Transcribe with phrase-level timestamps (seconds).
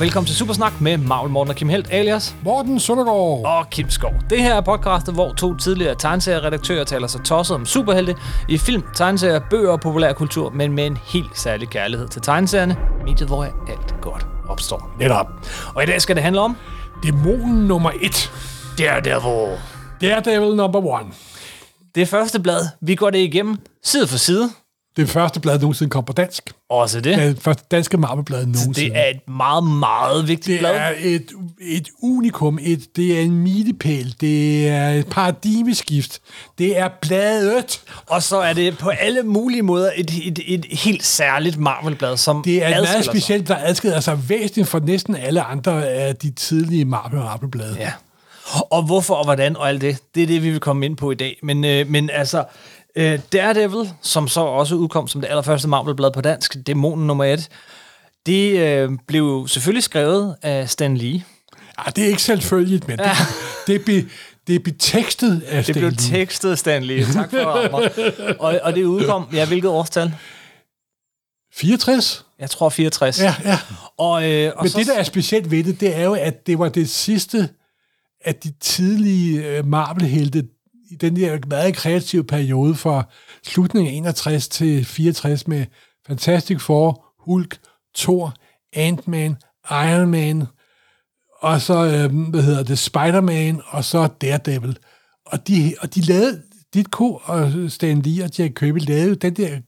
[0.00, 3.44] og velkommen til Supersnak med Marvel Morten og Kim Helt alias Morten Søndergaard.
[3.44, 4.12] og Kim Skov.
[4.30, 8.16] Det her er podcastet, hvor to tidligere tegneserieredaktører taler sig tosset om superhelte
[8.48, 13.28] i film, tegneserier, bøger og populærkultur, men med en helt særlig kærlighed til tegneserierne, mediet
[13.28, 14.96] hvor alt godt opstår.
[14.98, 15.26] Netop.
[15.74, 16.56] Og i dag skal det handle om
[17.02, 18.32] Dæmonen nummer et.
[18.78, 19.58] Daredevil.
[20.00, 21.06] Daredevil number one.
[21.94, 24.50] Det første blad, vi går det igennem side for side.
[25.00, 26.52] Det første blad nogensinde kom på dansk.
[26.68, 27.18] Også det.
[27.18, 28.74] Det det første danske Marvel-blad nogensinde.
[28.74, 30.74] Det er et meget, meget vigtigt det blad.
[30.74, 31.26] er et,
[31.60, 32.58] et unikum.
[32.62, 34.14] Et, det er en milepæl.
[34.20, 36.20] Det er et paradigmeskift.
[36.58, 37.80] Det er bladet.
[38.06, 42.42] Og så er det på alle mulige måder et, et, et helt særligt Marvel-blad, som
[42.42, 46.84] Det er meget specielt, der adskiller sig væsentligt fra næsten alle andre af de tidlige
[46.84, 47.76] Marvel-Marvel-blade.
[47.78, 47.92] Ja.
[48.70, 51.10] Og hvorfor og hvordan og alt det, det er det, vi vil komme ind på
[51.10, 51.38] i dag.
[51.42, 52.44] Men, øh, men altså,
[52.96, 57.48] øh, Daredevil, som så også udkom som det allerførste Marvel-blad på dansk, Dæmonen nummer et,
[58.26, 61.24] det øh, blev selvfølgelig skrevet af Stan Lee.
[61.86, 63.06] Ja, det er ikke selvfølgeligt, men det,
[63.66, 64.08] det, be,
[64.46, 66.18] det er betekstet af Det blev Stan Lee.
[66.18, 67.04] tekstet af Stan Lee.
[67.12, 68.40] Tak for at mig.
[68.40, 70.14] Og, og det udkom, ja, hvilket årstal?
[71.54, 72.26] 64?
[72.38, 73.20] Jeg tror 64.
[73.20, 73.58] Ja, ja.
[73.98, 76.46] Og, øh, og Men så, det, der er specielt ved det, det er jo, at
[76.46, 77.48] det var det sidste
[78.24, 80.44] af de tidlige øh, Marvel-helte
[80.90, 83.04] i den der meget kreative periode fra
[83.46, 85.66] slutningen af 61 til 64 med
[86.06, 87.58] Fantastic Four, Hulk,
[87.96, 88.34] Thor,
[88.72, 89.36] Ant-Man,
[89.70, 90.46] Iron Man,
[91.40, 94.78] og så, øh, hvad hedder det, Spider-Man, og så Daredevil.
[95.26, 96.42] Og de, og de lavede,
[96.74, 99.58] Ditko og Stan Lee og Jack Kirby lavede den der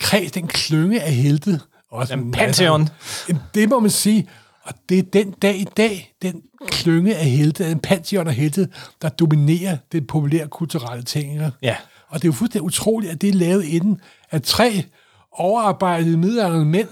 [0.00, 1.60] kreds, den klynge af helte.
[1.90, 2.88] Også En pantheon.
[3.28, 4.28] Jamen, Det må man sige.
[4.64, 8.68] Og det er den dag i dag, den klynge af helte, den pantheon af helte,
[9.02, 11.32] der dominerer det populære kulturelle ting.
[11.32, 11.50] ikke?
[11.62, 11.76] Ja.
[12.08, 14.84] Og det er jo fuldstændig utroligt, at det er lavet inden, at tre
[15.32, 16.88] overarbejdede middelalderne mænd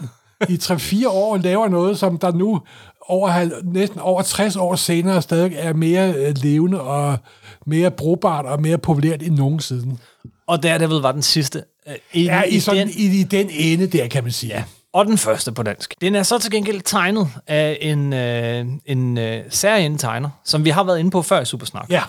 [0.48, 2.60] i 3-4 år laver noget, som der nu
[3.08, 7.19] over, næsten over 60 år senere stadig er mere øh, levende og
[7.66, 9.97] mere brugbart og mere populært end nogensinde.
[10.47, 11.64] Og Daredevil var den sidste.
[11.88, 14.54] Øh, i, Ja, i, sådan, den, i, i den ende der, kan man sige.
[14.54, 14.64] Ja.
[14.92, 15.94] Og den første på dansk.
[16.00, 20.70] Den er så til gengæld tegnet af en, øh, en øh, særlig tegner, som vi
[20.70, 21.90] har været inde på før i Supersnak.
[21.90, 22.02] ja.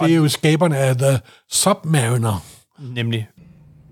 [0.00, 1.20] Det er jo skaberne af The
[1.50, 2.44] Submariner.
[2.94, 3.28] Nemlig.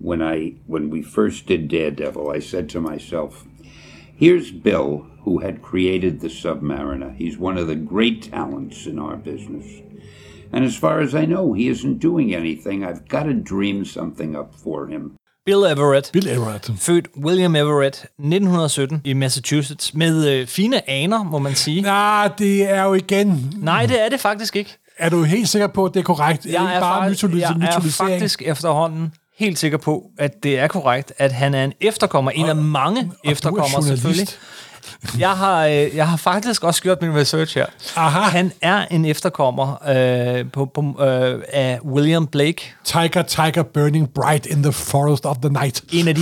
[0.03, 3.43] when I when we first did Daredevil, I said to myself,
[4.21, 7.09] "Here's Bill, who had created the Submariner.
[7.17, 9.65] He's one of the great talents in our business,
[10.51, 12.83] and as far as I know, he isn't doing anything.
[12.83, 15.15] I've got to dream something up for him."
[15.45, 16.09] Bill Everett.
[16.13, 16.71] Bill Everett.
[16.79, 19.93] Født William Everett 1917 i Massachusetts.
[19.93, 21.81] Med øh, fine aner, må man sige.
[21.81, 23.53] Nej, det er jo igen...
[23.57, 24.77] Nej, det er det faktisk ikke.
[24.97, 26.45] Er du helt sikker på, at det er korrekt?
[26.45, 31.13] Jeg er, bare faktisk, jeg er faktisk efterhånden helt sikker på, at det er korrekt,
[31.17, 32.31] at han er en efterkommer.
[32.31, 34.27] En af mange og du er efterkommere, selvfølgelig.
[35.19, 37.65] Jeg har, øh, jeg har faktisk også gjort min research her.
[37.95, 38.19] Aha.
[38.19, 44.45] Han er en efterkommer øh, på, på, øh, af William Blake, Tiger, tiger, burning bright
[44.45, 45.83] in the forest of the night.
[45.91, 46.21] en af de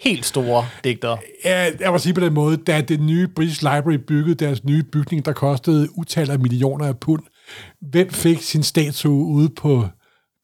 [0.00, 1.18] helt store digtere.
[1.44, 4.82] Ja, jeg må sige på den måde, da det nye British Library byggede deres nye
[4.82, 7.22] bygning, der kostede utal af millioner af pund,
[7.80, 9.84] hvem fik sin statue ude på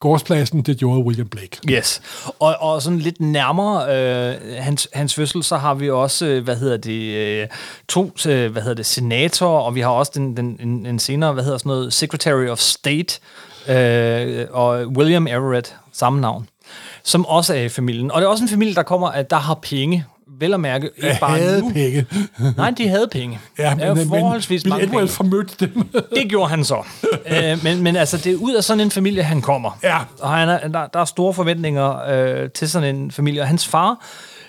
[0.04, 0.62] gårdspladsen?
[0.62, 1.58] Det gjorde William Blake.
[1.70, 2.02] Yes.
[2.38, 6.56] Og, og sådan lidt nærmere øh, hans, hans fødsel, så har vi også, øh, hvad
[6.56, 7.46] hedder det, øh,
[7.88, 11.32] to, øh, hvad hedder det, senatorer, og vi har også den, den, en, en senere,
[11.32, 13.20] hvad hedder sådan noget, Secretary of State,
[13.68, 16.48] øh, og William Everett, samme navn,
[17.02, 18.10] som også er i familien.
[18.10, 20.04] Og det er også en familie, der kommer, at der har penge,
[20.40, 21.70] vel at mærke, ikke Jeg bare havde nu.
[21.72, 22.06] penge.
[22.56, 23.38] Nej, de havde penge.
[23.58, 25.08] Ja, men, forholdsvis men mange penge.
[25.08, 25.82] formødte dem.
[26.16, 26.76] Det gjorde han så.
[27.42, 29.78] øh, men, men altså, det er ud af sådan en familie, han kommer.
[29.82, 29.98] Ja.
[30.20, 33.40] Og han er, der, der er store forventninger øh, til sådan en familie.
[33.42, 34.06] Og hans far,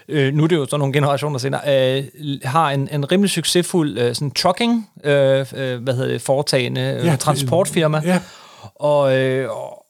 [0.10, 2.04] øh, nu er det jo så nogle generationer senere, øh,
[2.44, 7.06] har en, en rimelig succesfuld øh, sådan trucking, øh, øh, hvad hedder det, foretagende øh,
[7.06, 8.02] Ja, transportfirma.
[8.06, 8.20] ja.
[8.76, 9.85] Og, øh, og,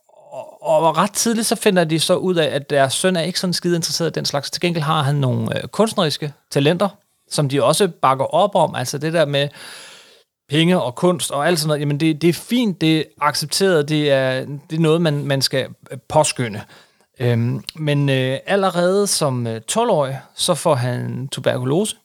[0.65, 3.53] og, ret tidligt så finder de så ud af, at deres søn er ikke sådan
[3.53, 4.51] skide interesseret i den slags.
[4.51, 6.89] Til gengæld har han nogle øh, kunstneriske talenter,
[7.31, 8.75] som de også bakker op om.
[8.75, 9.47] Altså det der med
[10.49, 13.89] penge og kunst og alt sådan noget, jamen det, det er fint, det er accepteret,
[13.89, 16.61] det er, det er noget, man, man skal øh, påskynde.
[17.19, 21.95] Øhm, men øh, allerede som øh, 12-årig, så får han tuberkulose,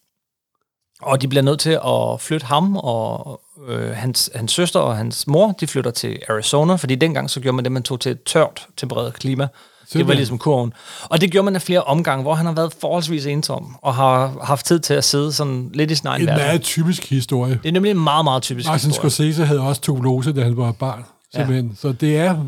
[1.03, 5.27] og de bliver nødt til at flytte ham og øh, hans, hans søster og hans
[5.27, 8.23] mor, de flytter til Arizona, fordi dengang så gjorde man det, man tog til et
[8.23, 9.43] tørt, tempereret klima.
[9.45, 10.17] Det var Simpelthen.
[10.17, 10.73] ligesom kurven.
[11.03, 14.37] Og det gjorde man af flere omgange, hvor han har været forholdsvis ensom, og har
[14.43, 17.59] haft tid til at sidde sådan lidt i sin egen En meget typisk historie.
[17.63, 19.11] Det er nemlig en meget, meget typisk Martin historie.
[19.11, 21.05] Scorsese havde også tuberkulose, da han var barn.
[21.35, 21.67] Simpelthen.
[21.67, 21.75] Ja.
[21.81, 22.45] Så det er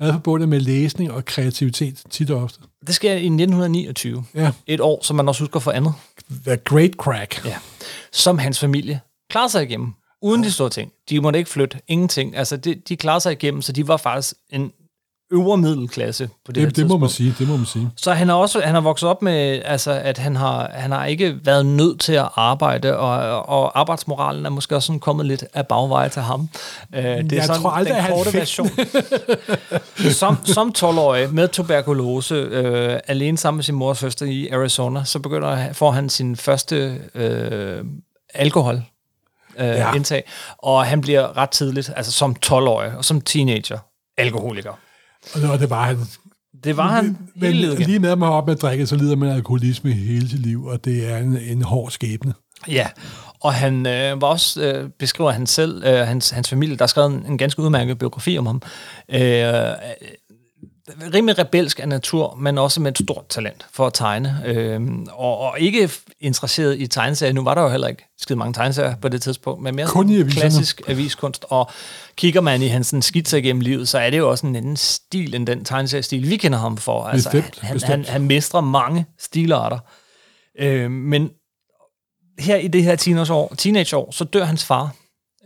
[0.00, 2.60] meget forbundet med læsning og kreativitet tit og ofte.
[2.86, 4.24] Det sker i 1929.
[4.34, 4.52] Ja.
[4.66, 5.94] Et år, som man også husker for andet.
[6.46, 7.44] The Great Crack.
[7.44, 7.56] Ja.
[8.12, 9.00] Som hans familie
[9.30, 9.92] klarede sig igennem,
[10.22, 10.92] uden de store ting.
[11.10, 12.36] De måtte ikke flytte, ingenting.
[12.36, 14.72] Altså, de, de klarede sig igennem, så de var faktisk en
[15.32, 17.90] øvre middelklasse på det, her Det, det må man sige, det må man sige.
[17.96, 21.06] Så han har også han har vokset op med, altså, at han har, han har
[21.06, 25.44] ikke været nødt til at arbejde, og, og arbejdsmoralen er måske også sådan kommet lidt
[25.54, 26.40] af bagveje til ham.
[26.40, 26.48] Uh,
[26.96, 28.70] det er Jeg sådan tror aldrig, den korte version.
[30.20, 35.04] som, som 12-årig med tuberkulose, øh, alene sammen med sin mor og søster i Arizona,
[35.04, 37.84] så begynder får han sin første øh,
[38.34, 38.82] alkohol
[39.58, 39.94] øh, ja.
[39.94, 40.24] indtag,
[40.58, 43.78] og han bliver ret tidligt, altså som 12-årig og som teenager,
[44.18, 44.72] alkoholiker.
[45.52, 45.96] Og det- var han.
[46.64, 48.86] Det var han Men hele livet lige med at man har op med at drikke,
[48.86, 52.34] så lider man alkoholisme hele sit liv, og det er en, en hård skæbne.
[52.68, 52.86] Ja,
[53.40, 56.86] og han øh, var også, øh, beskriver han selv, øh, hans, hans familie, der er
[56.86, 58.62] skrevet en, en ganske udmærket biografi om ham,
[59.08, 59.20] øh,
[61.14, 64.80] rimelig rebelsk af natur, men også med et stort talent for at tegne, øh,
[65.12, 65.90] og, og ikke
[66.20, 67.32] interesseret i tegneserier.
[67.32, 70.08] Nu var der jo heller ikke skide mange tegneserier på det tidspunkt, men mere Kun
[70.08, 70.40] i aviserne.
[70.40, 71.70] klassisk aviskunst, og
[72.16, 74.76] kigger man i hans sådan, skitser igennem livet, så er det jo også en anden
[74.76, 77.04] stil end den tegneseriestil, vi kender ham for.
[77.04, 77.92] Altså, Bestemt, han, bestemt.
[77.92, 79.78] Han, han mestrer mange stilarter.
[80.58, 81.30] Øh, men
[82.38, 84.94] her i det her teenageår, teenageår så dør hans far,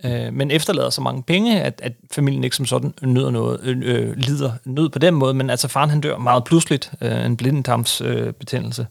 [0.04, 3.76] øh, men efterlader så mange penge, at, at familien ikke som sådan nyder noget, øh,
[3.84, 7.36] øh, lider nød på den måde, men altså faren han dør meget pludseligt, øh, en
[7.36, 8.28] blindentarmsbetændelse.
[8.28, 8.86] Øh, betændelse.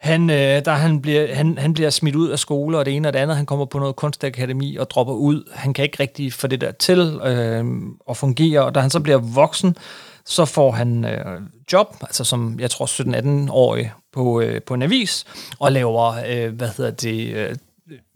[0.00, 3.08] han, øh, der han, bliver, han, han bliver smidt ud af skole, og det ene
[3.08, 5.50] og det andet, han kommer på noget kunstakademi og dropper ud.
[5.54, 7.64] Han kan ikke rigtig få det der til øh,
[8.10, 9.76] at fungere, og da han så bliver voksen,
[10.24, 11.40] så får han øh,
[11.72, 15.24] job, altså som jeg tror 17-18-årig på, øh, på en avis,
[15.58, 17.56] og laver, øh, hvad hedder det, øh,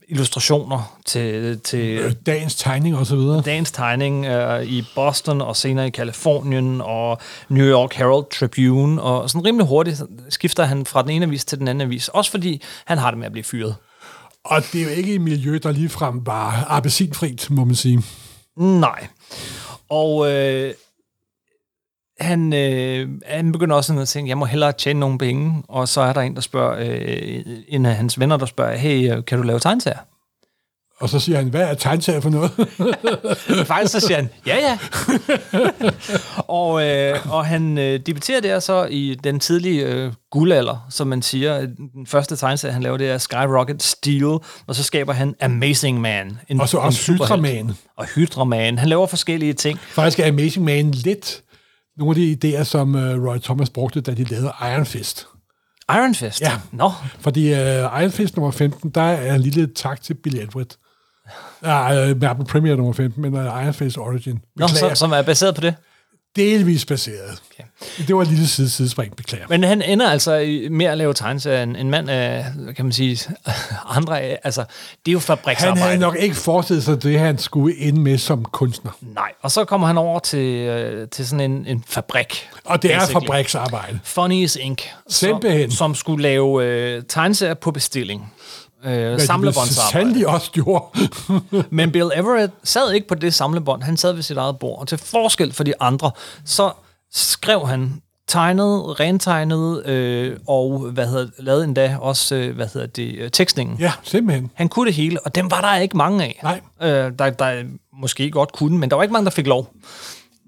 [0.09, 3.43] illustrationer til, til Øh, Dagens tegning og så videre.
[3.43, 7.19] dagens tegning øh, i Boston og senere i Kalifornien og
[7.49, 11.59] New York Herald Tribune, og sådan rimelig hurtigt skifter han fra den ene avis til
[11.59, 13.75] den anden avis, også fordi han har det med at blive fyret.
[14.45, 18.03] Og det er jo ikke et miljø, der ligefrem var appelsinfrit, må man sige.
[18.57, 19.07] Nej.
[19.89, 20.75] Og øh,
[22.21, 25.89] han, øh, han begynder også sådan at tænke, jeg må hellere tjene nogle penge, og
[25.89, 29.25] så er der en, der spørger, øh, en af hans venner, der spørger, hey, øh,
[29.25, 29.99] kan du lave tegneserier?
[31.01, 32.51] Og så siger han, hvad er tegnserier for noget?
[33.67, 34.79] Faktisk så siger han, ja ja.
[36.61, 41.23] og, øh, og han øh, debuterer der så i den tidlige øh, guldalder, som man
[41.23, 41.67] siger.
[41.95, 44.25] Den første tegneserie, han laver, det er Skyrocket Steel,
[44.67, 46.39] og så skaber han Amazing Man.
[46.49, 47.13] En, Og så en også.
[47.13, 47.71] Hydraman.
[47.97, 48.79] Og Hydraman.
[48.79, 49.79] Han laver forskellige ting.
[49.79, 51.43] Faktisk er Amazing Man lidt
[51.99, 55.27] nogle af de idéer, som uh, Roy Thomas brugte, da de lavede Iron Fist.
[55.91, 56.41] Iron Fist.
[56.41, 56.53] Ja.
[56.73, 60.77] Nå, Fordi uh, Iron Fist nummer 15, der er en lille tak til Billy Edward.
[61.63, 64.41] Ja, uh, Marble Premiere nummer 15, men uh, Iron Fist Origin.
[64.57, 64.95] Nå så, Beklager.
[64.95, 65.75] som er baseret på det.
[66.37, 67.43] Delvis baseret.
[67.55, 67.65] Okay.
[68.07, 69.47] Det var et lille side, sidespring, beklager.
[69.49, 71.63] Men han ender altså i- med at lave tegneserier.
[71.63, 72.47] En, en mand af,
[72.77, 73.19] kan man sige,
[73.97, 74.61] andre, af- altså,
[75.07, 75.81] det er jo Han fabriksarbejde.
[75.81, 78.91] havde nok ikke forestillet sig det, han skulle ende med som kunstner.
[79.01, 82.49] Nej, og så kommer han over til, øh, til sådan en, en fabrik.
[82.65, 83.25] Og det er basically.
[83.27, 83.99] fabriksarbejde.
[84.05, 85.71] Funnies Inc., som, Simpelthen.
[85.71, 88.33] som skulle lave øh, tegneserier på bestilling.
[88.85, 89.93] Øh, de samlebåndsarbejde.
[89.93, 90.85] sandelig også gjorde.
[91.77, 94.81] Men Bill Everett sad ikke på det samlebånd, han sad ved sit eget bord.
[94.81, 96.11] Og til forskel for de andre,
[96.45, 96.71] så
[97.13, 103.15] skrev han tegnet, rentegnet øh, og hvad hedder, lavede endda også øh, hvad hedder det,
[103.19, 103.79] øh, tekstningen.
[103.79, 104.51] ja, simpelthen.
[104.55, 106.41] Han kunne det hele, og dem var der ikke mange af.
[106.43, 106.61] Nej.
[106.83, 107.63] Øh, der, der
[107.93, 109.73] måske godt kunne, men der var ikke mange, der fik lov.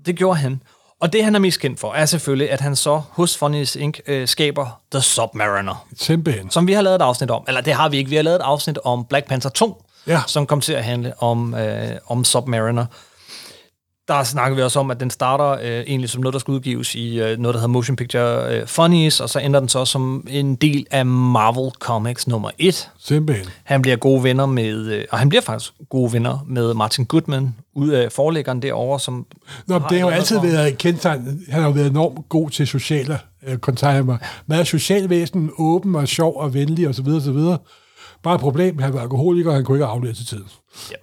[0.06, 0.60] Det gjorde han.
[1.00, 3.98] Og det, han er mest kendt for, er selvfølgelig, at han så hos Funnies Inc.
[4.06, 6.50] Øh, skaber The Submariner, Simpelthen.
[6.50, 7.44] som vi har lavet et afsnit om.
[7.48, 8.10] Eller det har vi ikke.
[8.10, 10.20] Vi har lavet et afsnit om Black Panther 2, Ja.
[10.26, 12.86] som kom til at handle om, øh, om Submariner.
[14.08, 16.94] Der snakker vi også om, at den starter øh, egentlig som noget, der skal udgives
[16.94, 20.26] i øh, noget, der hedder Motion Picture øh, Funnies, og så ender den så som
[20.30, 22.88] en del af Marvel Comics nummer 1.
[22.98, 23.46] Simpelthen.
[23.64, 27.54] Han bliver gode venner med, øh, og han bliver faktisk gode venner med Martin Goodman,
[27.74, 29.26] ud af forlæggeren derovre, som...
[29.66, 31.42] Nå, har det har jo altid for- været kendetegn.
[31.50, 34.16] Han har jo været enormt god til sociale øh, kontakter.
[34.46, 37.08] Meget socialvæsen, åben og sjov og venlig osv.
[37.08, 37.38] osv.
[38.22, 40.44] Bare et problem, han var alkoholiker, og han kunne ikke aflevere til tiden.
[40.90, 40.96] Ja.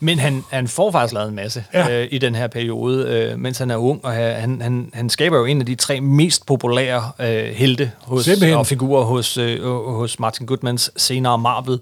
[0.00, 1.88] Men han, han får faktisk lavet en masse Ja.
[1.88, 2.02] ja.
[2.02, 5.38] øh, i den her periode, øh, mens han er ung, og han, han, han skaber
[5.38, 8.54] jo en af de tre mest populære øh, helte hos, Simpelthen.
[8.58, 11.80] og figurer hos, øh, hos Martin Goodmans senere Marvel.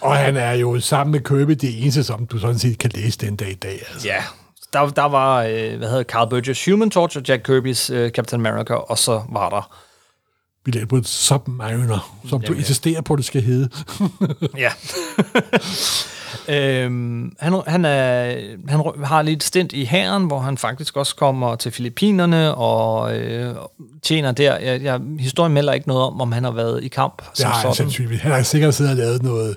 [0.00, 3.18] Og han er jo sammen med Kirby det eneste, som du sådan set kan læse
[3.18, 3.82] den dag i dag.
[3.92, 4.08] Altså.
[4.08, 4.22] Ja,
[4.72, 8.46] der, der var, øh, hvad hedder Carl Burgess Human Torch og Jack Kirby's øh, Captain
[8.46, 9.76] America, og så var der
[10.98, 12.58] et Submariner, som du Jamen, ja.
[12.60, 13.68] insisterer på, det skal hedde.
[14.56, 14.70] Ja.
[16.48, 18.36] øhm, han, han, er,
[18.68, 23.54] han har lidt stint i hæren, hvor han faktisk også kommer til Filippinerne og øh,
[24.02, 24.58] tjener der.
[24.58, 27.22] Jeg, jeg, historien melder ikke noget om, om han har været i kamp.
[27.36, 28.20] Det har han sandsynligvis.
[28.20, 29.56] Han har sikkert siddet og lavet noget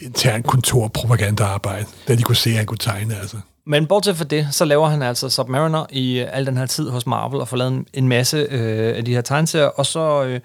[0.00, 3.36] intern kontorpropagandaarbejde, da de kunne se, at han kunne tegne, altså.
[3.66, 6.90] Men bortset fra det, så laver han altså Submariner i øh, al den her tid
[6.90, 10.24] hos Marvel, og får lavet en, en masse øh, af de her tegneserier, og så...
[10.24, 10.40] Øh,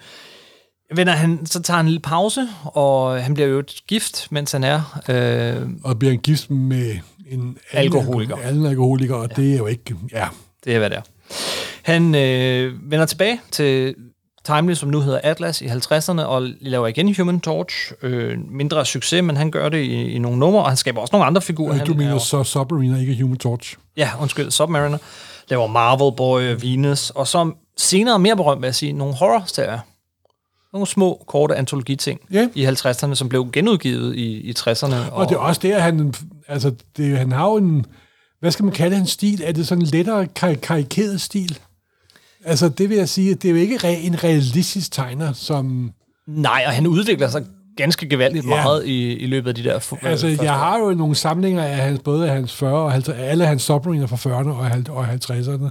[0.94, 4.52] vender han, så tager han en lille pause, og han bliver jo et gift, mens
[4.52, 5.00] han er.
[5.08, 6.96] Øh, Og bliver en gift med
[7.30, 8.36] en Alkoholiker.
[8.44, 9.42] Anden alkoholiker, og ja.
[9.42, 9.94] det er jo ikke...
[10.12, 10.28] Ja,
[10.64, 11.02] det er, hvad det er.
[11.82, 13.94] Han øh, vender tilbage til
[14.44, 17.92] Timely, som nu hedder Atlas, i 50'erne, og laver igen Human Torch.
[18.02, 21.12] Øh, mindre succes, men han gør det i, i nogle numre, og han skaber også
[21.12, 21.74] nogle andre figurer.
[21.74, 23.76] Øh, du han mener er, så Submariner, ikke Human Torch?
[23.96, 24.98] Ja, undskyld, Submariner.
[25.50, 29.78] Laver Marvel Boy, Venus, og så senere mere berømt, vil jeg sige, nogle horror-serier.
[30.72, 32.48] Nogle små, korte antologiting Ja.
[32.54, 34.94] i 50'erne, som blev genudgivet i, i 60'erne.
[34.94, 36.14] Og, og det er også der, han...
[36.48, 37.86] Altså, det, han har jo en...
[38.40, 39.42] Hvad skal man kalde hans stil?
[39.44, 41.58] Er det sådan en lettere kar- karikeret stil?
[42.44, 45.92] Altså, det vil jeg sige, at det er jo ikke re- en realistisk tegner, som...
[46.26, 47.44] Nej, og han udvikler sig
[47.76, 48.48] ganske gevaldigt Ja.
[48.50, 49.78] meget i, i løbet af de der...
[49.78, 53.18] fu- Altså, jeg har jo nogle samlinger af hans, både af hans 40 og 50,
[53.18, 55.68] alle hans submariner fra 40'erne og, hal- og 50'erne.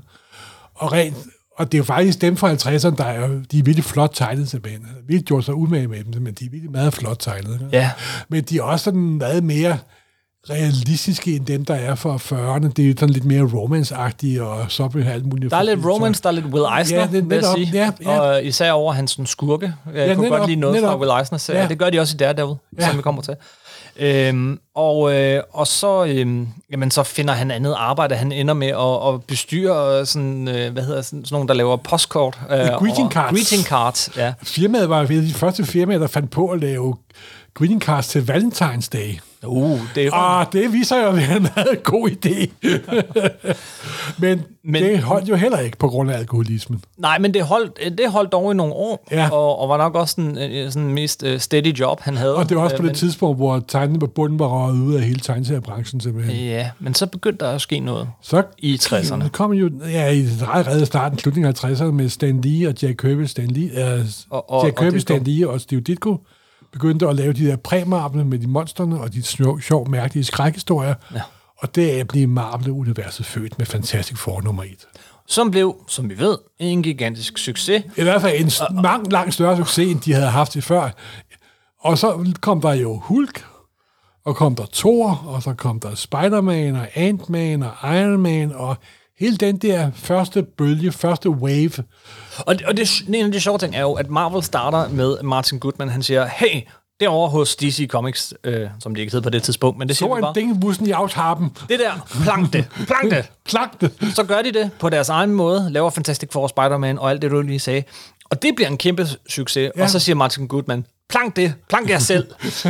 [0.76, 1.16] Og, rent,
[1.58, 4.12] og det er jo faktisk dem fra 50'erne, der er, jo- de er virkelig flot
[4.14, 4.86] tegnet simpelthen.
[4.86, 7.70] Han har gjort sig umage med dem, men de er virkelig meget flot tegnet.
[7.72, 7.92] Ja,
[8.30, 9.78] Men de er også sådan meget mere
[10.50, 12.72] realistiske end dem, der er fra 40'erne.
[12.76, 15.52] Det er sådan lidt mere romance-agtige, og så bliver alt muligt.
[15.52, 17.70] der er lidt romance, der er lidt Will Eisner, Ja, det vil jeg sige.
[17.74, 18.20] ja, ja.
[18.20, 19.74] Og især over hans sådan, skurke.
[19.86, 20.90] Jeg Ja, kunne netop, godt lide noget netop.
[20.90, 21.60] fra Will Eisner.
[21.62, 21.68] Ja.
[21.68, 22.88] Det gør de også i Daredevil, ja.
[22.88, 23.36] som vi kommer til.
[24.00, 28.16] Øhm, og, øh, og så, øhm, jamen, så finder han andet arbejde.
[28.16, 31.78] Han ender med at, at bestyre sådan, øh, hvad hedder sådan, sådan nogle, der laver
[31.78, 32.40] postkort.
[32.52, 33.32] Øh, greeting cards.
[33.32, 34.34] Greeting cards, ja.
[34.44, 36.96] Firmaet var et af de første firmaer, der fandt på at lave
[37.58, 39.20] greeting cards til Valentine's Day.
[39.46, 42.48] Uh, det er Og det viser jo at være en meget god idé.
[44.18, 46.82] men, men Men- det holdt jo heller ikke på grund af alkoholismen.
[46.98, 49.30] Nej, men det holdt, det holdt dog i nogle år, Ja.
[49.32, 52.36] og, og var nok også den øh, sådan mest øh, steady job, han havde.
[52.36, 54.94] Og det var også på Øh, det tidspunkt, hvor tegnene på bunden var røget ud
[54.94, 56.36] af hele tegneseriebranchen simpelthen.
[56.36, 58.08] men, Ja, men så begyndte der at ske noget.
[58.22, 59.24] Så I 60'erne.
[59.24, 62.98] Det kom jo ja, i allerede starten, slutningen af 50'erne, med Stan Lee og Jack
[63.02, 65.14] Kirby, Stan Lee, øh, Og- og- Jack og Kirby, Ditko.
[65.14, 66.18] Stan Lee og Steve Ditko
[66.72, 70.94] begyndte at lave de der præmarble med de monsterne og de sjov, sjov mærkelige skrækhistorier.
[71.14, 71.22] Ja.
[71.58, 74.70] Og deraf blev Marvel-universet født med Fantastic Four nummer 1.
[75.28, 77.84] Som blev, som vi ved, en gigantisk succes.
[77.98, 80.90] I hvert fald en s- lang, langt større succes, end de havde haft i før.
[81.80, 83.46] Og så kom der jo Hulk,
[84.26, 88.78] og kom der Thor, og så kom der Spider-Man, og Ant-Man, og Iron Man, og
[89.20, 91.72] hele den der første bølge, første wave.
[92.38, 95.60] Og, og det, en af de sjove ting er jo, at Marvel starter med Martin
[95.60, 95.90] Goodman.
[95.90, 96.62] Han siger, hey,
[97.00, 100.10] derovre hos DC Comics, øh, som de ikke hed på det tidspunkt, men det siger
[100.10, 100.34] Så en bare.
[100.36, 101.50] dingebussen i aftarpen.
[101.70, 103.32] Det der, plank det, plank det.
[103.50, 103.92] Plak det.
[104.16, 107.32] Så gør de det på deres egen måde, laver Fantastic Four, Spider-Man og alt det,
[107.32, 107.84] du lige sagde.
[108.30, 109.72] Og det bliver en kæmpe succes.
[109.78, 109.84] Ja.
[109.84, 112.28] Og så siger Martin Goodman, plank det, plank jer selv.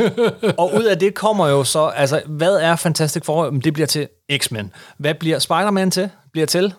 [0.57, 3.49] og ud af det kommer jo så, altså, hvad er Fantastic Four?
[3.49, 4.71] Det bliver til X-Men.
[4.97, 6.09] Hvad bliver Spider-Man til?
[6.31, 6.73] Bliver til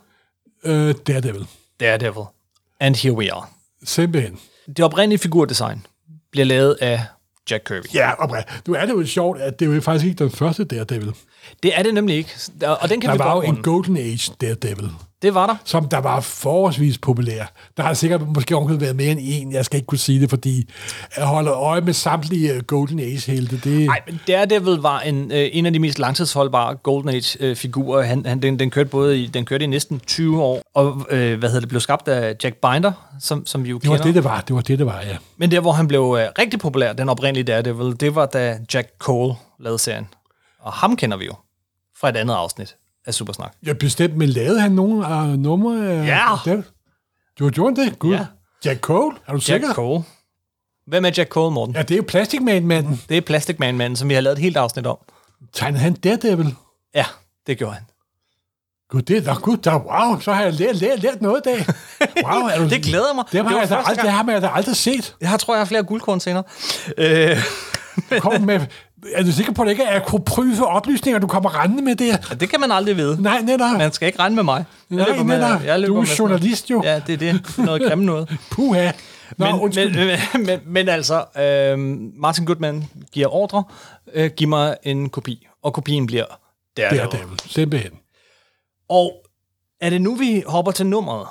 [0.64, 1.46] Øh, Daredevil.
[1.80, 2.24] Daredevil.
[2.80, 3.46] And here we are.
[3.84, 4.38] Simpelthen.
[4.66, 5.86] Det oprindelige figurdesign
[6.32, 7.00] bliver lavet af
[7.50, 7.94] Jack Kirby.
[7.94, 8.36] Ja, og
[8.66, 11.12] nu er det jo sjovt, at det er jo faktisk ikke den første Daredevil.
[11.62, 12.30] Det er det nemlig ikke.
[12.82, 13.62] Og den kan Der vi var jo godt en runde.
[13.62, 14.90] Golden Age Daredevil.
[15.22, 15.56] Det var der.
[15.64, 17.44] som der var forholdsvis populær.
[17.76, 19.52] Der har sikkert måske ovenkøbet været mere end en.
[19.52, 20.70] Jeg skal ikke kunne sige det, fordi
[21.16, 23.60] jeg holder øje med samtlige øh, Golden Age-helte.
[23.64, 28.02] Det, Nej, men Daredevil var en, øh, en af de mest langtidsholdbare Golden Age-figurer.
[28.02, 31.38] Han, han, den, den, kørte både i, den kørte i næsten 20 år, og øh,
[31.38, 34.06] hvad hedder det, blev skabt af Jack Binder, som, som vi jo det var kender.
[34.06, 34.40] det, det var.
[34.40, 35.16] Det var det, det var, ja.
[35.36, 38.88] Men der, hvor han blev øh, rigtig populær, den oprindelige Daredevil, det var da Jack
[38.98, 40.08] Cole lavede serien.
[40.60, 41.34] Og ham kender vi jo
[42.00, 42.76] fra et andet afsnit
[43.08, 43.52] af Supersnak.
[43.62, 45.88] Jeg bestemt, men lavede han nogle uh, numre?
[45.88, 46.26] af Ja.
[46.52, 46.64] det?
[47.38, 47.98] Du gjorde det?
[47.98, 48.14] Gud.
[48.14, 48.26] Ja.
[48.64, 49.16] Jack Cole?
[49.26, 49.74] Er du Jack sikker?
[49.74, 50.02] Cole.
[50.86, 51.74] Hvem er Jack Cole, Morten?
[51.74, 53.00] Ja, det er jo Plastic Man-manden.
[53.08, 54.98] Det er Plastic Man-manden, som vi har lavet et helt afsnit om.
[55.52, 56.54] Tegnede han Daredevil?
[56.94, 57.04] Ja,
[57.46, 57.82] det gjorde han.
[58.90, 61.48] Gud, det er da gud, der, wow, så har jeg lært, lært, lært noget i
[61.48, 61.66] dag.
[62.24, 63.24] Wow, er du, Det glæder mig.
[63.32, 65.14] det, har jeg da aldrig, det har man da aldrig set.
[65.20, 66.42] Jeg tror, jeg har flere guldkorn senere.
[66.98, 67.36] Øh,
[68.20, 68.60] Kom med,
[69.14, 72.16] er du sikker på, at det ikke er akropryfe oplysninger, du kommer rendende med der?
[72.16, 73.22] det kan man aldrig vide.
[73.22, 73.78] Nej, netop.
[73.78, 74.64] Man skal ikke regne med mig.
[74.90, 75.64] Jeg Nej, med- netop.
[75.64, 76.82] jeg Du er med journalist jo.
[76.84, 77.58] Ja, det er det.
[77.58, 78.36] Noget grimme noget.
[78.52, 78.90] Puha.
[79.38, 79.94] Nå, Men, undskyld.
[79.94, 81.78] men, men, men, men altså, øh,
[82.20, 83.64] Martin Goodman giver ordre,
[84.14, 86.24] øh, giv mig en kopi, og kopien bliver
[86.76, 86.98] Daredevil.
[87.12, 87.92] Daredevil, simpelthen.
[88.88, 89.12] Og
[89.80, 91.26] er det nu, vi hopper til nummeret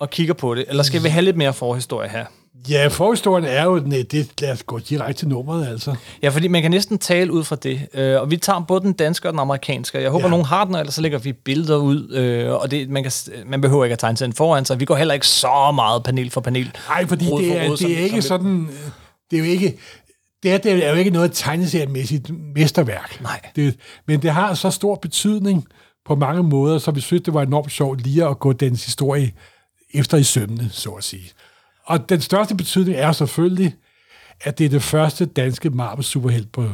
[0.00, 2.26] og kigger på det, eller skal vi have lidt mere forhistorie her?
[2.68, 5.94] Ja, forhistorien er jo, nej, det, lad os gå direkte til nummeret, altså.
[6.22, 8.92] Ja, fordi man kan næsten tale ud fra det, øh, og vi tager både den
[8.92, 10.00] danske og den amerikanske.
[10.02, 10.30] Jeg håber, Ja.
[10.30, 13.12] nogen har den, ellers så lægger vi billeder ud, øh, og det, man, kan,
[13.46, 14.80] man behøver ikke at tegne den foran sig.
[14.80, 16.70] Vi går heller ikke så meget panel for panel.
[16.88, 18.90] Nej, fordi rod det for er, rod, det er som- ikke som sådan, øh,
[19.30, 19.78] det er jo ikke,
[20.44, 23.20] Daredevil er jo ikke noget tegneseriemæssigt mesterværk.
[23.22, 23.40] Nej.
[23.56, 25.66] Det, men det har så stor betydning
[26.06, 29.32] på mange måder, så vi synes, det var enormt sjovt lige at gå dens historie
[29.94, 31.30] efter i sømne, så at sige.
[31.86, 33.74] Og den største betydning er selvfølgelig,
[34.40, 36.64] at det er det første danske Marvel superhelt på,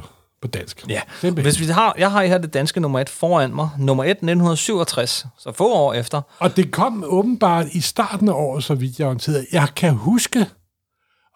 [0.43, 0.85] på dansk.
[0.89, 1.45] Ja, Simpelthen.
[1.45, 3.69] hvis vi har, jeg har her det danske nummer et foran mig.
[3.79, 6.23] Nummer 1, 1967, så få år efter.
[6.39, 9.47] Og det kom åbenbart i starten af året, så vidt jeg er orienteret.
[9.53, 10.47] Jeg kan huske,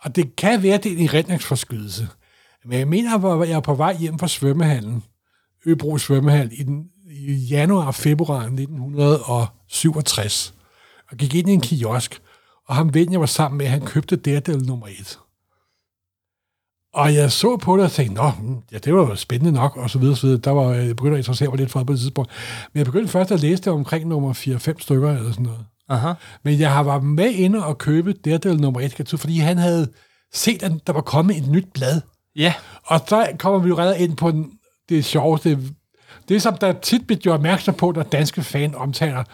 [0.02, 2.08] og det kan være, det er en redningsforskydelse.
[2.64, 5.02] Men jeg mener, at jeg var på vej hjem fra svømmehallen,
[5.66, 10.54] Øbro svømmehal, i, den, i januar og februar 1967,
[11.10, 12.20] og gik ind i en kiosk,
[12.68, 15.18] og ham ven, jeg var sammen med, han købte Daredevil nummer 1.
[16.94, 19.76] Og jeg så på det og tænkte, nå, hmm, ja, det var jo spændende nok,
[19.76, 20.40] og så videre, så videre.
[20.40, 22.30] Der var, jeg begyndte at interessere mig lidt for det på det tidspunkt.
[22.72, 25.64] Men jeg begyndte først at læse det omkring nummer 4-5 stykker, eller sådan noget.
[25.88, 26.12] Aha.
[26.42, 29.88] Men jeg har været med inde og købe Daredevil nummer 1, fordi han havde
[30.34, 32.00] set, at der var kommet et nyt blad.
[32.36, 32.54] Ja,
[32.84, 34.50] Og så kommer vi jo redder ind på den,
[34.88, 35.58] det sjoveste.
[36.28, 39.24] Det, som der tit bliver gjort opmærksom på, når danske fan omtaler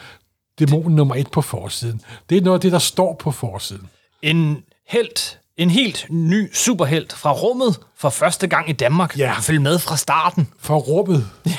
[0.60, 2.00] dæmonen nummer 1 på forsiden.
[2.30, 3.88] Det er noget af det, der står på forsiden.
[4.22, 9.18] en helt, en helt ny superhelt fra rummet for første gang i Danmark.
[9.18, 9.34] Ja.
[9.40, 10.48] Følg med fra starten.
[10.58, 11.26] For rummet.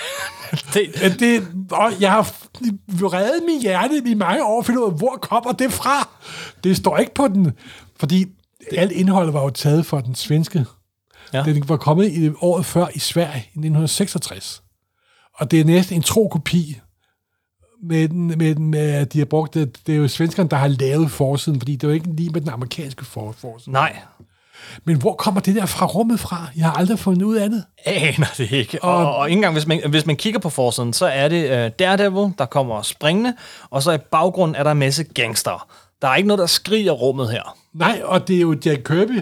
[0.73, 2.33] Det, Det, og jeg har
[2.89, 6.09] reddet min hjerte i mange år, for ud hvor kommer det fra?
[6.63, 7.51] Det står ikke på den,
[7.99, 8.25] fordi
[8.77, 10.65] alt indholdet var jo taget fra den svenske.
[11.33, 11.43] Ja.
[11.43, 14.63] Den var kommet i året før i Sverige, i 1966.
[15.33, 16.79] Og det er næsten en tro kopi,
[17.81, 19.87] med, at de har brugt det.
[19.87, 22.41] Det er jo svenskerne, der har lavet forsiden, fordi det er jo ikke lige med
[22.41, 23.71] den amerikanske for, forside.
[23.73, 23.97] nej,
[24.83, 26.47] Men hvor kommer det der fra rummet fra?
[26.57, 27.63] Jeg har aldrig fundet ud af det.
[27.85, 28.83] aner det ikke.
[28.83, 31.65] Og, og, og ikke engang, hvis man, hvis man kigger på forsiden, så er det
[31.65, 33.33] uh, Daredevil, der kommer springende,
[33.69, 35.67] og så i baggrunden er der en masse gangster.
[36.01, 37.57] Der er ikke noget, der skriger rummet her.
[37.73, 39.21] Nej, og det er jo Jack Kirby,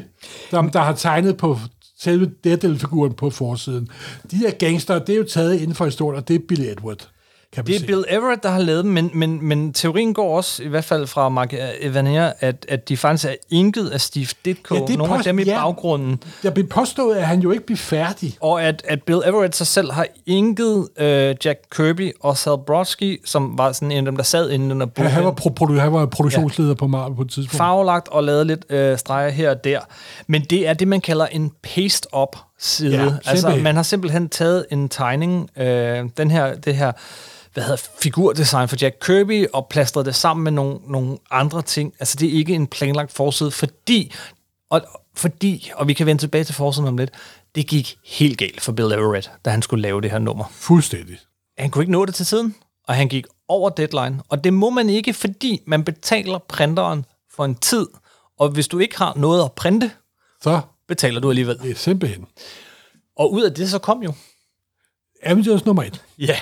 [0.51, 1.57] der, der har tegnet på
[2.01, 3.89] selve Daredevil-figuren på forsiden.
[4.31, 7.10] De her gangster, det er jo taget inden for historien, og det er Billy Edward.
[7.55, 7.85] Kan Det er se.
[7.85, 11.07] Bill Everett, der har lavet dem, men, men, men teorien går også, i hvert fald
[11.07, 14.97] fra Mark Evanier, at, at de faktisk er inket af Steve Ditko, Ja, ja, det
[14.97, 15.63] nogle af post- dem i ja.
[15.65, 18.38] baggrunden, Der bliver påstået, at han jo ikke bliver færdig.
[18.41, 23.21] og at, at Bill Everett sig selv har inket øh, Jack Kirby og Sal Brodsky,
[23.25, 25.65] som var sådan en af dem, der sad inde under Han, han, var, bogen, pro,
[25.65, 26.75] produ- han var produktionsleder ja.
[26.75, 27.57] på Marvel på et tidspunkt.
[27.57, 29.79] farvelagt og lavet lidt øh, streger her og der.
[30.27, 33.03] Men det er det, man kalder en paste-up side.
[33.03, 36.91] Ja, altså, man har simpelthen taget en tegning, øh, den her, det her
[37.53, 41.93] hvad hedder, figurdesign for Jack Kirby, og plastret det sammen med nogle, nogle andre ting.
[41.99, 44.13] Altså, det er ikke en planlagt forside, fordi,
[44.69, 44.81] og,
[45.15, 47.12] fordi, og vi kan vende tilbage til forsiden om lidt,
[47.55, 50.45] det gik helt galt for Bill Everett, da han skulle lave det her nummer.
[50.51, 51.17] Fuldstændig.
[51.57, 52.55] Han kunne ikke nå det til tiden,
[52.88, 54.21] og han gik over deadline.
[54.29, 57.88] Og det må man ikke, fordi man betaler printeren for en tid.
[58.39, 59.91] Og hvis du ikke har noget at printe,
[60.43, 61.57] Så betaler du alligevel.
[61.57, 62.25] det er simpelthen
[63.15, 64.13] Og ud af det så kom jo,
[65.23, 66.01] Avengers nummer et.
[66.19, 66.36] ja,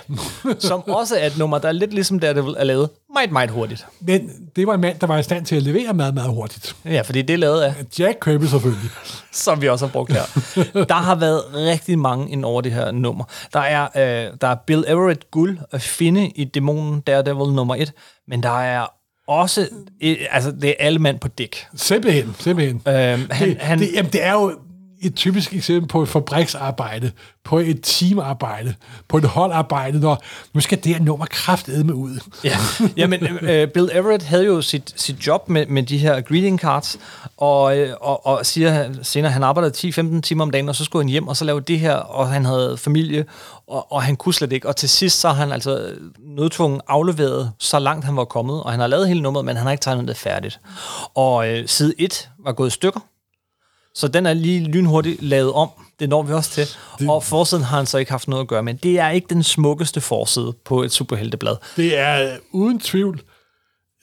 [0.60, 3.86] som også er et nummer, der er lidt ligesom Daredevil er lavet meget, meget hurtigt.
[4.02, 6.76] Men det var en mand, der var i stand til at levere meget, meget hurtigt.
[6.86, 8.90] Ja, fordi det er lavet af, Jack Kirby selvfølgelig.
[9.32, 10.22] som vi også har brugt her.
[10.84, 13.24] Der har været rigtig mange ind over det her nummer.
[13.54, 17.92] Der er, øh, der er Bill Everett guld at finde i Dæmonen Daredevil nummer 1,
[18.28, 18.86] men der er
[19.28, 19.68] også,
[20.04, 21.68] øh, altså det er alle mand på dæk.
[21.76, 22.76] Simpelthen, simpelthen.
[22.88, 24.60] Øhm, han, det, han, det, jamen, det er jo
[25.02, 27.12] et typisk eksempel på et fabriksarbejde,
[27.44, 28.74] på et teamarbejde,
[29.08, 32.20] på et holdarbejde, når nu skal det her nummer kraftedme ud.
[32.98, 36.60] Ja, men øh, Bill Everett havde jo sit, sit job med, med de her greeting
[36.60, 36.98] cards,
[37.38, 40.86] og, øh, og, og siger han- senere, han arbejdede 10-15 timer om dagen, og så
[40.86, 43.26] skulle han hjem og så lave det her, og han havde familie,
[43.68, 44.68] og, og han kunne slet ikke.
[44.68, 48.72] Og til sidst så har han altså nødtvungen afleveret så langt han var kommet, og
[48.72, 50.60] han har lavet hele nummeret, men han har ikke tegnet det færdigt.
[51.16, 53.00] Og øh, side 1 var gået i stykker,
[53.98, 55.70] så den er lige lynhurtigt lavet om.
[56.00, 56.68] Det når vi også til.
[57.00, 57.10] Det...
[57.10, 58.74] Og forsiden har han så ikke haft noget at gøre med.
[58.74, 61.56] Det er ikke den smukkeste forside på et superhelteblad.
[61.76, 63.22] Det er øh, uden tvivl.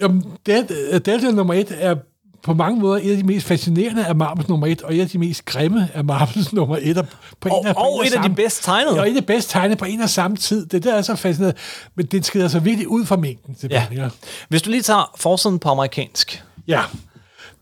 [0.00, 1.94] Jamen, Dead- Delta nummer et er
[2.42, 5.08] på mange måder et af de mest fascinerende af Marvels nummer et, og et af
[5.08, 6.98] de mest grimme af Marvels nummer et.
[6.98, 7.06] Og,
[7.40, 9.00] på Og, en på og en et af de samme- bedst tegnede.
[9.00, 10.66] Og et af de bedst tegnede på en og samme tid.
[10.66, 11.58] Det der er så fascinerende.
[11.94, 14.08] Men det skrider så virkelig ud fra mængden til ja.
[14.48, 16.82] Hvis du lige tager forsiden på amerikansk, ja.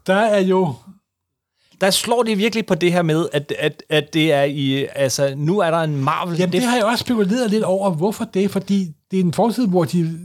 [0.07, 0.75] Der er jo...
[1.83, 5.35] der slår de virkelig på det her med, at, at, at det er i, altså,
[5.37, 6.39] nu er der en Marvel.
[6.39, 7.91] Jamen, det har jeg også spekuleret lidt over.
[7.91, 8.51] Hvorfor det?
[8.51, 10.19] Fordi det er en forside, hvor de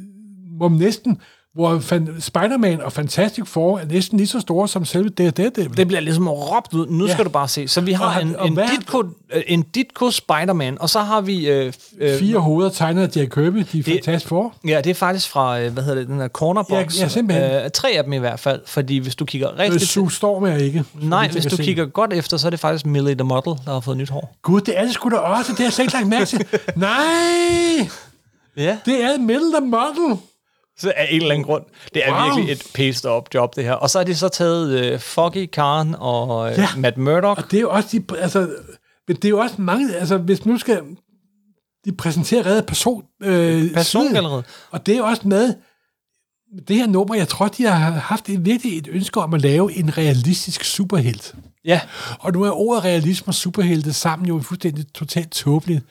[0.58, 1.22] hvor næsten
[1.58, 1.80] hvor
[2.20, 5.78] Spider-Man og Fantastic Four er næsten lige så store som selve Daredevil.
[5.78, 6.88] Det bliver ligesom råbt ud.
[6.90, 7.14] Nu Ja.
[7.14, 7.68] skal du bare se.
[7.68, 11.00] Så vi har Og en, og en, hvad- Ditko, øh, en Ditko Spider-Man, og så
[11.00, 11.50] har vi...
[11.50, 14.54] Øh, øh, Fire hoveder tegnet af Jack Kirby, de er Fantastic Four.
[14.68, 16.98] Ja, det er faktisk fra, øh, hvad hedder det, den her cornerbox.
[16.98, 17.52] Ja, ja, simpelthen.
[17.52, 19.82] Øh, tre af dem i hvert fald, fordi hvis du kigger Øh, rigtig...
[19.82, 20.84] Sue Storm er ikke.
[21.02, 23.80] Nej, hvis du kigger godt efter, så er det faktisk Millie the Model, der har
[23.80, 24.36] fået nyt hår.
[24.42, 25.52] Gud, det er det sgu da også.
[25.52, 26.46] Det har jeg slet ikke lagt mærke til.
[26.76, 27.90] Nej!
[28.58, 28.78] Ja.
[28.86, 30.18] Det er Middle the Model.
[30.80, 31.64] Så af en eller anden grund.
[31.94, 32.24] Det er Wow.
[32.36, 33.74] virkelig et paced up job, det her.
[33.74, 36.68] Og så har de så taget øh, Foggy Khan og øh, Ja.
[36.78, 37.38] Matt Murdock.
[37.38, 38.50] Og det er jo også, de, altså,
[39.08, 40.82] men det er jo også mange, altså hvis nu skal
[41.86, 44.46] de præsentere reddet person, øh, Persongalleriet.
[44.46, 45.54] side, Og det er jo også med,
[46.68, 49.74] det her nummer, jeg tror, de har haft et, virkelig et ønske om at lave
[49.78, 51.36] en realistisk superhelt.
[51.66, 51.82] Ja,
[52.20, 55.84] Og nu er ordet realisme og superhelte sammen jo fuldstændig totalt tåbeligt.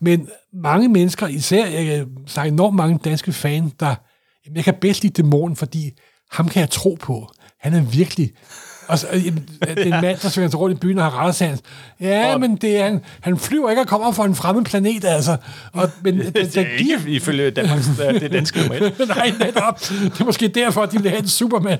[0.00, 3.94] Men mange mennesker, især jeg snakker enormt mange danske fan, der,
[4.46, 5.90] jamen, jeg kan bedst lide dæmonen, fordi
[6.32, 7.30] ham kan jeg tro på.
[7.60, 8.30] Han er virkelig...
[8.88, 9.24] Og så, øh,
[9.76, 11.60] den mand, der svinger rundt i byen og har rettesands.
[12.00, 15.04] Ja, Og- men det er, han, han flyver ikke og kommer fra en fremmed planet,
[15.04, 15.36] altså.
[15.72, 17.86] Og, men det, det er ikke ifølge Danmarks,
[18.20, 18.98] det danske nummer et.
[19.16, 19.80] Nej, netop.
[19.80, 21.78] Det er måske derfor, at de vil have en Superman.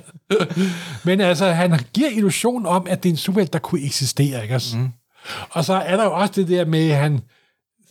[1.05, 4.55] Men altså, han giver illusion om, at det er en Superman, der kunne eksistere, ikke
[4.55, 4.77] også?
[4.77, 4.89] Mm.
[5.51, 7.21] Og så er der jo også det der med, at han,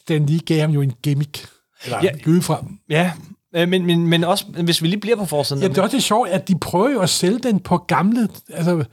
[0.08, 1.48] den lige gav ham jo en gimmick.
[1.86, 2.04] Eller ja.
[2.04, 2.24] Ja.
[2.24, 2.66] Gud fra.
[2.90, 3.12] Ja,
[3.54, 5.62] men, men, men også, hvis vi lige bliver på forsiden.
[5.62, 8.30] Jamen, det er også lidt sjovt, at de prøver jo at sælge den på gamle...
[8.54, 8.84] Altså,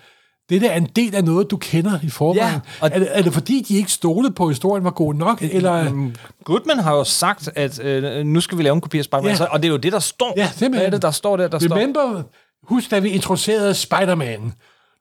[0.48, 2.54] det der er en del af noget, du kender i forvejen.
[2.54, 5.14] Ja, og er, det, er det fordi, de ikke stolede på, at historien var god
[5.14, 5.42] nok?
[5.42, 6.14] Eller, Mm,
[6.44, 9.44] Goodman har jo sagt, at øh, nu skal vi lave en kopi af Spider-Man, Ja.
[9.44, 9.50] ja.
[9.50, 10.34] og det er jo det, der står.
[10.36, 10.72] Ja, simpelthen.
[10.72, 11.76] Hvad er det, der står der, der står?
[11.76, 12.22] Remember,
[12.68, 14.52] husk, da vi introducerede Spider-Man.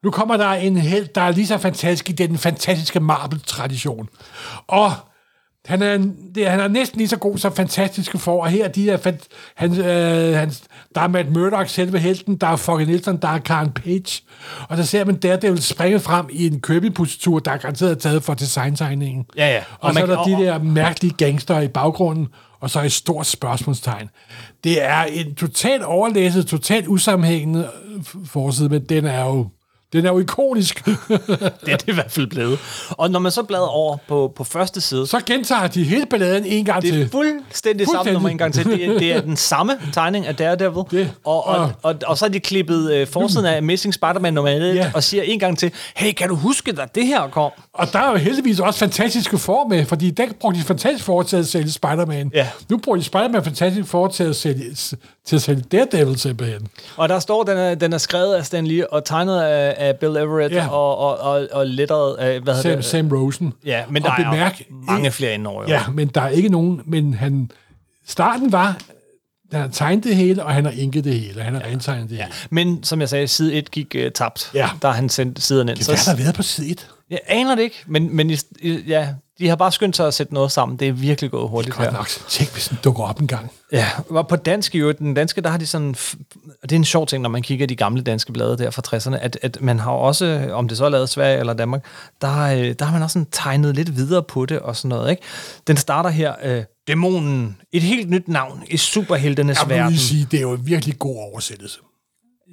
[0.03, 4.09] Nu kommer der en held, der er lige så fantastisk i den fantastiske Marvel-tradition.
[4.67, 4.91] Og
[5.65, 5.97] han er,
[6.35, 8.97] det, han er næsten lige så god som fantastiske for, og her er de her,
[8.97, 9.19] fan-
[9.55, 10.51] han, øh, han,
[10.95, 14.21] der er Matt Murdock, selve helten, der er Foggy Nielsen, der er Karen Page,
[14.69, 18.33] og så ser man Daredevil springe frem i en Kirby-positur, der er garanteret taget for
[18.33, 19.25] designtegningen.
[19.37, 19.57] Ja, ja.
[19.57, 22.27] Og, Og og så man er der de der mærkelige gangster i baggrunden,
[22.59, 24.09] og så et stort spørgsmålstegn.
[24.63, 27.69] Det er en totalt overlæsset, totalt usammenhængende
[28.25, 29.47] forside, men den er jo,
[29.93, 30.85] den er jo ikonisk.
[31.65, 32.59] Det er det i hvert fald blevet.
[32.91, 36.45] Og når man så bladrer over på, på første side, så gentager de hele balladen
[36.45, 37.09] en gang det er til.
[37.09, 38.13] fuldstændig samme Fuldstændig.
[38.13, 38.65] nummer en gang til.
[38.65, 40.83] Det, er- det er den samme tegning af Daredevil.
[40.91, 44.33] Det- og, og, og- og, og så har de klippet øh, forsiden af Missing Spider-Man
[44.33, 44.91] nummer 1 Ja.
[44.93, 47.51] og siger en gang til, hey, kan du huske, da det her kom?
[47.77, 51.23] Og der er jo heldigvis også fantastiske for med, fordi der brugte de fantastisk for
[51.23, 52.31] til at sælge Spider-Man.
[52.33, 52.47] Ja.
[52.69, 54.75] Nu bruger de Spider-Man fantastisk for til at sælge,
[55.25, 56.67] til at sælge Daredevil simpelthen.
[56.97, 59.95] Og der står, den er, den er skrevet af Stan Lee og tegnet af, af
[59.95, 60.63] Bill Everett Ja.
[60.63, 60.69] ja.
[60.69, 62.85] og, og, og, og letteret af, hvad hedder Sam, det?
[62.85, 63.53] Sam Rosen.
[63.65, 65.63] Ja, men Og der er bemærk- mange flere indover.
[65.63, 65.67] jo.
[65.69, 67.51] Ja, men der er ikke nogen, men han,
[68.07, 68.77] starten var,
[69.51, 72.09] han har tegnet det hele, og han har inket det hele, og han har rentegnet
[72.09, 72.23] det Ja.
[72.23, 72.33] hele.
[72.49, 74.69] Men som jeg sagde, side 1 gik uh, tabt, Ja.
[74.81, 75.79] da han sendte siderne ind.
[75.79, 76.87] Det er der været på side 1.
[77.09, 80.13] Jeg aner det ikke, men, men i, i- ja, de har bare skyndt sig at
[80.13, 80.79] sætte noget sammen.
[80.79, 81.97] Det er virkelig gået hurtigt Godt her.
[81.97, 82.07] nok.
[82.29, 83.51] Tænk, hvis den dukker op en gang.
[83.71, 85.95] Ja, og på dansk øvrigt, den danske, der har de sådan,
[86.63, 88.81] og det er en sjov ting, når man kigger de gamle danske blade der fra
[88.87, 91.85] 60'erne, at, at man har også, om det så er lavet Sverige eller Danmark,
[92.21, 95.09] der, øh, der har man også sådan tegnet lidt videre på det og sådan noget,
[95.11, 95.21] ikke?
[95.67, 99.97] Den starter her, øh, Dæmonen, et helt nyt navn i superheltenes Jeg må verden.
[99.97, 101.79] sige, det er jo en virkelig god oversættelse.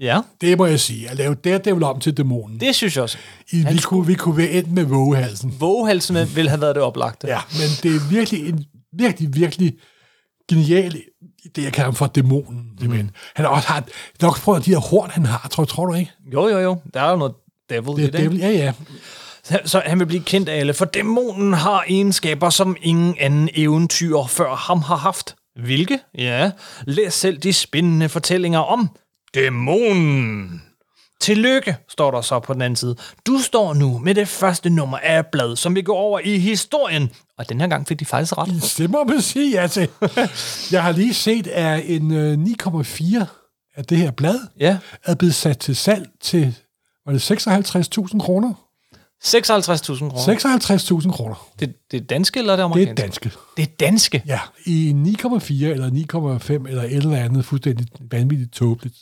[0.01, 1.11] Ja, Det må jeg sige.
[1.11, 2.61] At lave Daredevil om til dæmonen.
[2.61, 3.19] det synes jeg også.
[3.53, 5.55] I, vi, kunne, vi kunne være endt med vågehalsen.
[5.61, 7.27] Vågehalsene ville have været det oplagte.
[7.29, 9.75] Ja, men det er virkelig en virkelig, virkelig
[10.51, 10.93] genial
[11.57, 12.71] det, jeg kalder ham for dæmonen.
[12.81, 12.91] Mm.
[13.35, 13.85] Han har også har,
[14.23, 16.13] nok prøvet de der horn, han har, tror, tror du ikke?
[16.33, 16.77] Jo, jo, jo.
[16.95, 17.35] Der er jo noget
[17.71, 18.19] devil Det i er det.
[18.19, 18.25] ikke?
[18.31, 18.73] devil, ja, ja.
[19.45, 23.49] Så- Så han vil blive kendt af alle, for dæmonen har egenskaber, som ingen anden
[23.55, 25.35] eventyr før ham har haft.
[25.65, 25.99] Hvilke?
[26.19, 26.51] Ja,
[26.87, 28.89] læs selv de spændende fortællinger om
[29.35, 30.63] dæmonen.
[31.21, 32.97] Tillykke, står der så på den anden side.
[33.27, 36.39] Du står nu med det første nummer af et blad, som vi går over i
[36.39, 37.11] historien.
[37.39, 38.75] Og den her gang fik de faktisk ret.
[38.79, 39.87] Det må man sige, altså.
[40.73, 43.25] Jeg har lige set, at en øh, 9,4
[43.77, 46.57] af det her blad Ja, er blevet sat til salg til,
[47.07, 48.55] var det 56.000 kroner?
[49.27, 51.01] 56.000 kroner.
[51.01, 51.49] 56.000 kroner.
[51.61, 53.03] Det, det er danske eller det Det er amerikanske?
[53.03, 53.31] danske.
[53.57, 54.23] Det er danske.
[54.27, 55.91] Ja, i 9,4 eller
[56.61, 58.95] 9,5 eller et eller andet fuldstændig vanvittigt tåbeligt.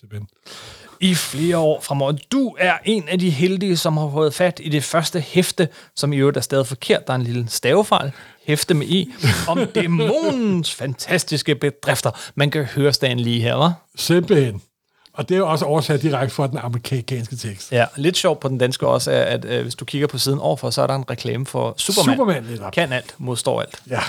[1.01, 2.13] i flere år fremover.
[2.33, 6.13] Du er en af de heldige, som har fået fat i det første hæfte, som
[6.13, 7.07] i øvrigt er stadig forkert.
[7.07, 8.13] Der er en lille stavefejl.
[8.47, 9.13] Hæfte med i.
[9.49, 12.11] Om dæmonens fantastiske bedrifter.
[12.35, 13.73] Man kan høre stagen lige her, hva'?
[13.97, 14.63] Simpelthen.
[15.21, 17.73] Og det er jo også oversat direkte fra den amerikanske tekst.
[17.73, 20.39] Ja, lidt sjovt på den danske også, er, at øh, hvis du kigger på siden
[20.39, 22.17] overfor, så er der en reklame for Superman.
[22.17, 22.73] Superman, netop.
[22.73, 23.83] Kan alt, modstår alt.
[23.91, 24.01] Ja.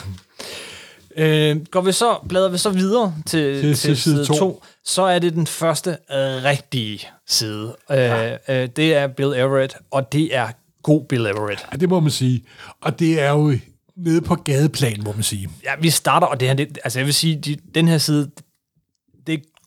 [1.17, 5.19] Øh, går vi så, bladrer vi så videre til, til, til side 2, så er
[5.19, 7.75] det den første øh, rigtige side.
[7.91, 8.33] Øh, ja.
[8.33, 10.47] øh, det er Bill Everett, og det er
[10.83, 11.65] god Bill Everett.
[11.71, 12.43] Ja, det må man sige.
[12.81, 13.57] Og det er jo
[13.97, 15.49] nede på gadeplan, må man sige.
[15.63, 18.31] Ja, vi starter, og det her, det, altså jeg vil sige, de, den her side,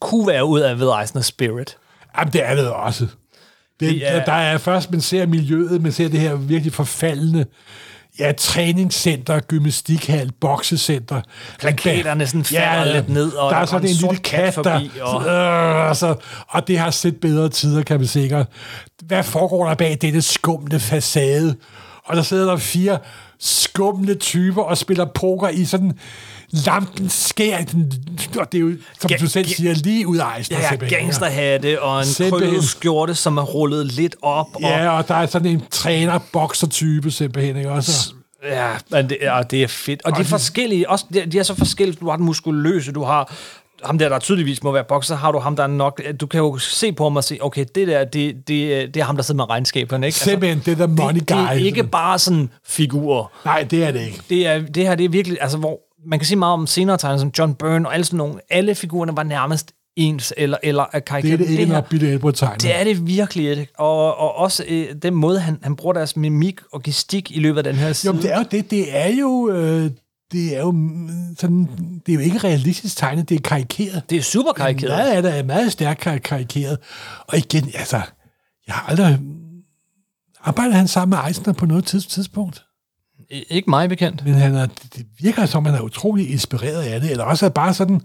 [0.05, 1.77] kunne være ud af Ved Eisner Spirit.
[2.19, 3.07] Jamen, det er det også.
[3.81, 7.45] Det, det er, der er først, man ser miljøet, man ser det her virkelig forfaldende
[8.19, 11.21] ja, træningscenter, gymnastikhal, boksecenter.
[11.59, 14.63] Plakaterne sådan falder ja, lidt ned, og der er sådan en, en lille kat, der,
[14.63, 15.27] forbi, og...
[15.27, 16.15] Øh, altså,
[16.49, 18.47] og det har set bedre tider, kan man sikkert.
[19.03, 21.57] Hvad foregår der bag dette skumle facade?
[22.05, 22.99] Og der sidder der fire
[23.41, 25.93] skumle typer og spiller poker i sådan
[26.67, 27.59] lampen skær,
[28.39, 30.55] og det er jo, som Ga- du selv siger, lige ud af ejsen.
[30.55, 34.47] Ja, gangsterhatte og en krøllet skjorte, som er rullet lidt op.
[34.61, 38.13] Ja, og, og der er sådan en træner-bokser-type simpelthen, ikke også?
[38.45, 40.03] Ja, men det, ja, det er fedt.
[40.05, 41.99] Og, og de er forskellige, også, de, de er så forskellige.
[42.01, 43.35] Du har den muskuløse, du har
[43.85, 46.01] ham der, der tydeligvis må være bokser, har du ham, der er nok...
[46.21, 49.05] Du kan jo se på ham og sige, okay, det der, det, det, det er
[49.05, 50.19] ham, der sidder med regnskaberne, ikke?
[50.19, 51.37] Simpelthen, altså, det er the money det, guy.
[51.37, 53.33] Det er ikke bare sådan figurer.
[53.45, 54.21] Nej, det er det ikke.
[54.31, 55.39] Det, er, det her, det er virkelig...
[55.41, 58.17] Altså, hvor man kan sige meget om senere tegner, som John Byrne og alle sådan
[58.17, 58.41] nogle.
[58.51, 61.39] Alle figurerne var nærmest ens eller, eller karikeret.
[61.39, 62.57] Det er det ikke, når Billy Edward tegner.
[62.57, 63.73] Det er det virkelig ikke.
[63.79, 67.59] Og, og også øh, den måde, han, han bruger deres mimik og gestik i løbet
[67.59, 68.15] af den her side.
[68.15, 68.71] Jo, det er jo det.
[68.71, 69.51] Det er jo...
[69.51, 69.91] Øh,
[70.33, 70.75] det er jo
[71.39, 71.69] sådan,
[72.07, 74.03] det er jo ikke realistisk tegnet, det er karikeret.
[74.11, 74.91] Det er super karikeret.
[74.91, 76.79] Meget af det er meget stærkt karikeret.
[77.27, 78.01] Og igen, altså,
[78.67, 79.19] jeg har aldrig...
[80.45, 82.64] Arbejder han sammen med Eisner på noget tidspunkt?
[83.31, 84.25] Ikke mig bekendt.
[84.25, 87.51] Men han er, det virker som, han er utrolig inspireret af det, eller også er
[87.51, 88.01] bare sådan,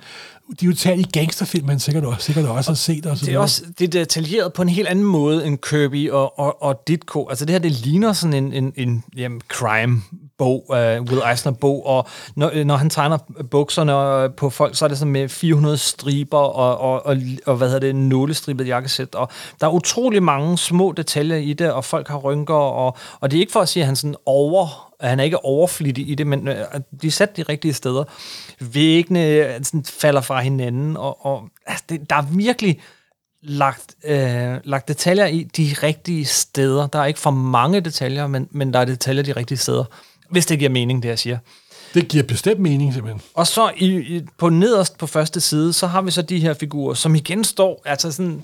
[0.59, 3.05] de er jo taget i gangsterfilm, man sikkert også, sikkert også har set.
[3.05, 6.39] Og det er også det er detaljeret på en helt anden måde end Kirby og,
[6.39, 7.27] og, og Ditko.
[7.29, 10.01] Altså det her, det ligner sådan en, en, en jamen, crime
[10.39, 13.17] bog, uh, Will Eisner bog, og når, øh, når han tegner
[13.51, 17.55] bukserne øh, på folk, så er det sådan med 400 striber og, og, og, og
[17.55, 19.29] hvad hedder det, nålestribet jakkesæt, og
[19.61, 23.37] der er utrolig mange små detaljer i det, og folk har rynker, og, og det
[23.37, 26.27] er ikke for at sige, at han sådan over han er ikke overflittig i det,
[26.27, 26.47] men
[27.01, 28.03] de er sat de rigtige steder.
[28.59, 32.79] Væggene sådan, falder fra hinanden, og, og altså, det, der er virkelig
[33.41, 36.87] lagt, øh, lagt detaljer i de rigtige steder.
[36.87, 39.83] Der er ikke for mange detaljer, men, men der er detaljer de rigtige steder.
[40.31, 41.37] Hvis det giver mening, det jeg siger.
[41.93, 43.21] Det giver bestemt mening, simpelthen.
[43.33, 46.53] Og så i, i, på nederst på første side, så har vi så de her
[46.53, 48.43] figurer, som igen står, altså sådan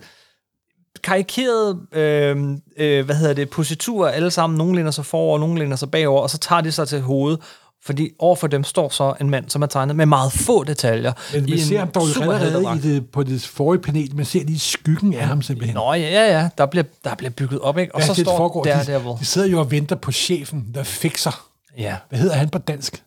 [1.04, 2.38] karikeret, øh,
[2.78, 4.58] øh, hvad hedder det, positurer alle sammen.
[4.58, 7.39] Nogle læner sig forover, nogle læner sig bagover, og så tager de sig til hovedet.
[7.84, 11.13] Fordi overfor dem står så en mand, som er tegnet med meget få detaljer.
[11.34, 14.60] Men man ser ham dog allerede i det, på det forrige panel, man ser lige
[14.60, 15.76] skyggen af ham simpelthen.
[15.76, 16.50] Nå ja, ja, ja.
[16.58, 17.95] Der bliver, der bliver bygget op, ikke?
[17.95, 18.63] Og ja, så det står foregår.
[18.63, 19.15] der, de, der, hvor...
[19.15, 21.45] De sidder jo og venter på chefen, der fikser.
[21.78, 21.98] Ja.
[22.10, 23.04] Hvad hedder han på dansk?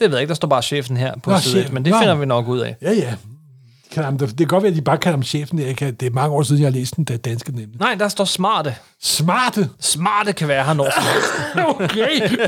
[0.00, 1.98] Det ved jeg ikke, der står bare chefen her på siden, men det Nå.
[1.98, 2.76] finder vi nok ud af.
[2.82, 3.14] Ja, ja
[3.90, 5.74] kan det kan godt være, at de bare kalder ham chefen.
[5.74, 7.80] Kan, det er mange år siden, jeg har læst den, der danske nemlig.
[7.80, 8.76] Nej, der står smarte.
[9.02, 9.68] Smarte?
[9.80, 10.88] Smarte kan være her når
[11.74, 12.38] Okay.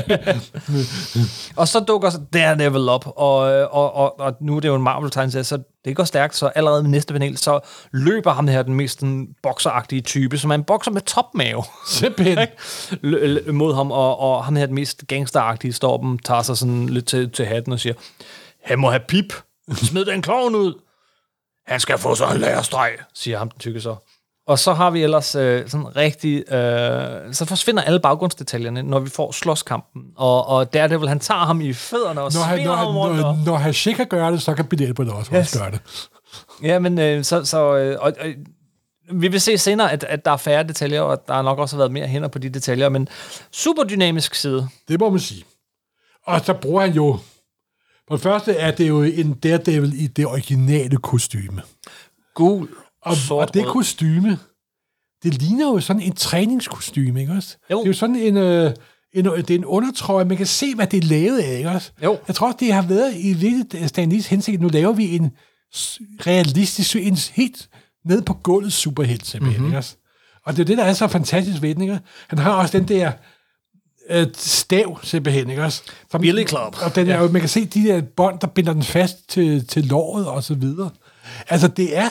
[1.61, 3.37] og så dukker Daredevil op, og,
[3.71, 6.47] og, og, og nu er det jo en marvel tegneserie så det går stærkt, så
[6.47, 7.59] allerede med næste panel, så
[7.91, 11.63] løber ham her den mest den bokseragtige type, som er en bokser med topmave.
[11.87, 12.47] Simpelthen.
[13.55, 17.05] mod ham, og, og ham her den mest gangsteragtige står dem, tager sig sådan lidt
[17.05, 17.93] til, til hatten og siger,
[18.63, 19.33] han må have pip.
[19.73, 20.73] Smid den klovn ud.
[21.67, 23.95] Han skal få sig en lærerstreg, siger ham den tykke så.
[24.47, 26.53] Og så har vi ellers øh, sådan rigtig...
[26.53, 30.01] Øh, så forsvinder alle baggrundsdetaljerne, når vi får slåskampen.
[30.15, 32.75] Og, og der er det vel, han tager ham i fødderne og når han, når,
[32.75, 33.19] ham rundt.
[33.19, 35.57] Når, når han kan gøre det, så kan Bilal på det også, yes.
[35.57, 36.09] gøre det.
[36.63, 37.45] Ja, men øh, så...
[37.45, 38.35] så øh, og, øh,
[39.11, 41.77] vi vil se senere, at, at der er færre detaljer, og der har nok også
[41.77, 43.07] været mere hænder på de detaljer, men
[43.51, 44.67] super dynamisk side.
[44.87, 45.43] Det må man sige.
[46.25, 47.19] Og så bruger han jo
[48.07, 51.61] for det første er det jo en Daredevil i det originale kostyme.
[52.35, 52.69] Gul
[53.01, 54.39] og, sort og det kostyme,
[55.23, 57.57] det ligner jo sådan en træningskostyme, ikke også?
[57.71, 57.77] Jo.
[57.77, 58.73] Det er jo sådan en, øh,
[59.13, 61.91] en, det er en undertrøje, man kan se, hvad det er lavet af, ikke også?
[62.03, 62.19] Jo.
[62.27, 65.31] Jeg tror også, det har været i lidt Stanleys hensigt, nu laver vi en
[66.27, 67.69] realistisk, en helt
[68.05, 69.71] ned på gulvet superhelt, simpelthen, mm-hmm.
[69.71, 69.95] ikke også?
[70.45, 71.99] Og det er det, der er så fantastisk ved den, ikke?
[72.27, 73.11] Han har også den der
[74.09, 75.81] øh, stav, simpelthen, ikke også?
[76.11, 76.75] Som, Billy Club.
[76.85, 79.67] Og den er jo, man kan se de der bånd, der binder den fast til,
[79.67, 80.89] til låret og så videre.
[81.49, 82.09] Altså, det er...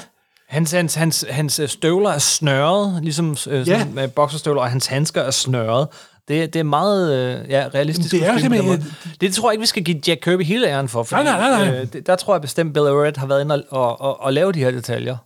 [0.49, 3.85] Hans, hans, hans, hans støvler er snørret, ligesom øh, ja.
[3.85, 5.89] med bokserstøvler, og hans handsker er snørret.
[6.29, 8.11] Det, det er meget øh, ja, realistisk.
[8.11, 8.73] Det er simpelthen...
[8.73, 11.03] Det, det tror jeg ikke, vi skal give Jack Kirby hele æren for.
[11.03, 11.71] Fordi, nej, nej, nej.
[11.71, 11.81] nej.
[11.81, 14.33] Øh, det, der tror jeg bestemt, Bill Everett har været inde og, og, og, og
[14.33, 15.17] lave de her detaljer.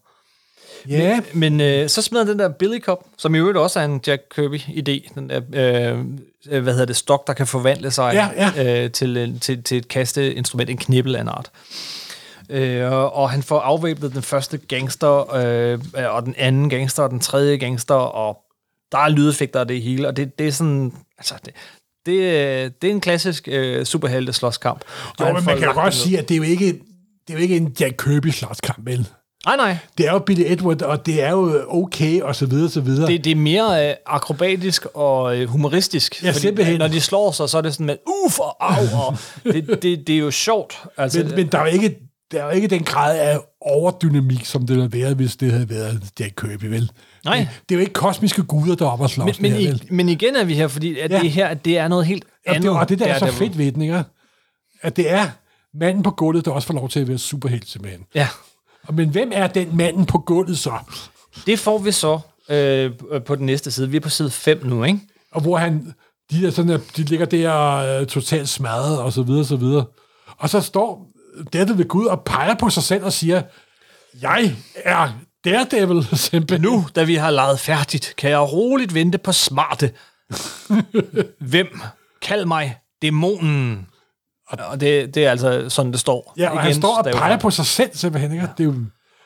[0.88, 4.00] Ja, Men øh, så smider den der Billy Cup, som i øvrigt også er en
[4.06, 6.04] Jack Kirby-idé, den der, øh, øh,
[6.50, 8.84] hvad hedder det, stok, der kan forvandle sig Ja, ja.
[8.84, 11.50] Øh, til, en- til, til et kasteinstrument, en knibbel af en art.
[12.50, 15.78] Øh, og- og han får afvæbnet den første gangster, øh,
[16.14, 18.38] og den anden gangster, og den tredje gangster, og
[18.92, 21.54] der er lydeffekter af det hele, og det, det er sådan, altså, det,
[22.06, 24.80] det, øh, det er en klassisk øh, superhelte slåskamp.
[25.18, 26.80] Og jo, men man kan jo godt sige, at det er jo ikke, det
[27.28, 29.08] er jo ikke en Jack Kirby slåskamp, vel?
[29.46, 32.70] Nej, nej, Det er jo Billy Edward, og det er jo okay, og så videre,
[32.70, 33.12] så videre.
[33.12, 36.22] Det, det er mere øh, akrobatisk og øh, humoristisk.
[36.24, 36.78] Ja, simpelthen.
[36.78, 39.16] Når de slår sig, så er det sådan med uff og au, og
[39.52, 40.82] det, det, det er jo sjovt.
[40.96, 41.96] Altså, men, men der er jo ikke,
[42.32, 45.70] der er jo ikke den grad af overdynamik, som det havde været, hvis det havde
[45.70, 46.90] været Jack Kirby, vel?
[47.24, 47.36] Nej.
[47.38, 49.68] Det, det er jo ikke kosmiske guder, der er oppe og slås men, men, her,
[49.68, 49.82] i, vel?
[49.90, 51.20] men igen er vi her, fordi at Ja.
[51.20, 52.62] det her det er noget helt andet.
[52.62, 54.02] det, og det der er så fedt ved den, ikke?
[54.82, 55.26] At det er
[55.74, 58.04] manden på gulvet, der også får lov til at være superhelt, simpelthen.
[58.14, 58.28] Ja,
[58.92, 60.78] Men hvem er den manden på gulvet så?
[61.46, 62.90] det får vi så øh,
[63.26, 63.90] på den næste side.
[63.90, 65.00] Vi er på side 5 nu, ikke?
[65.32, 65.94] Og hvor han,
[66.30, 69.84] de, er sådan, de ligger der øh, totalt smadret, og så videre, så videre.
[70.38, 71.06] Og så står
[71.52, 73.42] dette ved Gud og peger på sig selv og siger,
[74.20, 75.08] jeg er
[75.44, 76.72] Daredevil, simpelthen.
[76.72, 79.92] Nu, da vi har leget færdigt, kan jeg roligt vente på smarte.
[81.50, 81.80] Hvem?
[82.22, 83.86] Kald mig dæmonen.
[84.48, 86.34] Og det, det er altså sådan, det står.
[86.38, 88.32] Ja, og Igen, han står og peger på sig selv, simpelthen.
[88.32, 88.48] Ikke?
[88.58, 88.74] Det er jo,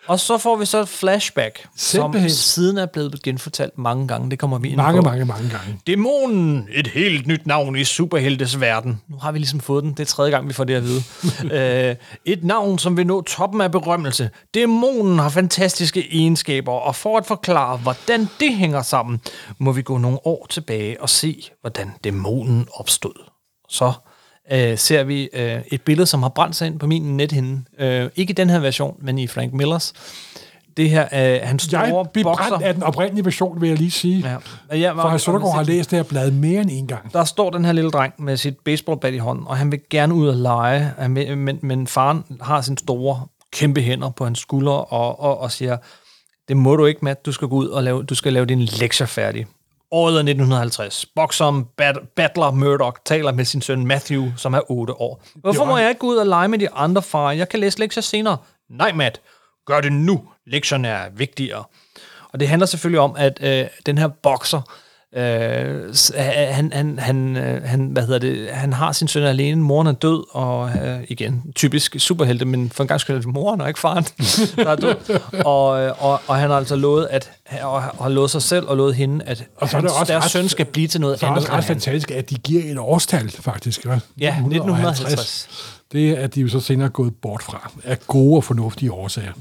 [0.07, 2.31] Og så får vi så et flashback, Simpelthen.
[2.31, 4.31] som siden er blevet genfortalt mange gange.
[4.31, 5.09] Det kommer vi ind mange, på.
[5.09, 5.81] mange, mange gange.
[5.87, 9.01] Dæmonen, et helt nyt navn i superheltes verden.
[9.09, 9.91] Nu har vi ligesom fået den.
[9.91, 11.03] Det er tredje gang, vi får det at vide.
[11.91, 14.31] øh, et navn, som vil nå toppen af berømmelse.
[14.55, 19.21] Dæmonen har fantastiske egenskaber, og for at forklare, hvordan det hænger sammen,
[19.59, 23.25] må vi gå nogle år tilbage og se, hvordan dæmonen opstod.
[23.69, 23.93] Så
[24.53, 27.63] øh, ser vi øh, et billede, som har brændt sig ind på min nethinde.
[27.79, 29.93] Øh, ikke i den her version, men i Frank Millers.
[30.77, 32.49] Det her er øh, hans store Jeg blev bokser.
[32.49, 34.29] brændt af den oprindelige version, vil jeg lige sige.
[34.29, 34.37] Ja.
[34.71, 37.13] Og jeg var- For herr Søndergaard har læst det her blad mere end en gang.
[37.13, 40.15] der står den her lille dreng med sit baseballbat i hånden, og han vil gerne
[40.15, 44.73] ud og lege, vil- men, men faren har sin store, kæmpe hænder på hans skuldre
[44.85, 45.77] og, og, og siger,
[46.49, 48.65] det må du ikke, Matt, du skal gå ud og lave, du skal lave dine
[48.65, 49.47] lektier færdig.
[49.93, 51.07] Året er 1950.
[51.17, 55.23] Bokseren Bat- Battler Murdoch taler med sin søn Matthew, som er 8 år.
[55.35, 57.33] Hvorfor må jeg ikke gå ud og lege med de andre, far?
[57.33, 58.37] Jeg kan læse lektier senere.
[58.71, 59.21] Nej, Matt.
[59.67, 60.23] Gør det nu.
[60.47, 61.65] Lektierne er vigtigere.
[62.33, 64.61] Og det handler selvfølgelig om, at øh, den her bokser,
[65.17, 69.87] øh, han, han, han, øh, han, hvad hedder det, han har sin søn alene, moren
[69.87, 73.61] er død, og øh, igen, typisk superhelte, men for en gang skyld er det moren
[73.61, 74.05] og ikke faren,
[74.65, 74.95] der er død.
[75.45, 77.31] Og, øh, og, og han har altså lovet, at,
[77.63, 80.13] og har lovet sig selv og lovet hende, at Og så er det hans, også
[80.13, 81.75] deres ret- søn skal blive til noget Så er det andet også ret end han.
[81.75, 83.87] fantastisk, at de giver et årstal, faktisk.
[84.21, 85.49] Ja, 1950.
[85.93, 89.33] Det er de jo så senere gået bort fra, af gode og fornuftige årsager.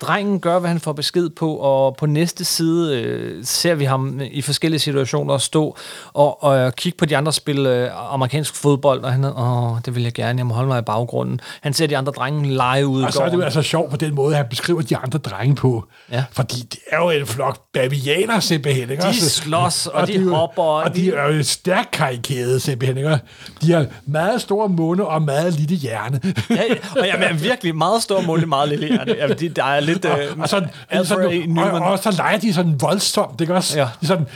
[0.00, 4.20] Drengen gør, hvad han får besked på, og på næste side øh, ser vi ham
[4.30, 5.76] i forskellige situationer stå
[6.12, 10.02] og, og kigge på de andre spille øh, amerikansk fodbold, og han åh, det vil
[10.02, 11.40] jeg gerne, jeg må holde mig i baggrunden.
[11.60, 13.90] Han ser de andre drenge lege ude i Og så er det jo altså sjovt
[13.90, 15.84] på den måde, han beskriver de andre drenge på.
[16.12, 16.24] Ja.
[16.32, 18.90] Fordi det er jo en flok bavianer simpelthen.
[18.90, 19.02] Ikke?
[19.02, 22.60] De slås, og de er jo- hopper, og Og de de- er jo stærkt karikerede
[22.60, 22.96] simpelthen.
[22.98, 23.18] Ikke?
[23.62, 26.20] De har meget store munde og meget lille hjerne.
[26.50, 26.62] Ja,
[27.00, 29.16] og jeg er virkelig meget stor mål, meget lille hjerte.
[29.18, 29.93] Ja, de, der er lidt...
[30.04, 31.30] Øh, og, sådan, Alfred.
[31.46, 31.64] Newman.
[31.74, 33.78] og, og, så leger de sådan voldsomt, ikke også?
[33.78, 33.88] Ja.
[34.00, 34.26] De sådan,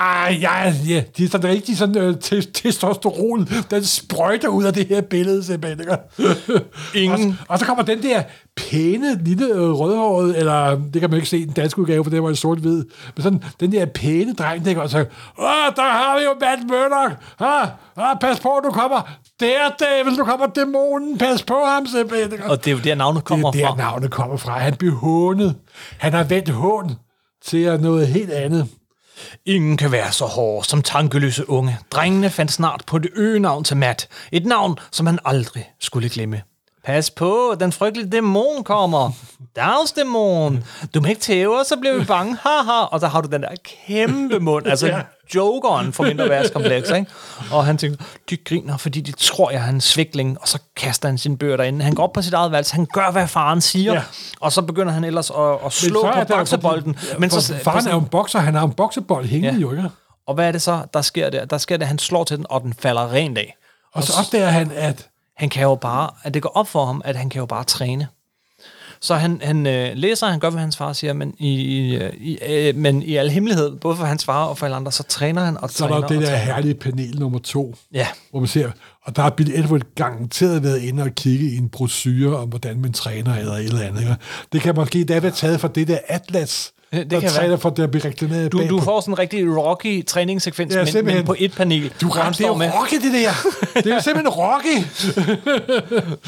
[0.00, 4.72] ej, ja, ja, de er sådan rigtig sådan øh, te- testosteron, den sprøjter ud af
[4.74, 5.96] det her billede, simpelthen, ikke?
[6.94, 8.22] Ingen- Og, og, så kommer den der
[8.56, 12.10] pæne, lille øh, rødhårede, eller det kan man ikke se i den danske udgave, for
[12.10, 12.84] det var en sort-hvid,
[13.16, 14.98] men sådan den der pæne dreng, der og så,
[15.38, 15.44] åh,
[15.76, 20.24] der har vi jo Matt Murdock, ah, ah, pas på, du kommer, der, David, du
[20.24, 22.42] kommer dæmonen, pas på ham, simpelthen?
[22.42, 23.70] Og det er jo der, navnet kommer det er fra.
[23.70, 24.58] der, navnet kommer fra.
[24.58, 25.56] Han blev hånet.
[25.98, 26.96] Han har vendt hån
[27.44, 28.68] til at noget helt andet.
[29.46, 31.78] Ingen kan være så hård som tankeløse unge.
[31.90, 34.08] Drengene fandt snart på det øgenavn til Matt.
[34.32, 36.42] Et navn, som han aldrig skulle glemme.
[36.88, 39.10] Pas på, den frygtelige dæmon kommer.
[39.56, 40.64] Dags dæmon.
[40.94, 42.36] Du må ikke tæve, så bliver vi bange.
[42.42, 42.84] Haha.
[42.84, 43.48] Og så har du den der
[43.86, 44.66] kæmpe mund.
[44.66, 45.00] Altså Ja.
[45.34, 47.10] jokeren for mindre værtskompleks, ikke?
[47.52, 51.08] Og han tænker, de griner, fordi de tror, jeg er en svikling, og så kaster
[51.08, 51.84] han sine bøger derinde.
[51.84, 53.98] Han går op på sit eget værelse, han gør, hvad faren siger, Ja.
[53.98, 54.04] ja.
[54.40, 56.94] og så begynder han ellers at, at slå på boksebolden.
[56.98, 59.60] fordi- Men så, faren er jo en bokser, han har en boksebold hængende Ja.
[59.62, 59.88] jo, ikke?
[60.26, 61.44] og hvad er det så, der sker der?
[61.44, 63.56] Der sker det, at han slår til den, og den falder rent af.
[63.94, 65.08] Og så opdager han, at
[65.38, 67.64] Han kan jo bare, at det går op for ham, at han kan jo bare
[67.64, 68.08] træne.
[69.00, 71.52] Så han, han øh, læser, han gør, hvad hans far siger, men i,
[72.20, 75.02] i, øh, men i al hemmelighed, både for hans far og for alle andre, så
[75.02, 76.38] træner han og så er træner der det der træner.
[76.44, 78.70] herlige panel nummer to, Ja, hvor man ser,
[79.02, 82.80] og der har Bill Edward garanteret været inde og kigge i en brochure om, hvordan
[82.80, 84.00] man træner eller et eller andet.
[84.00, 84.16] Ikke?
[84.52, 87.58] Det kan måske da være taget fra det der Atlas, Det der kan træner være.
[87.58, 91.24] for blive reklameret Du, du får sådan en rigtig rocky træningssekvens, Ja, ja, men, men
[91.24, 91.92] på et panel.
[92.00, 92.70] Du ret, det er jo med.
[92.80, 93.30] Rocky, det der.
[93.74, 94.84] Det er jo simpelthen Rocky.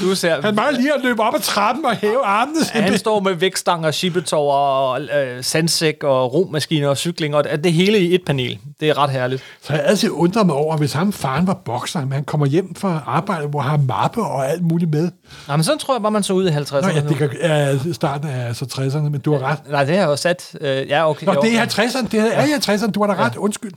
[0.01, 2.59] Du ser, Han mangler lige at løbe op ad trappen og hæve armene.
[2.73, 7.73] han står med vægtstanger, shibetower, og øh, sandsæk og romaskiner og cykling, og det, det
[7.73, 8.59] hele i et panel.
[8.81, 9.43] Det er ret herligt.
[9.63, 12.75] Så jeg altid undret mig over, hvis ham faren var bokser, men han kommer hjem
[12.75, 15.11] fra arbejde, hvor han har mappe og alt muligt med.
[15.49, 16.81] Jamen, sådan tror jeg bare, man så ud i 50'erne.
[16.81, 19.59] Nå ja, det kan, ja, starten af altså 60'erne, men du har ret.
[19.71, 20.50] Nej, det har jeg jo sat.
[20.61, 21.27] Øh, ja, okay.
[21.27, 21.41] Nå, jo.
[21.41, 23.73] det er 50'erne, det er i 50'erne, du har da ret, undskyld.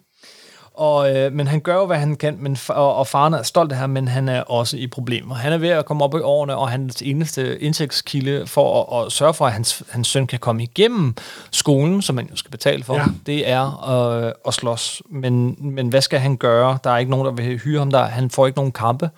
[0.76, 3.72] Og, øh, men han gør jo, hvad han kan, men, og, og faren er stolt
[3.72, 5.36] af ham, men han er også i problemer.
[5.36, 9.12] Han er ved at komme op i årene, og hans eneste indtægtskilde for at, at
[9.12, 11.16] sørge for, at hans, hans søn kan komme igennem
[11.52, 13.00] skolen, som man jo skal betale for, Ja.
[13.00, 13.06] ja.
[13.26, 13.90] det er
[14.26, 15.02] øh, at slås.
[15.10, 16.78] Men, men hvad skal han gøre?
[16.84, 18.04] Der er ikke nogen, der vil hyre ham der.
[18.06, 19.10] Han får ikke nogen kampe,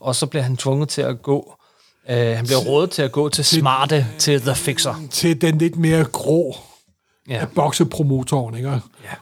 [0.00, 1.54] og så bliver han tvunget til at gå.
[2.10, 4.94] Øh, han bliver rådet til at gå til smarte, til The Fixer.
[5.10, 6.56] Til den lidt mere grå
[7.28, 7.34] Ja.
[7.34, 8.70] af boksepromotoren, ikke?
[8.70, 8.78] Ja.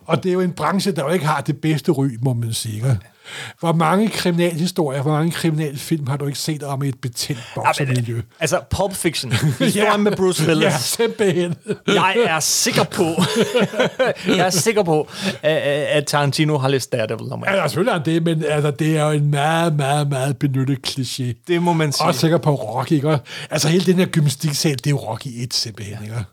[0.06, 2.52] Og det er jo en branche, der jo ikke har det bedste ry, må man
[2.52, 2.74] sige.
[2.74, 2.98] Ikke?
[3.60, 8.20] Hvor mange kriminalhistorier, hvor mange kriminalfilm har du ikke set om et betændt boksermiljø?
[8.40, 9.32] Altså, Pulp Fiction.
[9.58, 10.64] Historien med Bruce Willis.
[10.64, 11.54] Ja, simpelthen.
[11.86, 13.04] Jeg er sikker på,
[14.36, 15.08] jeg er sikker på,
[15.42, 19.10] at, Tarantino har læst Daredevil nummer Ja, selvfølgelig er det, men altså, det er jo
[19.10, 21.44] en meget, meget, meget benyttet kliché.
[21.48, 22.06] Det må man sige.
[22.06, 23.18] Også sikker på Rocky, ikke?
[23.50, 26.24] Altså hele den her gymnastiksal, det er jo Rocky 1 simpelthen, ikke?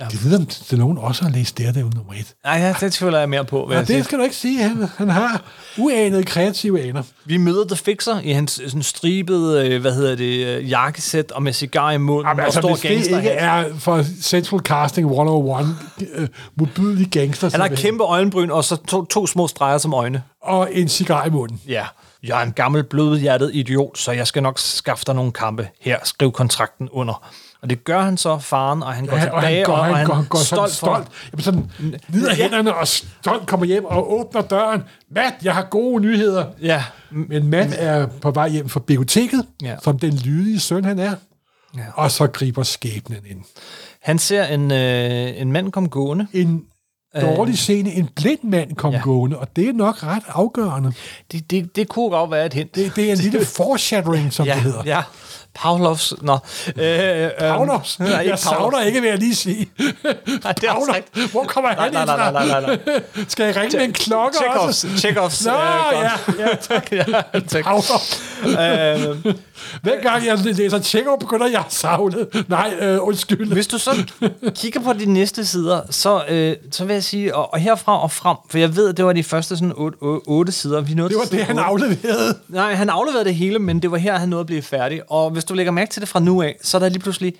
[0.00, 0.04] Ja.
[0.04, 2.34] Det ved om Stallone også har læst Daredevil nummer 1.
[2.44, 3.96] Nej, ja, det tvivler jeg mere på, hvad Ja, jeg siger.
[3.96, 4.62] det skal du ikke sige.
[4.62, 5.42] Han, han har
[5.78, 7.02] uanede kreative aner.
[7.24, 11.42] Vi møder The Fixer i hans sådan stribede, øh, hvad hedder det, øh, jakkesæt og
[11.42, 15.06] med cigar i munden Jamen, og altså, stor hvis det ikke er for Central Casting
[15.08, 15.66] 101,
[16.14, 20.22] øh, modbydelig gangster, Han har kæmpe øjenbryn og så to, to små streger som øjne.
[20.42, 21.60] og en cigar i munden.
[21.68, 21.84] Ja.
[22.22, 25.68] Jeg er en gammel blødhjertet idiot, så jeg skal nok skaffe dig nogle kampe.
[25.80, 27.26] Her, skriv kontrakten under.
[27.62, 29.80] Og det gør han så, faren, og han går Ja, tilbage, og han går, og,
[29.80, 31.08] og han går, han han går er sådan stolt, stolt.
[31.32, 31.70] Jamen sådan,
[32.08, 32.42] lider Ja.
[32.42, 34.82] hænderne og stolt kommer hjem og åbner døren.
[35.10, 36.42] Matt, jeg har gode nyheder.
[36.44, 36.52] for...
[36.62, 39.76] Ja, Men Matt er på vej hjem fra biblioteket, Ja.
[39.82, 41.14] som den lydige søn han er.
[41.76, 41.80] Ja.
[41.94, 43.40] Og så griber skæbnen ind.
[44.02, 46.26] han ser en, øh, en mand komme gående.
[46.32, 46.64] En
[47.20, 48.92] dårlig scene, en blind mand kom.
[48.92, 48.98] Ja.
[49.00, 50.92] gående, og det er nok ret afgørende.
[51.32, 52.74] Det, det, det kunne godt være et hint.
[52.74, 54.82] Det, det er en lille foreshadowing, som ja, det hedder.
[54.84, 55.02] ja.
[55.56, 56.14] Pavlovs...
[56.22, 56.38] Nå.
[56.76, 57.98] Øh, øh, Pavlovs.
[57.98, 59.70] Nej, ikke Jeg savner ikke, vil jeg lige sige.
[60.44, 60.96] Nej, det er Pavlov.
[61.30, 63.02] Hvor kommer han Nej, nej, nej, nej, nej, nej.
[63.28, 64.98] Skal jeg ringe med en klokke Chekhovs, også?
[64.98, 66.92] Chekhovs Nå, øh, ja, ja, tak.
[66.92, 67.04] ja,
[67.48, 67.64] tak.
[67.64, 68.00] Pavlov.
[68.44, 69.34] Øh,
[69.82, 72.26] Hver gang jeg læser Tjekkov, begynder jeg at savne.
[72.48, 73.52] Nej, øh, undskyld.
[73.52, 73.90] hvis du så
[74.54, 78.10] kigger på de næste sider, så, øh, så vil jeg sige, og, og herfra og
[78.10, 80.80] frem, for jeg ved, at det var de første sådan otte, otte, sider.
[80.80, 81.66] Vi nåede Det var det, han otte.
[81.86, 82.38] afleverede.
[82.48, 85.10] Nej, han afleverede det hele, men det var her, han nåede at blive færdig.
[85.10, 87.34] Og hvis du lægger mærke til det fra nu af, så er der lige pludselig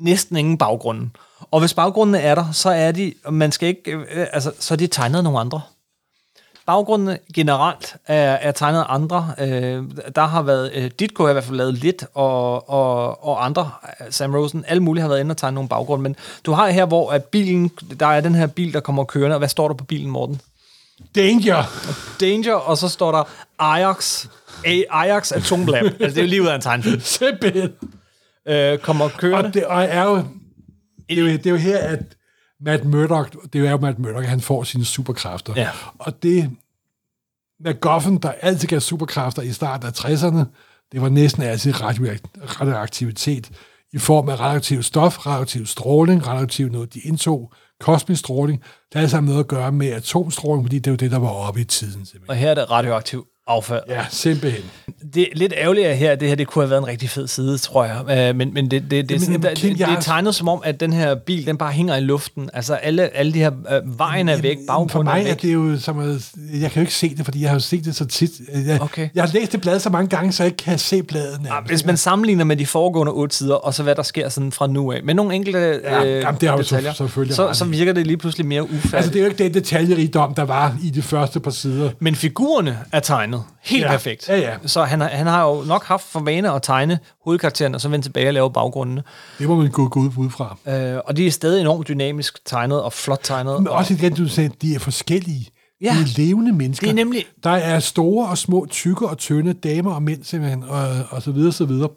[0.00, 1.12] næsten ingen baggrunden.
[1.50, 4.76] Og hvis baggrunden er der, så er de, man skal ikke, øh, altså, så er
[4.76, 5.60] de tegnet af nogle andre.
[6.70, 9.34] Baggrundene generelt er, er tegnet andre.
[9.38, 9.82] Øh,
[10.14, 13.70] der har været, øh, Ditko har i hvert fald lavet lidt, og, og, og andre,
[14.10, 16.16] Sam Rosen, alle mulige har været inde og tegne nogle baggrunde, men
[16.46, 19.38] du har her, hvor at bilen, der er den her bil, der kommer kørende, og
[19.38, 20.40] hvad står der på bilen, Morten?
[21.14, 21.64] Danger.
[22.20, 23.22] Danger, og så står der
[23.58, 24.26] Ajax,
[24.66, 25.84] A- Ajax Atomlab.
[26.00, 27.00] altså, det er jo lige ud af en tegnfilm.
[27.00, 27.70] Simpelthen.
[28.48, 29.48] Øh, kommer kørende.
[29.48, 30.16] Og det og er jo,
[31.08, 32.00] det er jo, det er jo her, at
[32.60, 35.52] Matt Murdock, det er jo Matt Murdock, han får sine superkræfter.
[35.56, 35.68] Ja.
[35.98, 36.50] Og det,
[37.64, 40.44] McGuffin, der altid gav superkræfter i starten af 60'erne,
[40.92, 43.50] det var næsten altid radioakt- radioaktivitet
[43.92, 48.60] i form af radioaktiv stof, radioaktiv stråling, radioaktiv noget, de indtog, kosmisk stråling.
[48.60, 51.18] Det har alt sammen noget at gøre med atomstråling, fordi det er jo det, der
[51.18, 52.06] var oppe i tiden.
[52.06, 52.30] Simpelthen.
[52.30, 53.80] Og her er det radioaktiv affald.
[53.88, 54.62] Ja, simpelthen.
[55.14, 57.26] Det er lidt ærgerligt at her, det her det kunne have været en rigtig fed
[57.28, 58.28] side, tror jeg.
[58.28, 60.00] Øh, men, men det, det, det, er Jamen, sådan, jamen, der, Kim, det, det er
[60.00, 62.50] tegnet som om, at den her bil, den bare hænger i luften.
[62.52, 65.42] Altså alle, alle de her øh, vejen er væk, For baggrunden mig er er væk.
[65.42, 66.30] det jo som at,
[66.60, 68.30] jeg kan jo ikke se det, fordi jeg har jo set det så tit.
[68.66, 69.08] Jeg, Okay.
[69.14, 71.40] jeg har læst det blad så mange gange, så jeg ikke kan se bladet.
[71.44, 74.52] Ja, Hvis man sammenligner med de foregående otte sider, og så hvad der sker sådan
[74.52, 76.92] fra nu af, med nogle enkelte Ja, øh, jamen, det har så- detaljer,
[77.32, 77.68] så, så i.
[77.68, 78.94] virker det lige pludselig mere ufærdigt.
[78.94, 81.90] Altså, det er jo ikke den detaljerigdom, der var i de første par sider.
[81.98, 83.29] Men figurerne er tegnet
[83.62, 83.90] helt Ja.
[83.90, 84.28] perfekt.
[84.28, 84.56] Ja, ja.
[84.66, 87.88] Så han, har- han har jo nok haft for vane at tegne hovedkarakteren, og så
[87.88, 89.02] vende tilbage og lave baggrundene.
[89.38, 90.56] Det må man gå, gå ud fra.
[90.66, 93.58] Øh, og de er stadig enormt dynamisk tegnet og flot tegnet.
[93.60, 95.48] Men og, også igen, du sagde, de er forskellige.
[95.82, 95.86] Ja.
[95.96, 96.86] De er levende mennesker.
[96.86, 100.62] Det er nemlig- Der er store og små, tykke og tynde damer og mænd, simpelthen,
[100.62, 101.88] og, og så videre, så videre.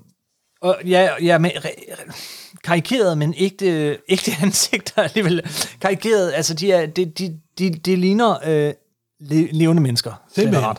[0.62, 5.42] og ja, ja men, re- re- karikeret, men ægte, ægte ansigter alligevel.
[5.82, 8.74] Karikeret, altså de, er, de, de, de, de ligner øh,
[9.20, 10.12] le- levende mennesker.
[10.36, 10.66] Simpelthen.
[10.66, 10.78] ret.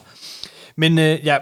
[0.77, 1.37] Men øh, ja,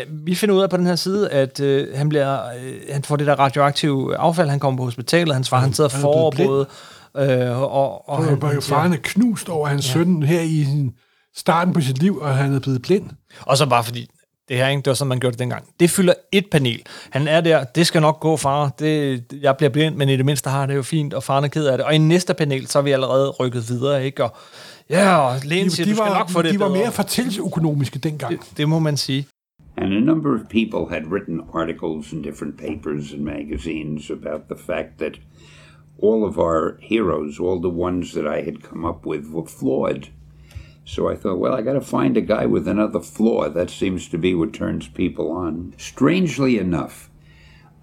[0.00, 3.02] øh, vi finder ud af på den her side, at øh, han, bliver, øh, han
[3.02, 6.68] får det der radioaktive affald, han kommer på hospitalet, hans far han sidder er forberedt,
[7.16, 9.92] øh, og, og Og han, han, faren er knust over hans ja.
[9.92, 10.92] søn her i sin
[11.36, 13.10] starten på sit liv, og han er blevet blind.
[13.40, 14.10] Og så bare fordi,
[14.48, 14.78] det her, ikke?
[14.82, 15.64] det var sådan, man gjorde det dengang.
[15.80, 16.82] Det fylder et panel.
[17.10, 18.68] Han er der, det skal nok gå, far.
[18.78, 21.48] Det, jeg bliver blind, men i det mindste har det jo fint, og faren er
[21.48, 21.86] ked af det.
[21.86, 24.24] Og i næste panel, så er vi allerede rykket videre, ikke?
[24.24, 24.36] Og
[24.90, 26.78] ja, og lægen siger, de, du skal var, nok få det de var bedre.
[26.78, 28.32] mere fortællingsøkonomiske dengang.
[28.32, 29.26] det, det må man sige.
[29.76, 34.58] And a number of people had written articles in different papers and magazines about the
[34.66, 35.20] fact that
[36.02, 40.08] all of our heroes, all the ones that I had come up with, were flawed.
[40.84, 43.48] So I thought, well, I got to find a guy with another flaw.
[43.50, 45.74] That seems to be what turns people on.
[45.76, 47.08] Strangely enough,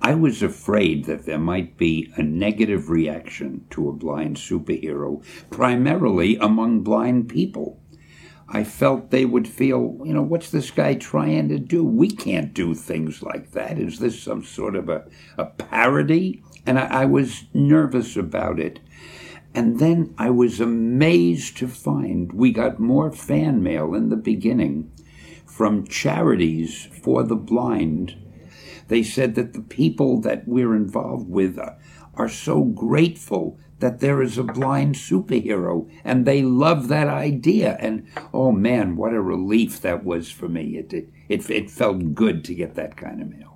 [0.06, 6.36] I was afraid that there might be a negative reaction to a blind superhero, primarily
[6.36, 7.82] among blind people.
[8.48, 11.84] I felt they would feel, you know, what's this guy trying to do?
[11.84, 13.80] We can't do things like that.
[13.80, 15.08] Is this some sort of a,
[15.40, 16.44] a parody?
[16.68, 18.80] And I, I was nervous about it.
[19.56, 24.92] And then I was amazed to find we got more fan mail in the beginning
[25.48, 28.18] from charities for the blind.
[28.88, 31.78] They said that the people that we're involved with are,
[32.14, 37.78] are so grateful that there is a blind superhero and they love that idea.
[37.80, 38.02] And
[38.34, 40.62] oh man, what a relief that was for me.
[40.62, 43.52] It, it, it, it felt good to get that kind of mail.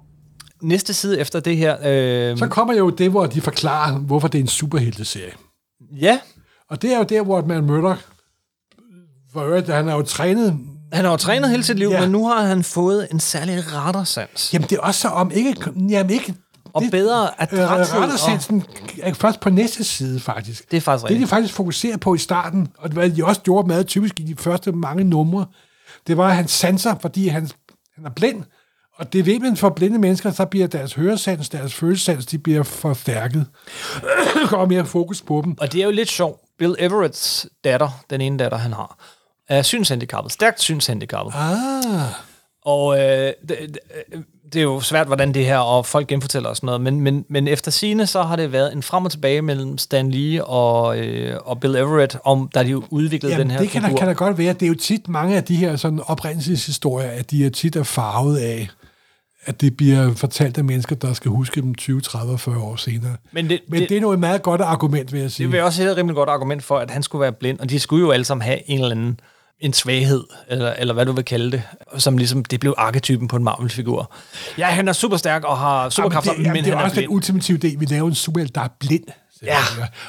[0.62, 1.74] Næste side efter det her,
[2.32, 5.32] øh, Så kommer jo det, hvor de forklarer, hvorfor det er en superhelteserie.
[5.92, 6.20] ja,
[6.70, 7.96] Og det er jo der, hvor man møder...
[9.34, 10.60] For øvrigt, han har jo trænet...
[10.94, 12.02] han har jo trænet hele sit liv, Ja.
[12.02, 14.54] men nu har han fået en særlig radarsans.
[14.54, 15.56] Jamen, det er også så om ikke...
[15.90, 16.36] Jamen, ikke
[16.74, 18.66] Og bedre adræthed Øh, Radarsensen
[19.02, 20.72] er først på næste side, faktisk.
[20.72, 21.30] Det er faktisk Det, de rigtigt.
[21.30, 24.72] faktisk fokuserer på i starten, og hvad de også gjorde meget typisk i de første
[24.72, 25.46] mange numre,
[26.08, 27.50] det var, at han sanser, fordi han,
[27.96, 28.44] han er blind.
[28.98, 32.64] Og det ved man for blinde mennesker, så bliver deres høresans, deres følelsesans, de bliver
[32.64, 33.46] forstærket.
[34.42, 35.56] Der kommer mere fokus på dem.
[35.60, 36.40] Og det er jo lidt sjovt.
[36.60, 38.98] Bill Everetts datter, den ene datter, han har,
[39.50, 40.32] er synshandicappet.
[40.32, 41.34] Stærkt synshandicappet.
[41.36, 42.12] Ah,
[42.62, 43.80] Og øh, det, det,
[44.54, 47.26] det er jo svært, hvordan det her, og folk genfortæller og sådan noget, men, men,
[47.30, 50.98] men efter sine så har det været en frem og tilbage mellem Stan Lee og,
[51.00, 53.98] øh, og Bill Everett, om der de udviklede Jamen, den her det kan figur.
[53.98, 54.54] kan der godt være.
[54.54, 57.84] Det er jo tit mange af de her sådan oprindelseshistorier, at de er tit er
[57.84, 58.70] farvet af,
[59.46, 63.16] at det bliver fortalt af mennesker, der skal huske dem 20, 30 40 år senere.
[63.32, 65.46] Men det, Men det, det er noget meget godt argument, vil jeg sige.
[65.46, 67.80] Det vil også et rimelig godt argument for, at han skulle være blind, og de
[67.80, 69.20] skulle jo alle sammen have en eller anden
[69.60, 71.64] en svaghed, eller, eller hvad du vil kalde det,
[71.98, 74.14] som ligesom, det blev arketypen på en Marvel-figur.
[74.58, 76.86] Ja, han er super stærk og har superkræfter, Jamen, det, jamen, men det er han
[76.86, 79.04] er også den ultimative idé, vi laver en superhelt, der er blind.
[79.44, 79.58] Ja.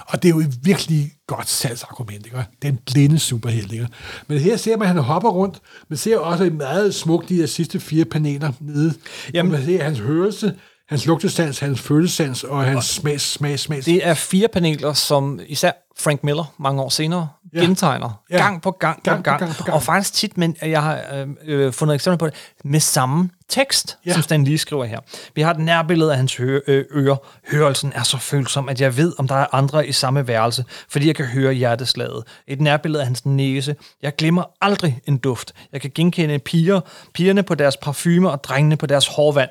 [0.07, 2.45] Og det er jo et virkelig godt salgsargument, ikke?
[2.63, 3.89] Den blinde superhelt, ikke?
[4.29, 5.59] Men her ser man, at han hopper rundt.
[5.89, 8.95] Man ser også et meget smukt de her sidste fire paneler nede.
[9.35, 10.55] Jamen- man ser hans hørelse,
[10.89, 13.83] hans lugtesans, hans følelsesans og hans smag, smag, smag.
[13.85, 17.61] Det er fire paneler, som især Frank Miller mange år senere ja.
[17.61, 18.21] Gentegner.
[18.31, 18.37] Ja.
[18.37, 19.75] Gang på gang, gang, Gang på gang, gang på gang.
[19.75, 22.35] Og faktisk tit, men jeg har øh, øh, fundet eksempler på det,
[22.65, 24.13] med samme tekst, ja.
[24.13, 24.99] Som Stan Lee skriver her.
[25.35, 27.17] Vi har et nærbillede af hans hø- ører.
[27.51, 31.07] Hørelsen er så følsom, at jeg ved, om der er andre i samme værelse, fordi
[31.07, 32.25] jeg kan høre hjerteslaget.
[32.49, 33.77] Et nærbillede af hans næse.
[34.03, 35.53] Jeg glemmer aldrig en duft.
[35.73, 36.81] Jeg kan genkende piger,
[37.15, 39.51] pigerne på deres parfumer og drengene på deres hårvand.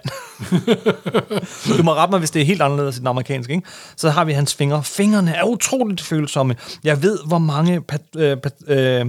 [1.78, 3.54] du må rette mig, hvis det er helt anderledes i den amerikanske.
[3.54, 3.68] Ikke?
[3.96, 4.84] Så har vi hans fingre.
[4.84, 6.56] Fingrene er utroligt følsomme.
[6.84, 9.06] Jeg ved, hvor mange pat, øh, pat, øh,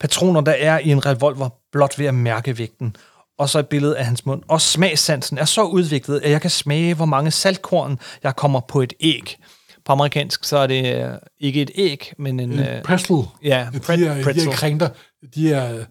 [0.00, 2.96] patroner der er i en revolver, blot ved at mærke vægten.
[3.38, 4.42] Og så et billede af hans mund.
[4.48, 8.80] Og smagssansen er så udviklet, at jeg kan smage, hvor mange saltkorn, jeg kommer på
[8.82, 9.36] et æg.
[9.84, 11.10] På amerikansk, så er det øh,
[11.40, 12.52] ikke et æg, men en...
[12.52, 13.16] En Øh, pretzel.
[13.44, 14.48] ja, de, pret- er, de pretzel.
[14.48, 14.88] er kringler.
[15.34, 15.84] De er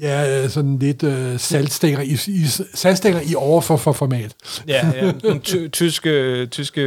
[0.00, 2.44] ja, sådan lidt øh, saltstænger i, i,
[2.74, 4.34] saltstænger i over for, for format.
[4.68, 4.90] Ja,
[5.24, 5.38] ja.
[5.38, 6.82] Ty- tyske, tyske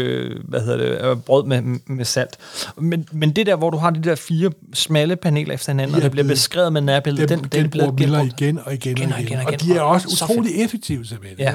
[0.47, 2.37] hvad hedder det, øh, brød med, med salt.
[2.77, 5.99] Men, men det der, hvor du har de der fire smalle paneler efter hinanden, og
[5.99, 8.73] Ja, det bliver det- beskrevet med nærbilledet, Dem, den, den, den bliver Miller igen og
[8.73, 9.27] igen, Igen og og igen.
[9.27, 9.69] igen og Og igen.
[9.69, 11.39] de er Og også så utrolig effektive, simpelthen.
[11.39, 11.53] Ja.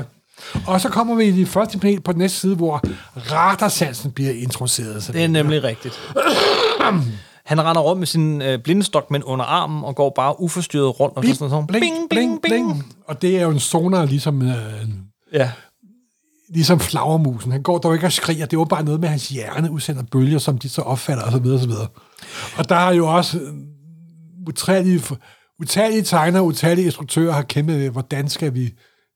[0.67, 2.83] Og så kommer vi i de første panel på den næste side, hvor
[3.17, 5.11] radarsansen bliver introduceret.
[5.13, 5.95] Det er nemlig rigtigt.
[7.47, 11.17] Han render rundt med sin øh, blindestok, men under armen, og går bare uforstyrret rundt.
[11.17, 12.95] Og Bip, sådan sådan, bling, bling, bling.
[13.07, 14.55] Og det er jo en sonar, ligesom, øh,
[15.33, 15.51] Ja.
[16.49, 17.53] ligesom flagermusen.
[17.53, 18.47] Han går dog ikke og skriger.
[18.47, 21.25] Det er jo bare noget med, at hans hjerne udsender bølger, som de så opfatter,
[21.25, 21.47] osv.
[21.47, 21.71] osv.
[22.59, 23.53] Og der er jo også øh,
[24.49, 25.03] utallige,
[25.61, 28.73] utallige tegnere, utallige instruktører har kæmpet med, hvordan skal vi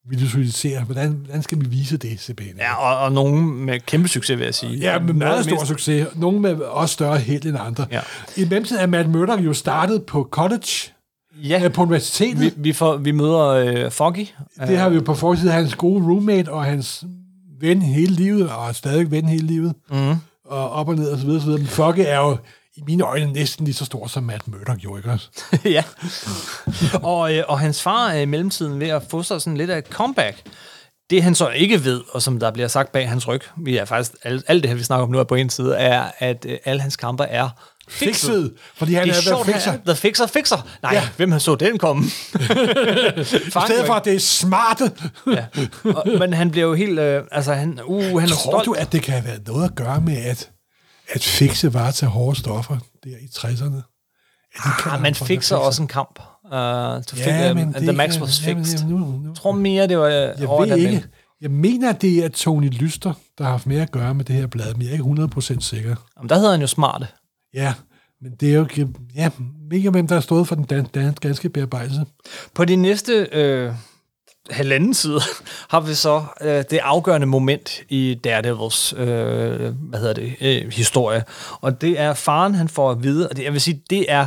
[0.08, 2.56] visualisere, hvordan, hvordan skal vi vise det, simpelthen.
[2.58, 4.76] ja og, og nogen med kæmpe succes, vil jeg sige.
[4.78, 6.06] Ja, med meget stor mest- succes.
[6.16, 7.86] Nogle med også større held end andre.
[7.90, 8.00] Ja.
[8.36, 10.66] I mellemtiden er Matt Murdock jo startet på college
[11.42, 11.64] Ja.
[11.64, 12.40] øh, på universitetet.
[12.40, 14.26] Vi, vi, får, vi møder øh, Foggy.
[14.66, 17.04] Det har vi jo på forsiden hans gode roommate og hans
[17.60, 20.14] ven hele livet, og stadig ven hele livet, mm.
[20.46, 21.58] og op og ned og så videre, så videre.
[21.60, 22.36] Men Foggy er jo
[22.78, 25.28] i mine øjne næsten lige så stor som Matt Murdock, jo ikke også?
[25.64, 25.82] ja.
[27.02, 29.78] og, øh, og hans far er i mellemtiden ved at få sig sådan lidt af
[29.78, 30.36] et comeback.
[31.10, 33.84] Det han så ikke ved, og som der bliver sagt bag hans ryg, vi er
[33.84, 36.46] faktisk, alt, alt det her, vi snakker om nu er på en side, er, at
[36.48, 37.48] øh, alle hans kamper er
[37.88, 38.54] fikset.
[38.76, 39.70] Fordi han Det er er, sjovt, været fikser.
[39.70, 40.68] han er the fixer fixer.
[40.82, 41.08] Nej, ja.
[41.16, 42.04] Hvem så den komme?
[42.06, 42.08] I
[43.66, 44.92] stedet for, at det er smarte.
[45.26, 45.44] ja.
[45.84, 48.64] og, men han bliver jo helt, øh, altså han, uh, han er Tror stolt.
[48.66, 50.50] du, at det kan have været noget at gøre med, at,
[51.08, 53.94] at fikse var til hårde stoffer der i 60'erne?
[54.54, 56.18] At de Ah, man fikser også en kamp.
[56.44, 58.78] Uh, to Ja, fix, men um, det the max was jamen, fixed.
[58.80, 61.04] jamen, nu- nu- Jeg tror mere, det var øh, Jeg over ved ikke.
[61.40, 64.46] Jeg mener, det er Tony Lyster, der har haft mere at gøre med det her
[64.46, 65.04] blad, men jeg er ikke
[65.54, 65.96] 100% sikker.
[66.16, 67.06] Jamen, der hedder han jo smarte.
[67.54, 67.74] Ja,
[68.22, 68.88] men det er jo ikke...
[69.14, 69.30] Ja,
[69.72, 72.04] ikke hvem der har stået for den dan- danske bearbejdelse.
[72.54, 73.72] På de næste øh,
[74.50, 75.20] halvanden side
[75.70, 79.06] har vi så øh, det afgørende moment i Daredevils øh,
[79.88, 81.24] hvad hedder det, øh, historie.
[81.60, 84.26] Og det er faren, han får at vide, og det, jeg vil sige, det er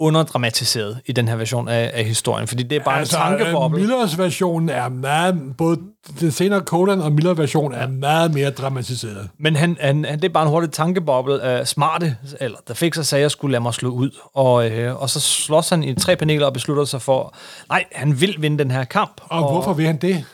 [0.00, 3.78] underdramatiseret i den her version af, af historien, fordi det er bare altså, en tankeboble.
[3.78, 5.40] Millers version er meget...
[5.58, 5.78] Både
[6.20, 9.28] den senere Colan og Miller version er meget mere dramatiseret.
[9.38, 12.94] Men han, han, han, det er bare en hurtig tankeboble af smarte, eller der fik
[12.94, 14.10] sig sagde, at jeg skulle lade mig slå ud.
[14.34, 17.34] Og, øh, og så slås han i tre paneler og beslutter sig for,
[17.68, 19.20] nej, han vil vinde den her kamp.
[19.24, 20.24] Og, og hvorfor vil han det?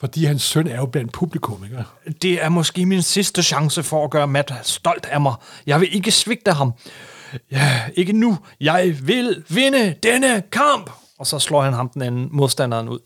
[0.00, 1.84] Fordi hans søn er jo blandt publikum, ikke?
[2.22, 5.34] Det er måske min sidste chance for at gøre Matt stolt af mig.
[5.66, 6.72] Jeg vil ikke svigte ham.
[7.52, 8.38] Ja, ikke nu.
[8.60, 10.90] Jeg vil vinde denne kamp.
[11.18, 12.98] Og så slår han ham den anden modstanderen ud.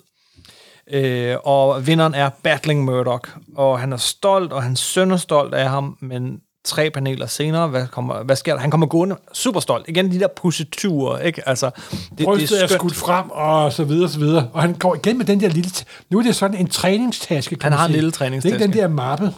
[0.92, 3.30] Øh, og vinderen er Battling Murdoch.
[3.56, 7.68] Og han er stolt, og hans søn er stolt af ham, men tre paneler senere,
[7.68, 8.60] hvad, kommer, hvad sker der?
[8.60, 9.88] Han kommer gående super stolt.
[9.88, 11.48] Igen de der positurer, ikke?
[11.48, 11.70] Altså,
[12.18, 12.80] det, Brystet det er, er skønt.
[12.80, 14.48] skudt frem, og så videre, så videre.
[14.52, 15.70] Og han går igen med den der lille...
[16.10, 18.42] Nu er det sådan en træningstaske, kan Han har en lille Det er ikke den
[18.42, 18.80] træningstaske.
[18.80, 19.34] der mappe.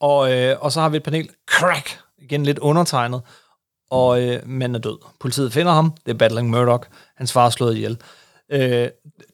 [0.00, 3.20] Og, øh, og så har vi et panel, crack, igen lidt undertegnet,
[3.92, 4.98] og øh, manden er død.
[5.20, 7.96] Politiet finder ham, det er Battling Murdoch, hans far er slået ihjel.
[8.52, 8.88] Øh,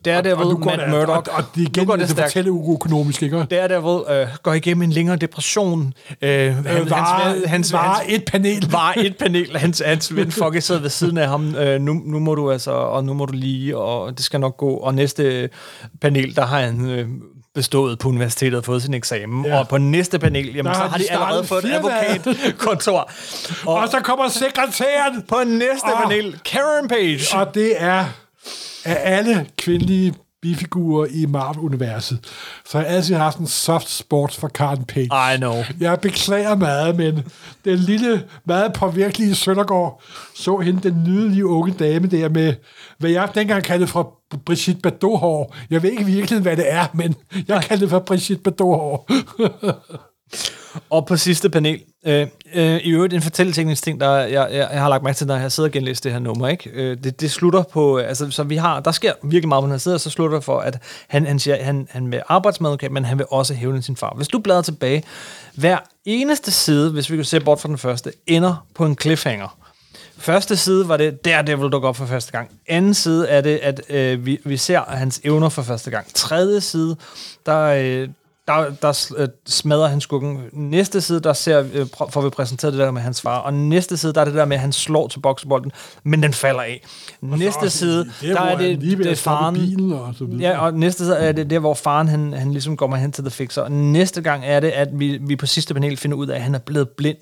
[0.04, 2.52] Daredevil, og, nu går Matt Murdoch, og, og det er igen går det, det fortælle
[2.52, 3.46] uøkonomisk, ikke?
[3.50, 5.94] Daredevil øh, går igennem en længere depression.
[6.22, 8.72] Øh, han, var, hans, hans, var hans, et panel.
[8.72, 12.18] var et panel, hans, hans ven fucking sidder ved siden af ham, øh, nu, nu
[12.18, 14.70] må du altså, og nu må du lige, og det skal nok gå.
[14.70, 15.50] Og næste
[16.00, 17.09] panel, der har han øh,
[17.59, 19.44] bestået på universitetet og fået sin eksamen.
[19.44, 19.59] Ja.
[19.59, 23.11] Og på næste panel, jamen, så har de de allerede fået et advokatkontor.
[23.66, 27.36] Og, Og så kommer sekretæren, på næste Og- panel, Karen Page.
[27.38, 28.04] og det er
[28.84, 32.18] af alle kvindelige bifigurer i Marvel-universet,
[32.64, 35.34] så har jeg altid haft en soft spot for Karen Page.
[35.34, 35.55] I know.
[35.80, 37.24] Jeg beklager meget, men
[37.64, 40.03] den lille, meget påvirkelige Søndergaard
[40.34, 42.55] så hende, den nydelige unge dame der med,
[42.99, 44.14] hvad jeg dengang kaldte for
[44.47, 45.57] Brigitte Bardot-hår.
[45.70, 47.14] Jeg ved ikke virkelig, hvad det er, men
[47.49, 49.09] jeg kaldte det for Brigitte Bardot-hår.
[50.90, 54.80] Og på sidste panel, øh, øh, i øvrigt en fortælleteknisk ting, der jeg, jeg, jeg
[54.80, 56.70] har lagt mærke til, når jeg sidder og genlæst det her nummer, ikke?
[56.70, 59.72] Øh, det, det slutter på, altså, så vi har, der sker virkelig meget på den
[59.72, 62.92] her side, og så slutter det for, at han, han siger, han, han vil arbejdsmadvokat,
[62.92, 64.12] men han vil også hævne sin far.
[64.16, 65.02] Hvis du bladrer tilbage,
[65.54, 69.58] hver eneste side, hvis vi kan se bort fra den første, ender på en cliffhanger.
[70.18, 72.50] Første side var det, der det vil dukker op for første gang.
[72.68, 76.06] Anden side er det, at øh, vi, vi ser hans evner for første gang.
[76.14, 76.96] Tredje side,
[77.46, 78.08] der, øh,
[78.49, 80.40] der, der øh, smadrer han skuggen.
[80.53, 83.38] Næste side, der ser, øh, får vi præsenteret det der med hans far.
[83.38, 85.72] Og næste side, der er det der med, at han slår til boksebolden,
[86.03, 86.84] men den falder af.
[87.20, 89.55] Næste side, der er det, lige det er faren...
[89.55, 90.51] bilen og så videre.
[90.51, 93.12] Ja, og næste side er det der, hvor faren han, han ligesom går med hen
[93.12, 93.62] til The Fixer.
[93.62, 96.42] Og næste gang er det, at vi, vi på sidste panel finder ud af, at
[96.42, 97.18] han er blevet blind.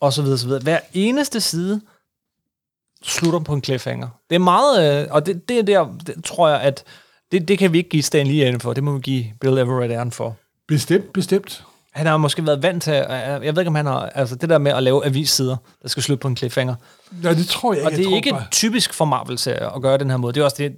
[0.00, 0.62] Og så videre, så videre.
[0.62, 1.80] Hver eneste side
[3.02, 4.08] slutter på en cliffhanger.
[4.30, 6.84] Det er meget, øh, og det, det er der, det, tror jeg, at
[7.32, 8.72] det, det kan vi ikke give Stan Lee æren for.
[8.72, 10.36] Det må vi give Bill Everett æren for.
[10.68, 11.64] Bestemt, bestemt.
[11.92, 14.48] Han har måske været vant til, øh, jeg ved ikke, om han har, altså det
[14.48, 16.74] der med at lave avissider, der skal slutte på en cliffhanger.
[17.22, 17.86] Ja, det tror jeg ikke.
[17.86, 20.32] Og det er tror ikke bare- typisk for Marvel-serier at gøre den her måde.
[20.32, 20.72] Det er også det,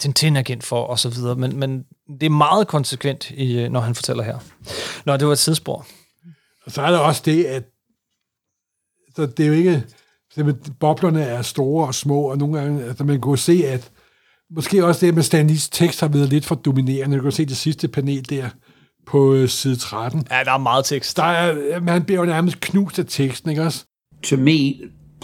[0.00, 1.34] Tintin er kendt for, og så videre.
[1.34, 1.82] Men, men
[2.20, 4.38] det er meget konsekvent, i, øh, når han fortæller her.
[5.06, 5.86] Nå, det var et sidespor.
[6.66, 7.62] Og så er der også det, at
[9.16, 9.84] så det er jo ikke,
[10.80, 13.90] boblerne er store og små, og nogle gange, altså man kunne se, at
[14.50, 17.16] måske også det med Stanleys tekst har været lidt for dominerende.
[17.16, 18.48] Du kan se det sidste panel der
[19.06, 20.26] på øh, side 13.
[20.30, 21.16] Ja, der er meget tekst.
[21.16, 23.84] Der er, man bliver jo nærmest knust af teksten, ikke også?
[24.22, 24.74] To me,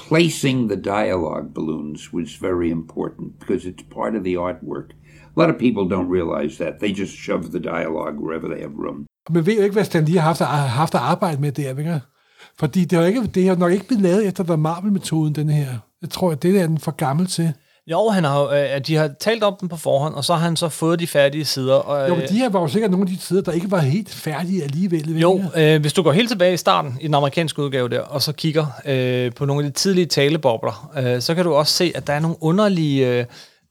[0.08, 4.88] placing the dialogue balloons was very important because it's part of the artwork.
[5.36, 6.72] A lot of people don't realize that.
[6.82, 9.06] They just shove the dialogue wherever they have room.
[9.30, 11.78] Man ved jo ikke, hvad Stan Lee har haft, har haft at arbejde med der,
[11.78, 12.00] ikke?
[12.58, 15.68] Fordi det har, ikke, det har nok ikke blevet lavet efter der Marvel-metoden, den her.
[16.02, 17.52] Jeg tror, at det er den for gammel til.
[17.90, 20.56] Jo, han har, øh, de har talt om dem på forhånd, og så har han
[20.56, 21.74] så fået de færdige sider.
[21.74, 23.78] Og, Jo, men de her var jo sikkert nogle af de tider, der ikke var
[23.78, 25.08] helt færdige alligevel.
[25.08, 25.20] vel?
[25.20, 28.22] Jo, øh, hvis du går helt tilbage i starten i den amerikanske udgave der, og
[28.22, 31.92] så kigger øh, på nogle af de tidlige talebobler, øh, så kan du også se,
[31.94, 33.24] at der er nogle underlige øh,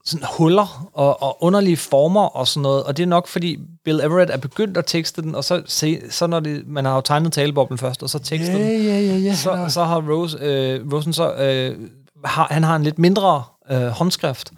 [0.04, 4.00] sådan huller og, og underlige former og sådan noget, og det er nok fordi Bill
[4.00, 7.00] Everett er begyndt at tekste den, og så, se, så når det, man har jo
[7.00, 9.34] tegnet taleboblen først, og så tekstet Ja, den, ja, ja, ja.
[9.34, 11.76] så, så har Rose, øh, Rosen så, øh,
[12.24, 14.52] har, han har en lidt mindre øh, håndskrift,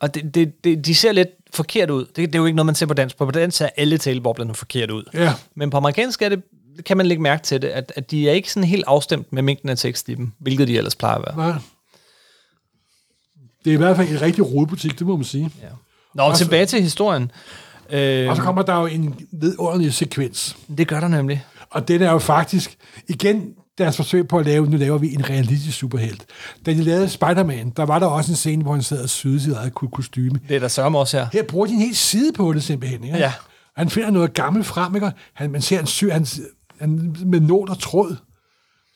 [0.00, 2.04] og det, det, det, de ser lidt forkert ud.
[2.04, 3.16] Det, det er jo ikke noget, man ser på dansk.
[3.16, 5.04] På dansk ser alle taleboblerne forkert ud.
[5.14, 5.32] Ja.
[5.56, 6.42] Men på amerikansk er det,
[6.86, 9.42] kan man lægge mærke til det, at, at de er ikke sådan helt afstemt med
[9.42, 11.36] mængden af tekst i dem, hvilket de ellers plejer at være.
[11.50, 11.58] Nej.
[13.64, 15.50] Det er i hvert fald en rigtig rodebutik, det må man sige.
[15.62, 15.68] Ja.
[16.14, 17.30] Nå, tilbage til historien.
[17.90, 20.56] Øh, Og så kommer der jo en vidunderlig sekvens.
[20.78, 21.44] det gør der nemlig.
[21.70, 22.76] Og den er jo faktisk,
[23.08, 26.24] igen, deres forsøg på at lave, nu laver vi en realistisk superhelt.
[26.66, 29.40] Da de lavede Spider-Man, der var der også en scene, hvor han sad og syede
[29.40, 30.40] sit eget ko- kostyme.
[30.48, 31.26] Det er der sørme også her.
[31.32, 33.04] Her bruger de en helt side på det simpelthen.
[33.04, 33.16] Ikke?
[33.18, 33.32] Ja.
[33.76, 35.12] Han finder noget gammelt frem, ikke?
[35.34, 36.26] Han, man ser, han syr han,
[36.80, 38.16] han, med nål og tråd.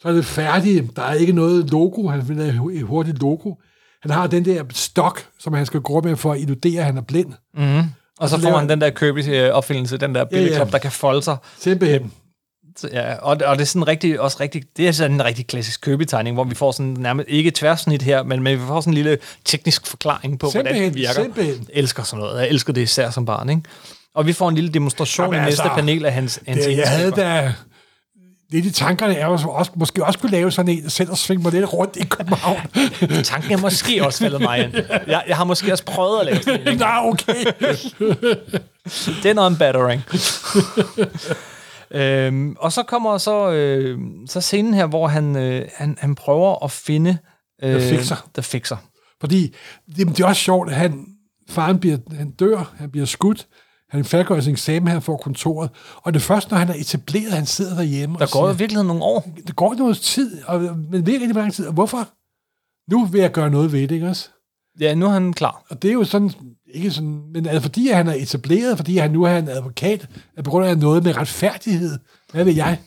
[0.01, 0.97] Så er det færdigt.
[0.97, 2.09] Der er ikke noget logo.
[2.09, 3.55] Han finder et hu- et hurtigt logo.
[4.03, 6.97] Han har den der stok, som han skal gå med for at illudere, at han
[6.97, 7.33] er blind.
[8.21, 10.71] Og så får laver- han den der Kirby-opfindelse, den der billedklop, ja.
[10.73, 11.37] der kan folde sig.
[11.59, 12.13] Simpelthen.
[12.93, 15.81] Ja, og, og det er sådan rigtig, også rigtig, det er sådan en rigtig klassisk
[15.81, 18.95] Kirby-tegning, hvor vi får sådan nærmest, ikke tværsnit her, men, men vi får sådan en
[18.95, 21.23] lille teknisk forklaring på, hvordan Simpelthen, det virker.
[21.23, 21.55] simpelthen.
[21.55, 22.41] Jeg elsker sådan noget.
[22.41, 23.63] Jeg elsker det især som barn, ikke?
[24.15, 26.77] Og vi får en lille demonstration Jamen i næste altså, panel af hans, hans Det,
[26.77, 27.53] jeg havde da
[28.51, 31.19] lidt i tankerne, er jo så også, måske også kunne lave sådan en, selv og
[31.19, 32.61] svinge mig lidt rundt i København.
[33.25, 34.75] Tanken er måske også faldet mig ind.
[35.07, 36.79] Jeg, jeg har måske også prøvet at lave sådan en.
[36.85, 37.45] Nå, okay.
[39.23, 40.05] Det er noget en battering.
[41.91, 46.65] Øhm, og så kommer så, øh, så scenen her, hvor han, øh, han, han prøver
[46.65, 47.19] at finde...
[47.63, 48.29] Øh, The Fixer.
[48.35, 48.77] The Fixer.
[49.21, 49.55] Fordi
[49.97, 51.07] det, det er også sjovt, at han,
[51.49, 53.47] faren bliver, han dør, han bliver skudt,
[53.91, 57.33] han færdiggør sin eksamen, han får kontoret, og det er først, når han er etableret,
[57.33, 59.29] han sidder derhjemme Der går jo virkeligheden nogle år.
[59.47, 62.09] det går noget tid, og, men ikke rigtig lang tid, og hvorfor?
[62.91, 64.29] Nu vil jeg gøre noget ved det, ikke også?
[64.81, 65.65] Ja, nu er han klar.
[65.71, 66.31] Og det er jo sådan,
[66.75, 70.43] ikke sådan, men altså, fordi han er etableret, fordi han nu er en advokat, er
[70.43, 71.99] på grund af noget med retfærdighed.
[72.33, 72.79] Hvad ved jeg?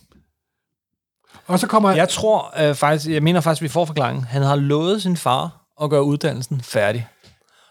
[1.47, 1.91] Og så kommer...
[1.91, 4.23] Jeg tror øh, faktisk, jeg mener faktisk, vi får forklaringen.
[4.23, 7.07] Han har lovet sin far at gøre uddannelsen færdig.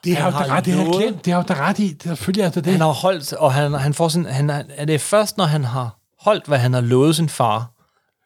[0.05, 1.89] det har har ret, det har glemt, det har jo da ret i.
[1.93, 2.73] Det er selvfølgelig altså det.
[2.73, 5.99] Han har holdt, og han, han får sådan, han er, det først, når han har
[6.21, 7.71] holdt, hvad han har lovet sin far,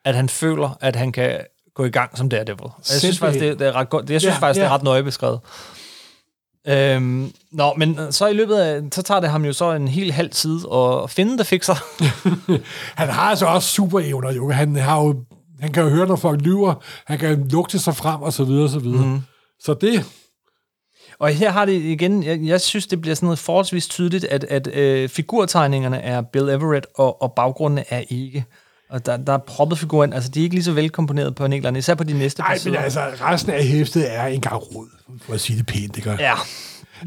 [0.04, 1.40] at han føler, at han kan
[1.74, 2.70] gå i gang som Daredevil.
[2.78, 4.10] Jeg synes faktisk, det, det er ret godt.
[4.10, 4.74] Jeg synes Ja, faktisk, det er ja.
[4.74, 5.40] ret nøje beskrevet.
[6.68, 10.12] Øhm, nå, men så i løbet af, så tager det ham jo så en hel
[10.12, 11.74] halv tid at finde det fikser.
[13.00, 14.50] Han har altså også superevner, jo.
[14.50, 15.24] Han, har jo,
[15.60, 16.74] han kan jo høre, når folk lyver.
[17.06, 19.06] Han kan lugte sig frem, og så videre, og så videre.
[19.06, 19.20] Mm.
[19.60, 20.04] Så det...
[21.18, 24.44] Og her har det igen, jeg, jeg synes, det bliver sådan noget forholdsvis tydeligt, at,
[24.44, 28.44] at øh, figurtegningerne er Bill Everett, og, og baggrundene er ikke.
[28.90, 31.78] Og der, der er proppet figuren, altså de er ikke lige så velkomponeret på panelerne,
[31.78, 34.88] især på de næste Nej, men altså, resten af hæftet er en gang rod,
[35.22, 36.10] for at sige det pænt, ikke?
[36.10, 36.34] Ja,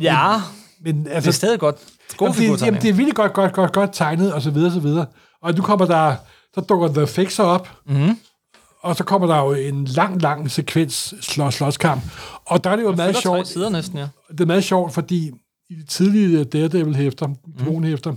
[0.01, 0.41] ja
[0.82, 1.75] Men det er altså, stadig godt.
[2.17, 4.69] Gode jamen, det, jamen, det er virkelig godt, godt, godt, godt tegnet, og så videre,
[4.69, 5.05] og så videre.
[5.41, 6.15] Og nu kommer der,
[6.53, 8.17] så dukker The Fixer op, mm.
[8.82, 12.03] og så kommer der jo en lang, lang sekvens slås, slåskamp.
[12.45, 14.07] Og der er det jo meget Fylder tre sjovt, sider næsten, ja.
[14.32, 15.32] det er meget sjovt, fordi
[15.69, 17.30] i de tidlige Daredevil-hæfter,
[17.63, 18.13] kronhæfter,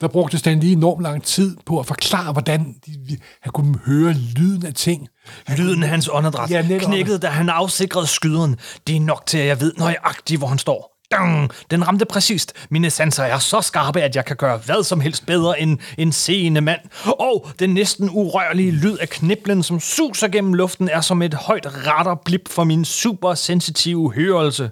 [0.00, 4.12] der brugte Stan lige enormt lang tid på at forklare, hvordan de, han kunne høre
[4.12, 5.08] lyden af ting.
[5.56, 8.56] Lyden af hans åndedræt Ja, knækkede, da han afsikrede skyderen.
[8.86, 10.96] Det er nok til, at jeg ved nøjagtigt, hvor han står.
[11.10, 11.50] Dang!
[11.70, 12.52] Den ramte præcist.
[12.70, 16.12] Mine sanser er så skarpe, at jeg kan gøre hvad som helst bedre end en
[16.12, 16.80] seende mand.
[17.04, 21.66] Og den næsten urørlige lyd af kniblen, som suser gennem luften, er som et højt
[21.86, 24.70] radderblip for min supersensitive hørelse.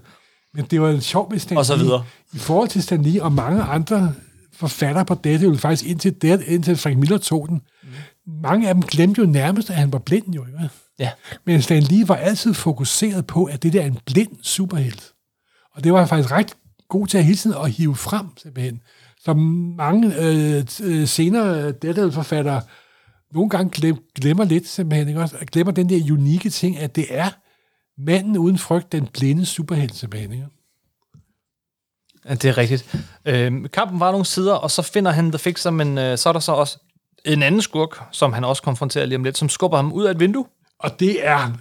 [0.54, 1.84] Men det var sjovt med Stan Og så Lee.
[1.84, 2.04] videre.
[2.32, 4.12] I forhold til Stan Lee og mange andre
[4.58, 7.88] forfattere på Daredevil, faktisk indtil, Dare- indtil Frank Miller tog den, mm.
[8.42, 10.46] mange af dem glemte jo nærmest, at han var blind jo.
[10.46, 10.70] Ikke?
[10.98, 11.10] Ja.
[11.44, 15.12] Men Stan Lee var altid fokuseret på, at det der er en blind superhelt.
[15.74, 16.54] Og det var han faktisk ret
[16.88, 18.80] god til at hele tiden at hive frem, simpelthen.
[19.20, 19.36] Som
[19.76, 22.62] mange øh, øh, senere Daredevil-forfattere
[23.32, 25.08] nogle gange glem, glemmer lidt, simpelthen.
[25.08, 25.20] Ikke?
[25.20, 27.28] Også, glemmer den der unikke ting, at det er
[27.98, 30.32] manden uden frygt, den blinde superhelt, simpelthen.
[30.32, 30.46] Ikke?
[32.28, 32.96] Ja, det er rigtigt.
[33.24, 36.32] Øhm, kampen var nogle sider, og så finder han The Fixer, men øh, så er
[36.32, 36.78] der så også
[37.24, 40.10] en anden skurk, som han også konfronterer lige om lidt, som skubber ham ud af
[40.10, 40.44] et vindue.
[40.80, 41.52] Og det er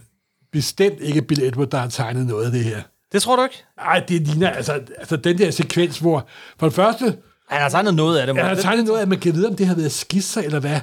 [0.51, 2.82] bestemt ikke Bill Edward, der har tegnet noget af det her.
[3.12, 3.64] Det tror du ikke?
[3.78, 6.28] Nej, det ligner altså, altså den der sekvens, hvor
[6.60, 7.05] for det første,
[7.49, 8.36] Han har tegnet noget af det.
[8.36, 10.41] han har det- tegnet noget af, at man kan vide, om det har været skisser
[10.41, 10.80] eller hvad.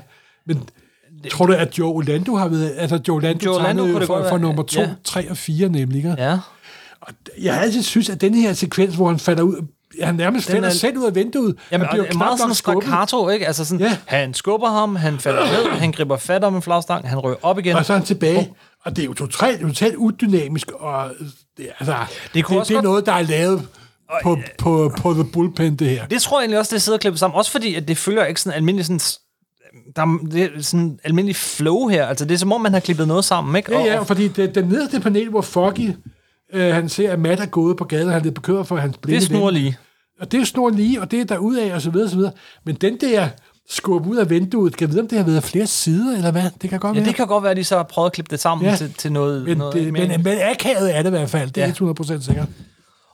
[0.47, 0.69] Men
[1.31, 2.75] tror du, at Joe Orlando har været...
[2.77, 4.91] Altså, Joe Orlando, Joe Orlando tegnede det for, for nummer 2, ja.
[5.05, 5.97] 3 og 4 nemlig.
[5.97, 6.15] Ikke?
[6.19, 6.39] Ja.
[7.09, 9.57] Og jeg har altid synes, at den her sekvens, hvor han falder ud,
[10.03, 11.57] han nærmest falder er- selv ud af vinduet.
[11.71, 13.47] Jamen, han og det er meget sådan staccato, ikke?
[13.47, 13.97] Altså sådan, Ja.
[14.07, 17.59] han skubber ham, han falder ned, han griber fat om en flagstang, han rører op
[17.59, 17.77] igen.
[17.77, 18.53] Og så er han tilbage.
[18.85, 21.11] Og det er jo totalt, totalt udynamisk, og
[21.57, 21.97] det, altså,
[22.35, 23.69] det, kunne det, det er godt- noget, der er lavet
[24.23, 26.07] på, på, på The Bullpen, det her.
[26.07, 27.37] Det tror jeg egentlig også, det sidder klippet sammen.
[27.39, 29.01] Også fordi, at det følger ikke sådan almindelig sådan
[29.97, 32.07] der er, det er sådan almindelig flow her.
[32.07, 33.73] Altså, det er som om, man har klippet noget sammen, ikke?
[33.73, 35.91] Ja, Og- ja, og fordi det, den nederste panel, hvor Foggy,
[36.55, 38.77] øh, han ser, at Matt er gået på gaden, og han er lidt bekymret for
[38.77, 39.55] hans blinde det snurrer ven.
[39.55, 39.79] lige.
[40.21, 42.33] Og det er snor lige, og det er derudad, og så videre, og så videre.
[42.65, 43.29] Men den der
[43.71, 46.43] skub ud af vinduet, kan jeg vide, om det har været flere sider, eller hvad?
[46.63, 47.09] Det kan godt Ja, være.
[47.09, 48.77] det kan godt være, at de så har prøvet at klippe det sammen Ja.
[48.77, 50.09] til, til noget, men, noget det, mere.
[50.09, 51.73] men, men akavet er det i hvert fald, det er Ja.
[52.19, 52.49] 100% sikkert.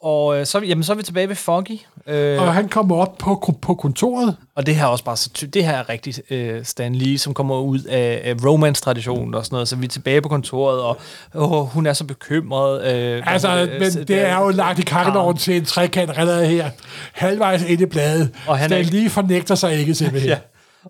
[0.03, 1.79] Og øh, så, jamen, så er vi tilbage ved Foggy.
[2.07, 5.29] Øh, Og han kommer op på, på kontoret, Og det her er også bare så
[5.29, 9.45] ty- det her er rigtig øh, Stan Lee, som kommer ud af, af romance-traditionen og
[9.45, 9.67] sådan noget.
[9.67, 10.97] Så vi er tilbage på kontoret, og
[11.35, 12.93] åh, hun er så bekymret.
[12.95, 16.45] Øh, Altså, øh, men så det er jo lagt i kakkeloven til en trekant allerede
[16.47, 16.69] her.
[17.13, 18.35] Halvvejs ind i bladet.
[18.47, 20.29] Og han Stan lige fornægter sig ikke simpelthen.
[20.35, 20.37] Ja.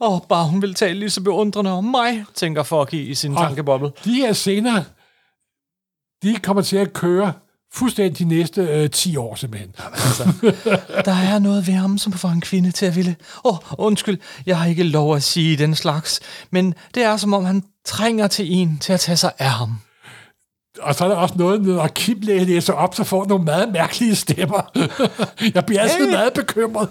[0.02, 3.32] Åh, oh, bare hun vil tale lige så beundrende om mig, tænker Foggy i sin
[3.38, 3.92] Og tankeboble.
[4.06, 4.84] De her scener,
[6.24, 7.34] de kommer til at køre
[7.74, 9.70] fuldstændig de næste øh, 10 år simpelthen.
[11.06, 13.16] Der er noget ved ham, som får en kvinde til at ville.
[13.46, 16.20] Åh, oh, undskyld, jeg har ikke lov at sige den slags,
[16.52, 19.76] men det er som om, han trænger til en til at tage sig af ham.
[20.82, 24.16] Og så er der også noget, når Kim læser op, så får nogle meget mærkelige
[24.16, 24.62] stemmer.
[25.56, 26.12] Jeg bliver altid Hey!
[26.12, 26.90] meget bekymret.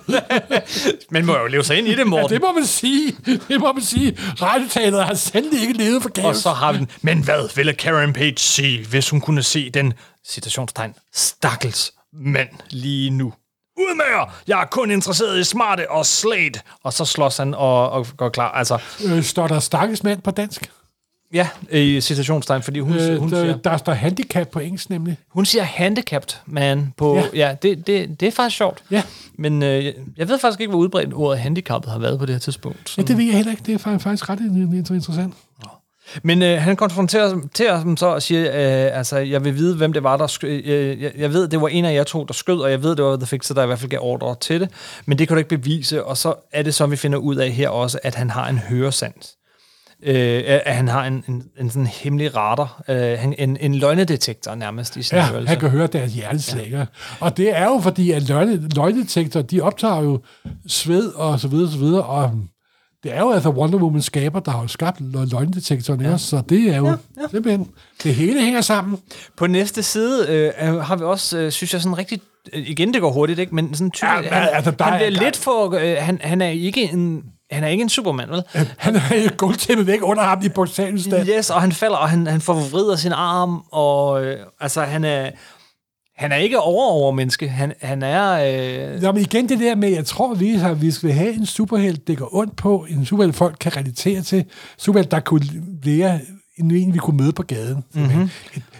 [1.10, 2.28] Men må jo leve sig ind i det, Ja, Morten.
[2.30, 3.16] det må man sige.
[3.26, 4.16] Det må man sige.
[4.42, 6.38] Radiotalet har sandelig ikke levet for Og gaves.
[6.38, 6.88] så har vi den.
[7.02, 9.92] Men hvad ville Karen Page sige, hvis hun kunne se den,
[10.26, 13.32] citationstegn, stakkels mand lige nu?
[13.78, 14.34] Ud med jer!
[14.46, 16.62] Jeg er kun interesseret i smarte og slæt.
[16.82, 18.50] Og så slås han og, og går klar.
[18.52, 20.70] Altså, Øh, står der stakkels mand på dansk?
[21.32, 25.16] ja, i citationstegn, fordi hun, Øh, hun, der, siger, der står handicap på engelsk nemlig.
[25.28, 27.16] hun siger handicapped man på...
[27.16, 27.22] Ja.
[27.34, 28.82] Ja, det, det, det er faktisk sjovt.
[28.90, 29.02] Ja.
[29.34, 29.84] Men øh,
[30.16, 32.94] jeg- ved faktisk ikke, hvor udbredt ordet handicappet har været på det her tidspunkt.
[32.98, 33.62] Ja, det ved jeg heller ikke.
[33.66, 35.34] Det er fa- faktisk ret in- in- interessant.
[36.22, 39.92] Men øh, han konfronterer til dem så og siger, øh, altså, jeg vil vide, hvem
[39.92, 40.50] det var, der skød.
[40.64, 42.96] Øh, jeg, jeg ved, det var en af jer to, der skød, og jeg ved,
[42.96, 44.70] det var The Fixer, der i hvert fald gav ordre til det.
[45.06, 47.50] Men det kan du ikke bevise, og så er det så, vi finder ud af
[47.50, 49.36] her også, at han har en høresans.
[50.02, 54.96] Øh, at han har en, en, en sådan hemmelig radar, øh, en, en løgnedetektor nærmest
[54.96, 55.48] i sin Ja, hørelse.
[55.48, 56.68] han kan høre deres hjerteslag.
[56.70, 56.84] Ja.
[57.20, 60.20] Og det er jo fordi, at løgne, løgnedetektor, de optager jo
[60.68, 62.32] sved og så videre, og så videre, og
[63.02, 66.16] det er jo altså Wonder Woman skaber, der har jo skabt lø- løgnedetektoren, ja.
[66.18, 67.28] så det er jo ja, ja.
[67.30, 67.68] simpelthen,
[68.02, 68.98] det hele hænger sammen.
[69.36, 70.28] På næste side
[70.62, 72.20] øh, har vi også, øh, synes jeg, sådan rigtig...
[72.52, 73.54] Øh, igen, det går hurtigt, ikke?
[73.54, 74.04] Men sådan typisk...
[74.30, 75.74] Ja, han, altså, der han er- bliver der- lidt for...
[75.80, 77.22] Øh, han, han er ikke en...
[77.50, 78.42] Han er ikke en supermand, vel?
[78.78, 81.26] Han har et guldtæppe væk under ham i bogstaveligste.
[81.38, 85.30] Yes, og han falder, og han, han forvrider sin arm, og øh, altså, han er...
[86.20, 87.48] Han er ikke over over menneske.
[87.48, 88.32] Han, han er...
[88.94, 91.46] Øh, Nå, men igen det der med, jeg tror, vi, har, vi skal have en
[91.46, 94.44] superhelt, det går ondt på, en superhelt, folk kan relatere til,
[94.78, 95.46] superhelt, der kunne
[95.84, 96.20] være
[96.56, 97.84] en, en vi kunne møde på gaden.
[97.94, 98.30] Mm-hmm.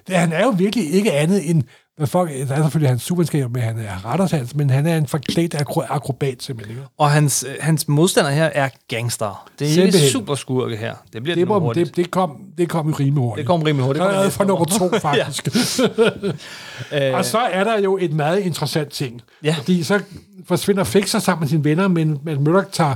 [0.07, 1.63] Det, han er jo virkelig ikke andet end,
[2.01, 5.07] hvad folk, der er selvfølgelig hans superskab, men han er rettersans, men han er en
[5.07, 6.77] forklædt akro, akrobat simpelthen.
[6.77, 6.89] Ikke?
[6.99, 9.49] og hans, øh, hans modstander her er gangster.
[9.59, 10.95] Det er ikke super skurke her.
[11.13, 11.87] Det bliver Det, det, må, hurtigt.
[11.89, 13.39] det, det, kom, det kom jo rimelig hurtigt.
[13.39, 14.05] det kom rimelig hurtigt.
[14.05, 15.49] Det kom er for nummer to, faktisk.
[16.93, 19.23] Øh, Og så er der jo et meget interessant ting.
[19.45, 19.55] Ja.
[19.59, 20.01] Fordi så
[20.49, 22.95] forsvinder Fixer sammen med sine venner, men Matt Murdock tager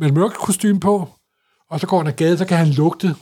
[0.00, 1.08] Matt Murdock kostume på,
[1.70, 3.14] og så går han ad gaden, så kan han lugte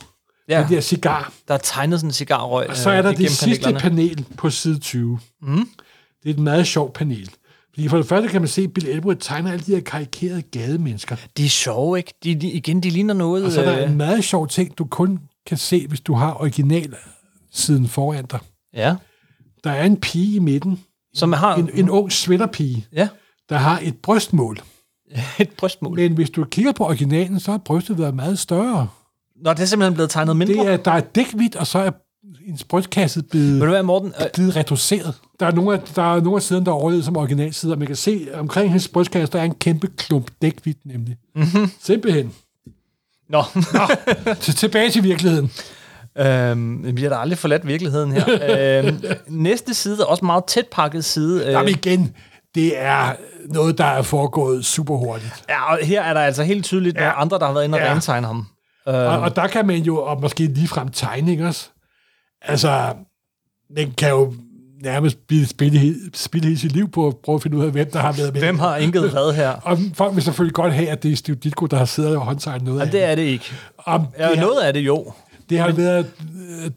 [0.49, 0.61] ja.
[0.61, 1.33] den der cigar.
[1.47, 2.69] der er tegnet sådan en cigarrøg.
[2.69, 5.19] Og så er der igennem det sidste panel på side 20.
[5.41, 5.69] Mm.
[6.23, 7.29] Det er et meget sjovt panel.
[7.73, 10.41] Fordi for det første kan man se, at Bill Edward tegner alle de her karikerede
[10.41, 11.15] gademennesker.
[11.37, 12.13] De er sjove, ikke?
[12.23, 13.45] De, de, igen, de ligner noget...
[13.45, 16.13] Og så er der øh, en meget sjov ting, du kun kan se, hvis du
[16.13, 16.95] har original
[17.51, 18.39] siden foran dig.
[18.73, 18.95] Ja,
[19.63, 20.79] Der er en pige i midten,
[21.13, 23.09] som har en, en ung sweaterpige, ja,
[23.49, 24.59] der har et brystmål.
[25.39, 25.95] et brystmål.
[25.99, 28.87] Men hvis du kigger på originalen, så har brystet været meget større.
[29.43, 30.53] Nå, det er simpelthen blevet tegnet mindre.
[30.53, 31.91] Det er, der er dækvidt, og så er
[32.47, 34.13] ens brystkasse blevet, Ved du hvad, Morten?
[34.33, 35.13] Blevet reduceret.
[35.39, 37.79] Der er nogle af, der er nogle af siderne, der er overlevet som originalsider, og
[37.79, 41.15] man kan se, omkring hendes brystkasse, der er en kæmpe klump dækvidt nemlig.
[41.35, 41.71] Mm-hmm.
[41.81, 42.33] Simpelthen.
[43.29, 43.43] Nå,
[44.41, 45.51] Til, tilbage til virkeligheden.
[46.17, 48.79] øhm, vi har da aldrig forladt virkeligheden her.
[48.85, 51.45] øhm, næste side er også meget tæt pakket side.
[51.45, 52.15] Øh, Jamen igen,
[52.55, 53.11] det er
[53.53, 55.33] noget, der er foregået super hurtigt.
[55.49, 57.01] ja, og her er der altså helt tydeligt ja.
[57.01, 57.85] nogle andre, der har været inde og Ja.
[57.87, 57.93] ja.
[57.93, 58.45] rentegne ham.
[58.93, 61.69] Og, og der kan man jo, og måske ligefrem tegne, ikke også?
[62.41, 62.93] Altså,
[63.77, 64.33] den kan jo
[64.83, 67.71] nærmest blive spille, he- spille hele sit liv på at prøve at finde ud af,
[67.71, 68.41] hvem der har været med.
[68.41, 69.49] Hvem har inket hvad her?
[69.69, 72.21] Og folk vil selvfølgelig godt have, at det er Steve Ditko, der har siddet og
[72.25, 73.45] håndtegnet noget Og af det er det ikke.
[73.77, 75.13] Om Ja, det, har, noget af det jo.
[75.49, 76.11] det, har været,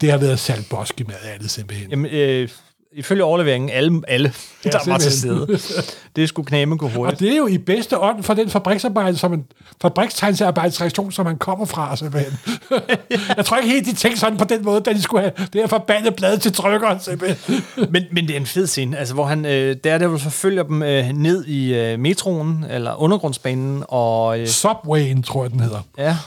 [0.01, 1.89] det har været Sal Boski med af det simpelthen.
[1.89, 2.49] Jamen, øh,
[2.93, 4.33] ifølge overleveringen alle, alle
[4.65, 5.59] Ja, der var til stede.
[6.15, 7.19] Det skulle knæme gå Og hurtigt.
[7.19, 9.45] det er jo i bedste ånd for den fabriksarbejde, som en
[9.81, 12.39] fabrikstegnsarbejdsreaktion, som man kommer fra, simpelthen.
[13.37, 15.61] jeg tror ikke helt, de tænkte sådan på den måde, da de skulle have det
[15.61, 17.63] her forbandede blad til trykkeren, simpelthen.
[17.91, 21.09] Men, men det er en fed scene, altså, hvor han øh, Daredevil forfølger dem øh,
[21.09, 25.79] ned i øh, metroen, eller undergrundsbanen, og øh, Subwayen, tror jeg, den hedder.
[25.97, 26.17] ja,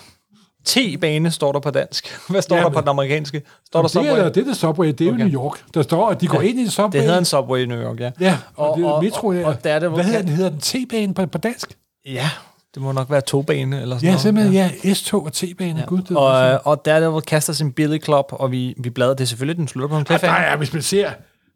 [0.68, 2.18] T-bane står der på dansk.
[2.30, 3.42] Hvad står Ja, der på den amerikanske?
[3.66, 4.24] Står der Det er, Subway?
[4.24, 5.20] det er det Subway, det er okay.
[5.20, 5.58] Jo New York.
[5.74, 6.92] Der står, at de går ind i Subway.
[6.92, 8.10] Det hedder en Subway i New York, ja.
[8.20, 9.26] Ja, og, og det er og- metro.
[9.28, 9.46] og- ja.
[9.46, 10.28] og Daredevil Hvad hedder den?
[10.28, 11.76] Hedder den T-bane på, på dansk?
[12.06, 12.30] Ja,
[12.74, 14.20] det må nok være togbane eller sådan Ja, noget.
[14.20, 14.70] simpelthen, ja.
[14.84, 14.94] ja.
[14.94, 15.78] S-tog og T-bane.
[15.80, 15.84] Ja.
[15.86, 19.14] Gud, det Og, er øh, og Daredevil kaster sin Billy Club, og vi, vi bladrer.
[19.14, 20.46] Det er selvfølgelig, den slutter på en og der cliffhanger.
[20.48, 21.10] er, hvis man ser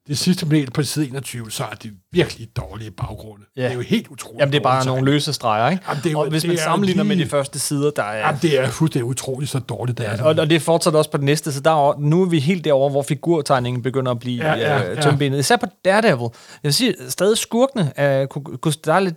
[0.09, 3.45] det sidste panel på side 21, så er det virkelig dårlige baggrunde.
[3.57, 3.63] Ja.
[3.63, 4.41] Det er jo helt utroligt.
[4.41, 5.83] Jamen, det er bare dårligt nogle løse streger, ikke?
[5.89, 7.91] Jamen, det er jo- og hvis det man er sammenligner med lige- de første sider,
[7.91, 8.27] der er...
[8.27, 10.23] Jamen, det er fuldstændig utroligt så dårligt, det er.
[10.23, 12.65] Og, og det fortsætter også på den næste, så der er, nu er vi helt
[12.65, 15.01] derovre, hvor figurtegningen begynder at blive Ja, ja, ja, ja, ja.
[15.01, 15.39] tømbenet.
[15.39, 16.23] Især på Daredevil.
[16.23, 16.31] Jeg
[16.63, 17.83] vil sige, stadig skurkene,
[18.23, 19.15] uh, kunne, kunne, der er lidt,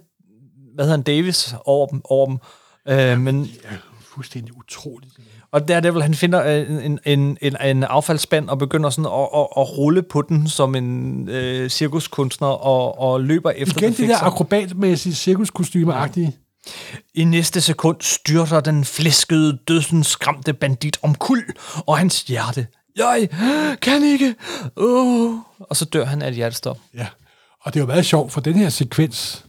[0.75, 2.01] hvad hedder han, Davis over dem.
[2.05, 2.37] Over dem.
[2.91, 3.49] Uh, men, Ja,
[4.01, 5.13] fuldstændig utroligt.
[5.53, 9.47] Og Daredevil, han finder uh, en, en, en, en affaldsspand og begynder sådan at, at,
[9.57, 14.09] at rulle på den som en uh, cirkuskunstner og, og løber efter Igen den det
[14.09, 16.31] der akrobatmæssige cirkuskostyme-agtige.
[17.13, 21.43] I næste sekund styrter den flæskede, dødsens skræmte bandit om kul,
[21.87, 22.67] og hans hjerte.
[22.97, 23.29] Jeg
[23.81, 24.35] kan ikke.
[24.75, 25.33] Oh.
[25.59, 26.77] Og så dør han af et hjertestop.
[26.93, 27.07] Ja.
[27.61, 29.45] Og det er jo meget sjovt, for den her sekvens,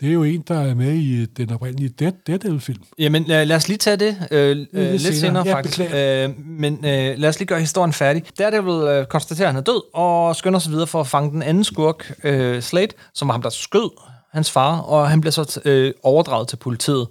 [0.00, 2.82] det er jo en, der er med i øh, den oprindelige Dead, Daredevil-film.
[2.98, 5.14] Jamen, øh, lad os lige tage det øh, øh, lidt senere.
[5.14, 5.80] senere, Ja, faktisk.
[5.80, 8.22] Øh, men øh, lad os lige gøre historien færdig.
[8.38, 11.42] Daredevil øh, konstaterer, at han er død, og skynder sig videre for at fange den
[11.42, 13.90] anden skurk, øh, Slade, som var ham, der skød
[14.32, 17.08] hans far, og han bliver så øh, overdraget til politiet.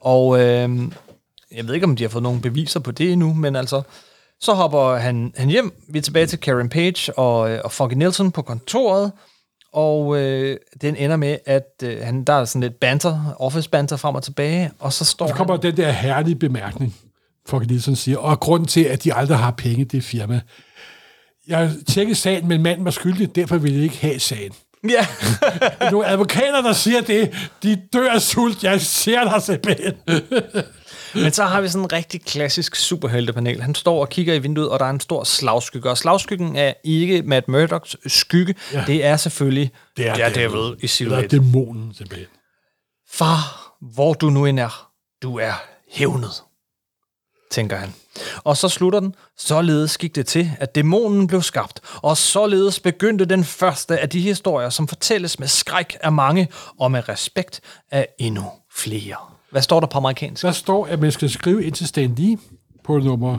[0.00, 0.78] Og øh,
[1.56, 3.82] jeg ved ikke, om de har fået nogle beviser på det endnu, men altså,
[4.40, 5.72] så hopper han, han hjem.
[5.88, 9.12] Vi er tilbage til Karen Page og, øh, og Foggy Nielsen på kontoret,
[9.72, 13.96] og øh, den ender med, at øh, han, der er sådan lidt banter, office banter
[13.96, 16.96] frem og tilbage, og så står Så kommer han, den der herlige bemærkning,
[17.46, 20.40] Foggy Nielsen siger, og grunden til, at de aldrig har penge, det firma.
[21.48, 24.52] Jeg tjekkede sagen, men manden var skyldig, derfor ville jeg ikke have sagen.
[24.88, 25.06] Ja,
[25.90, 28.64] Nogle advokater, der siger det, de dør af sult.
[28.64, 29.94] Jeg ser dig simpelthen.
[31.14, 33.62] Men så har vi sådan en rigtig klassisk superheltepanel.
[33.62, 35.90] Han står og kigger i vinduet, og der er en stor slagskygge.
[35.90, 38.54] Og slagskyggen er ikke Matt Murdochs skygge.
[38.72, 38.84] Ja.
[38.86, 41.30] Det er selvfølgelig Det er Daredevil i silhuet.
[41.30, 42.28] dæmonen simpelthen.
[43.10, 44.90] Far, hvor du nu end er,
[45.22, 45.52] du er
[45.92, 46.42] hævnet,
[47.50, 47.94] tænker han.
[48.44, 53.24] Og så slutter den, således gik det til, at dæmonen blev skabt, og således begyndte
[53.24, 56.48] den første af de historier, som fortælles med skræk af mange,
[56.80, 57.60] og med respekt
[57.90, 58.44] af endnu
[58.74, 59.16] flere.
[59.52, 60.42] Hvad står der på amerikansk?
[60.42, 62.36] Der står, at man skal skrive ind til Stan Lee
[62.84, 63.38] på nummer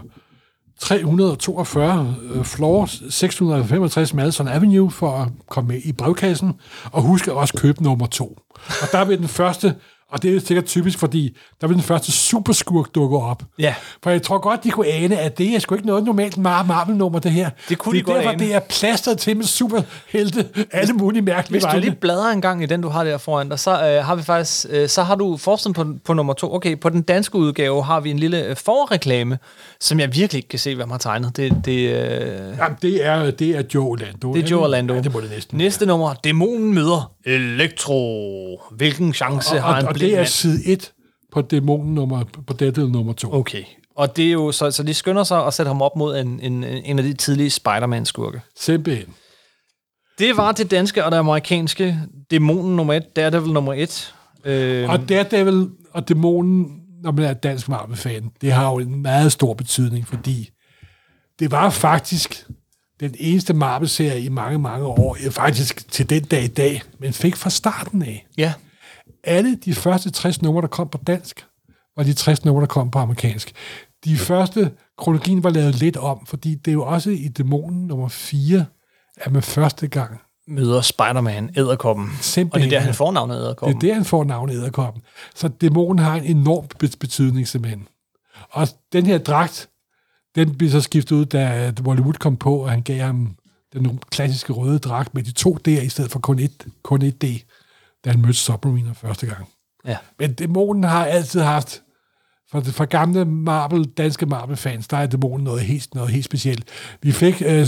[0.80, 6.54] 342, uh, øh, floor 665 Madison Avenue, for at komme med i brevkassen,
[6.92, 8.38] og husk at også købe nummer to.
[8.82, 9.76] Og der vil den første,
[10.14, 13.44] og det er sikkert typisk, fordi der vil den første superskurk dukke op.
[13.60, 13.76] Ja.
[14.04, 16.64] For jeg tror godt, de kunne ane, at det er sgu ikke noget normalt Mar-
[16.64, 17.50] Marvel-nummer, det her.
[17.70, 18.40] Det kunne det de er derfor, ane.
[18.40, 21.82] det er plastret til med superhelte, alle mulige mærkelige Hvis du vegne.
[21.82, 24.24] lige bladrer en gang i den, du har der foran dig, så øh, har vi
[24.24, 26.54] faktisk, øh, så har du forsiden på, på nummer to.
[26.56, 29.38] Okay, på den danske udgave har vi en lille øh, forreklame,
[29.80, 31.38] som jeg virkelig ikke kan se, hvem har tegnet.
[31.38, 34.34] Det, det, øh, Jamen, det er, det er Joe Orlando.
[34.34, 34.94] det er Joe Orlando.
[34.94, 38.62] Ja, det må det næsten Næste nummer, Dæmonen møder Elektro.
[38.72, 40.92] Hvilken chance og, har og, en og blind det er side 1
[41.32, 43.34] på dæmonen nummer, på Deadpool nummer 2.
[43.34, 43.64] Okay.
[43.96, 46.40] Og det er jo, så, så de skynder sig at sætte ham op mod en,
[46.40, 48.42] en, en af de tidlige Spider-Man-skurke.
[48.60, 49.14] Simpelthen.
[50.20, 52.00] Det var det danske og det amerikanske.
[52.32, 54.14] Dæmonen nummer et, Daredevil nummer et.
[54.46, 59.32] Øh, Og Daredevil og dæmonen, når man er dansk Marvel-fan, det har jo en meget
[59.32, 60.50] stor betydning, fordi
[61.40, 62.48] det var faktisk
[63.00, 67.36] den eneste Marvel-serie i mange, mange år, faktisk til den dag i dag, men fik
[67.36, 68.28] fra starten af.
[68.38, 68.54] ja.
[69.24, 71.46] Alle de første 60 numre, der kom på dansk,
[71.98, 73.52] var de 60 numre, der kom på amerikansk.
[74.06, 78.08] De første kronologien var lavet lidt om, fordi det er jo også i Dæmonen nummer
[78.08, 78.66] 4,
[79.18, 82.06] at man første gang, Møder Spider-Man, æderkoppen.
[82.06, 83.76] Og Simpelthen, det er der, han får navnet det æderkoppen.
[83.76, 85.04] er der, han får navnet Æderkoppen.
[85.36, 87.88] Så Dæmonen har en enorm bet- betydning simpelthen.
[88.52, 89.70] Og den her dragt,
[90.36, 93.36] den blev så skiftet ud, da Wally Wood kom på, og han gav ham
[93.74, 97.22] den klassiske røde dragt med de to D'er, i stedet for kun et, kun et
[97.22, 97.26] D,
[98.06, 99.48] da han mødte Submariner første gang.
[99.86, 99.98] Ja.
[100.20, 101.82] Men dæmonen har altid haft,
[102.52, 106.70] for, for gamle Marvel, danske Marvel-fans, der er dæmonen noget helt, noget helt specielt.
[107.02, 107.68] Vi fik, øh,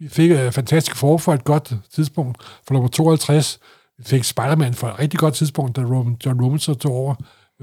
[0.00, 3.60] vi fik øh, Fantastic Four for et godt tidspunkt, for nummer 52.
[3.98, 7.14] Vi fik Spider-Man for et rigtig godt tidspunkt, da Roman, John Robinson tog over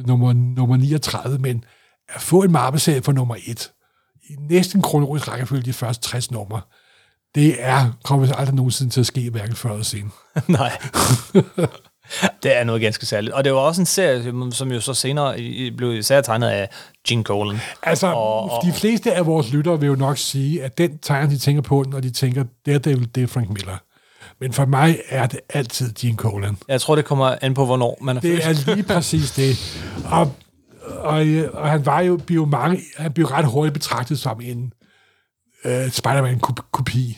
[0.08, 1.64] nummer, nummer 39, men
[2.10, 3.72] at få en Marvel-serie for nummer 1,
[4.30, 6.62] i næsten kronologisk rækkefølge de første 60 numre,
[7.36, 10.12] det er kommer aldrig nogensinde til at ske, hverken før eller siden.
[10.48, 10.78] Nej.
[12.44, 13.34] det er noget ganske særligt.
[13.34, 15.36] Og det var også en serie, som- jo så senere
[15.78, 16.70] blev især tegnet af
[17.08, 17.60] Gene Colan.
[17.84, 21.30] Altså, Og- og- de fleste af vores lyttere vil jo nok sige, at den tegner,
[21.30, 23.78] de tænker på, når de tænker, Daredevil, det er Frank Miller.
[24.40, 26.58] Men for mig er det altid Gene Colan.
[26.68, 28.68] Jeg tror, det kommer an på, hvornår man er Det født.
[28.70, 29.58] er lige præcis det.
[30.06, 30.34] Og,
[30.98, 34.74] og, og han var jo, blev mange, han blev ret hurtigt betragtet som en
[35.66, 37.18] uh, Spider-Man-kopi.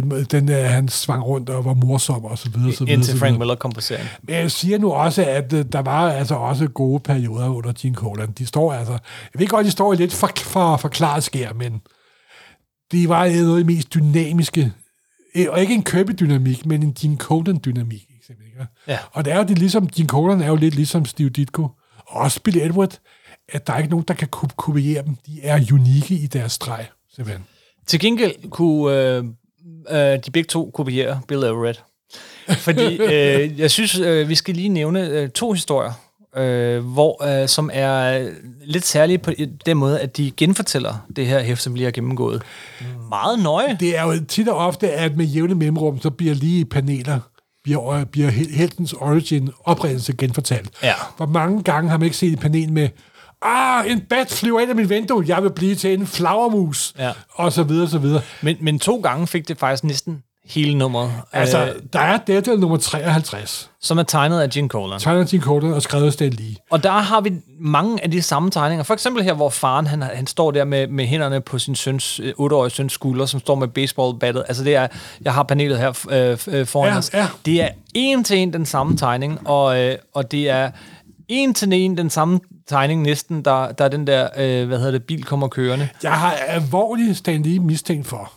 [0.00, 2.72] Den, den uh, han svang rundt og var morsom og så videre.
[2.72, 3.38] Så videre, Indtil Frank.
[3.38, 4.06] Miller kom på serien.
[4.22, 7.94] Men jeg siger nu også, at uh, der var altså også gode perioder under Gene
[7.94, 8.32] Colan.
[8.32, 11.80] De står altså, jeg ved godt, de står lidt for, for forklaret skær, men
[12.92, 14.72] de var noget af det mest dynamiske,
[15.34, 18.06] eh, og ikke en købedynamik, men en Gene Colan-dynamik.
[18.88, 18.98] Ja.
[19.12, 21.62] Og det er jo det ligesom, Gene Colan er jo lidt ligesom Steve Ditko,
[22.06, 22.98] og også Billy Edward,
[23.48, 25.16] at der er ikke nogen, der kan ko- kopiere dem.
[25.26, 27.44] De er unikke i deres streg, simpelthen.
[27.86, 29.24] Til gengæld kunne øh,
[29.90, 31.82] øh, de begge to kopiere Bill Everett.
[32.48, 35.92] Fordi øh, jeg synes, øh, vi skal lige nævne øh, to historier,
[36.36, 38.28] øh, hvor, øh, som er
[38.64, 39.32] lidt særlige på
[39.66, 42.42] den måde, at de genfortæller det her hæft, som lige har gennemgået.
[43.08, 43.76] Meget nøje.
[43.80, 47.20] Det er jo tit og ofte, at med jævne mellemrum, så bliver lige paneler,
[47.64, 50.70] bliver, bliver hel- heltens origin oprindelse genfortalt.
[50.82, 50.94] Ja.
[51.16, 52.88] Hvor mange gange har man ikke set et panel med,
[53.42, 57.10] ah, en bat flyver ind af mit vindue, jeg vil blive til en flagermus, Ja.
[57.32, 58.22] og så videre, så videre.
[58.42, 62.60] Men, men to gange fik det faktisk næsten hele nummeret, Altså, øh, der er Daredevil
[62.60, 65.00] nummer 53, som er tegnet af Gene Colan.
[65.00, 66.54] tegner Gene Colan og skrevet af Stan Lee.
[66.70, 68.82] Og der har vi mange af de samme tegninger.
[68.84, 72.20] For eksempel her, hvor faren han, han står der med, med hænderne på sin søns,
[72.20, 74.44] øh, 8-årige søns skulder, som står med baseballbattet.
[74.48, 74.86] Altså det er,
[75.24, 77.10] jeg har panelet her øh, øh, foran Ja, os.
[77.14, 77.26] ja.
[77.46, 80.70] Det er en til en den samme tegning, og, øh, og det er
[81.32, 84.90] en til en den samme tegning næsten, der, der er den der, øh, hvad hedder
[84.90, 85.88] det, bil kommer kørende.
[86.02, 88.32] Jeg har alvorligt Stan mistænkt for,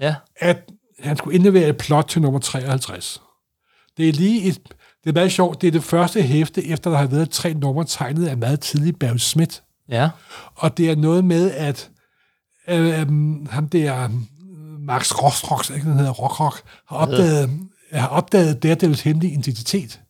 [0.00, 0.70] Ja, at
[1.00, 3.22] han skulle indlevere et plot til nummer 53.
[3.96, 4.58] Det er lige et,
[5.04, 7.84] det er meget sjovt, det er det første hæfte, efter der har været tre numre
[7.84, 9.56] tegnet af meget tidlig Barry Smith.
[9.88, 10.10] ja.
[10.54, 11.90] Og det er noget med, at
[12.68, 13.06] øh, øh,
[13.50, 14.10] ham der, øh,
[14.80, 17.50] Max Rockrock, ikke den hedder Rockrock, har opdaget,
[17.92, 20.00] har opdaget Daredevils hemmelige identitet.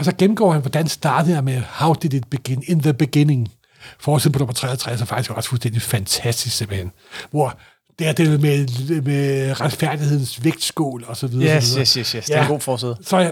[0.00, 2.62] Og så gennemgår han, hvordan startede jeg med How did it begin?
[2.66, 3.48] In the beginning.
[4.00, 6.90] Forsiden på nummer 63 er faktisk også fuldstændig fantastisk simpelthen.
[7.30, 7.58] Hvor
[7.98, 8.66] Daredevil med,
[9.02, 11.56] med retfærdighedens vægtskål og så videre.
[11.56, 11.80] Yes, så videre.
[11.80, 12.24] yes, yes, yes.
[12.24, 12.96] Det er en god forside.
[13.02, 13.30] Så ja,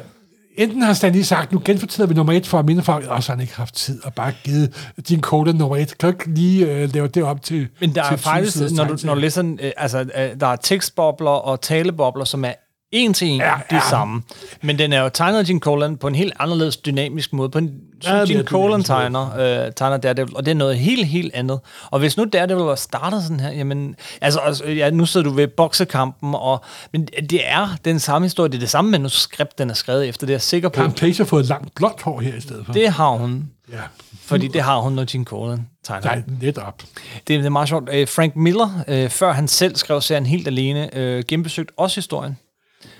[0.56, 3.22] enten har Stan lige sagt, nu genfortæller vi nummer et for at minde folk, og
[3.22, 5.98] så har han ikke haft tid og bare givet din kode nummer et.
[5.98, 8.68] Kan du ikke lige øh, lave det op til Men der til er faktisk, 20
[8.68, 12.44] siders når du, når du læser, øh, altså, øh, der er tekstbobler og talebobler, som
[12.44, 12.52] er
[12.92, 13.80] en til en Ja, det ja.
[13.90, 14.22] samme.
[14.62, 17.58] Men den er jo tegnet af Gene Colan på en helt anderledes dynamisk måde, på
[17.58, 17.70] en,
[18.00, 21.60] som Ja, Gene Colan tegner, øh, tegner Daredevil, og det er noget helt, helt andet.
[21.90, 25.34] Og hvis nu Daredevil var startet sådan her, jamen, altså, altså ja, nu sidder du
[25.34, 29.70] ved boksekampen, og, men det er den samme historie, det er det samme manuskript, den
[29.70, 30.74] er skrevet efter, det er jeg sikker på.
[30.74, 32.72] Karen Page har fået langt blåt hår her i stedet for.
[32.72, 33.80] Det har hun, ja.
[34.20, 36.06] fordi det har hun, når Gene Colan tegner.
[36.06, 36.82] Nej, netop.
[37.14, 37.88] Det, det er meget sjovt.
[37.92, 42.38] Øh, Frank Miller, øh, før han selv skrev serien helt alene, øh, genbesøgte også historien.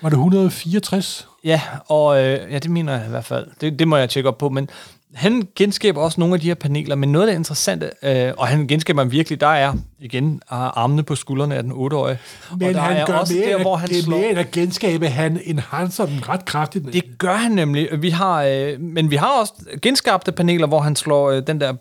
[0.03, 1.29] Var det 164?
[1.45, 3.47] Ja, og øh, ja, det mener jeg i hvert fald.
[3.61, 4.71] Det, det må jeg tjekke op på, men
[5.15, 8.47] han genskaber også nogle af de her paneler, men noget af det interessante, øh, og
[8.47, 12.19] han genskaber dem virkelig, der er igen øh, armene på skuldrene af den 8-årige.
[12.59, 14.17] Men og der han er gør også mere, der, hvor han det er slår...
[14.17, 16.93] mere at genskabe, han enhancer den ret kraftigt.
[16.93, 18.03] Det gør han nemlig.
[18.03, 21.75] Vi har, øh, men vi har også genskabte paneler, hvor han slår øh, den der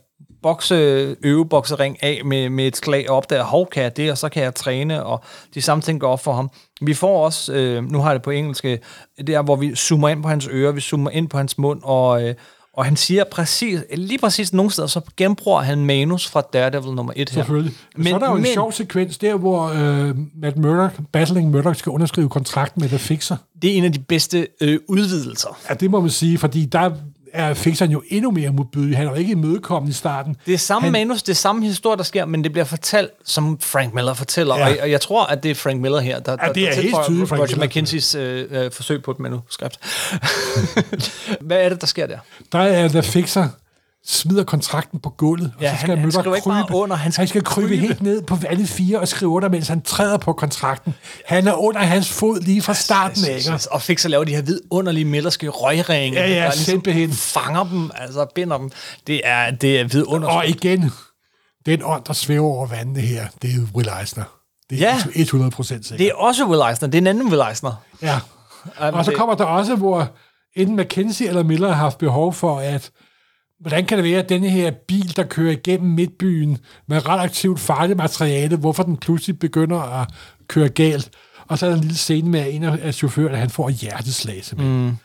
[0.44, 0.76] bokse,
[1.24, 4.44] øveboksering af med, med et slag op der, hov, kan jeg det, og så kan
[4.44, 6.50] jeg træne, og de samme ting går op for ham.
[6.82, 8.78] Vi får også, øh, nu har jeg det på engelsk, øh,
[9.18, 11.82] det er, hvor vi zoomer ind på hans ører, vi zoomer ind på hans mund,
[11.84, 12.36] og, øh,
[12.74, 17.14] og han siger præcis, lige præcis nogle steder, så genbruger han manus fra Daredevil nummer
[17.16, 17.36] 1 her.
[17.36, 17.74] Selvfølgelig.
[17.96, 21.52] Men, så er der jo en men, sjov sekvens der, hvor øh, Matt Murdock, Battling
[21.52, 23.38] Murdock, skal underskrive kontrakt med The Fixer.
[23.62, 25.58] det er en af de bedste øh, udvidelser.
[25.70, 26.92] Ja, det må man sige, fordi der
[27.38, 28.98] er Fixeren jo endnu mere modbydelig.
[28.98, 30.36] Han er jo ikke imødekommende i starten.
[30.46, 33.12] Det er samme Han- manus, det er samme historie, der sker, men det bliver fortalt,
[33.26, 34.58] som Frank Miller fortæller.
[34.58, 34.68] Ja.
[34.68, 34.74] Ja.
[34.74, 36.76] Og, og jeg tror, at det er Frank Miller her, der, der, det er der
[36.76, 37.66] helt tilføjer tydeligt Frank Roger.
[37.66, 39.80] McKinseys øh, øh, forsøg på et manuskript.
[41.48, 42.18] Hvad er det, der sker der?
[42.52, 43.48] Der er The Fixer
[44.08, 46.74] smider kontrakten på gulvet, og Ja, så skal han- han skriver ikke krybe.
[46.76, 47.82] under, han skal han skal krybe, krybe.
[47.82, 50.94] helt ned på alle fire og skrive under, mens han træder på kontrakten.
[51.26, 53.36] Han er under hans fod lige fra starten af.
[53.38, 53.60] ikke?
[53.72, 57.12] Og fik så lave de her vidunderlige midlerske røgringe, Ja, ja, der ligesom simpelthen.
[57.14, 58.72] fanger dem, altså binder dem.
[59.08, 60.38] Det er, det er vidunderligt.
[60.38, 60.92] Og igen,
[61.66, 64.24] den ånd, der svæver over vandene her, det er Will Eisner.
[64.70, 65.22] Det er Ja.
[65.22, 66.00] 100 procent sikkert.
[66.00, 67.74] Det er også Will Eisner, det er en anden Will Eisner.
[68.02, 68.20] Ja.
[68.78, 70.10] Og så det- kommer der også, hvor
[70.56, 72.92] enten McKinsey eller Miller har haft behov for, at
[73.60, 76.58] hvordan kan det være, at denne her bil, der kører igennem midtbyen
[76.88, 80.08] med radioaktivt farligt materiale, hvorfor den pludselig begynder at
[80.48, 81.10] køre galt?
[81.48, 84.86] Og så er der en lille scene med en af chaufførerne, han får hjerteslag simpelthen.
[84.86, 84.98] Mm.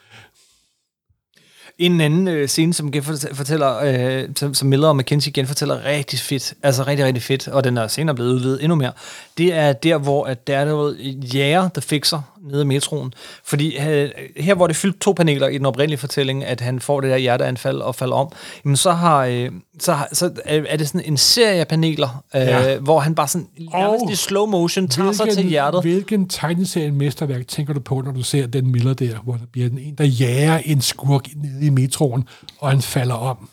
[1.79, 2.93] En anden øh, scene, som
[3.33, 7.65] fortæller, øh, som, som Miller og McKenzie genfortæller rigtig fedt, altså rigtig, rigtig fedt, og
[7.65, 8.93] den er senere blevet udvidet endnu mere,
[9.39, 10.97] det er der, hvor at der er noget
[11.31, 13.12] Fixer, der fikser nede i metroen.
[13.44, 17.01] Fordi øh, her, hvor det fyldt to paneler i den oprindelige fortælling, at han får
[17.01, 18.32] det der hjerteanfald og falder om,
[18.64, 19.51] jamen så, har, øh,
[19.81, 22.78] så, har, så er det sådan en serie af paneler, øh, ja.
[22.78, 25.82] hvor han bare sådan nærmest i slow motion tager hvilken, sig til hjertet.
[25.82, 29.69] Hvilken tegneserie mesterværk tænker du på, når du ser den Miller der, hvor der bliver
[29.69, 32.24] en, der jager en skurk nede i metroen,
[32.59, 33.48] og han falder om?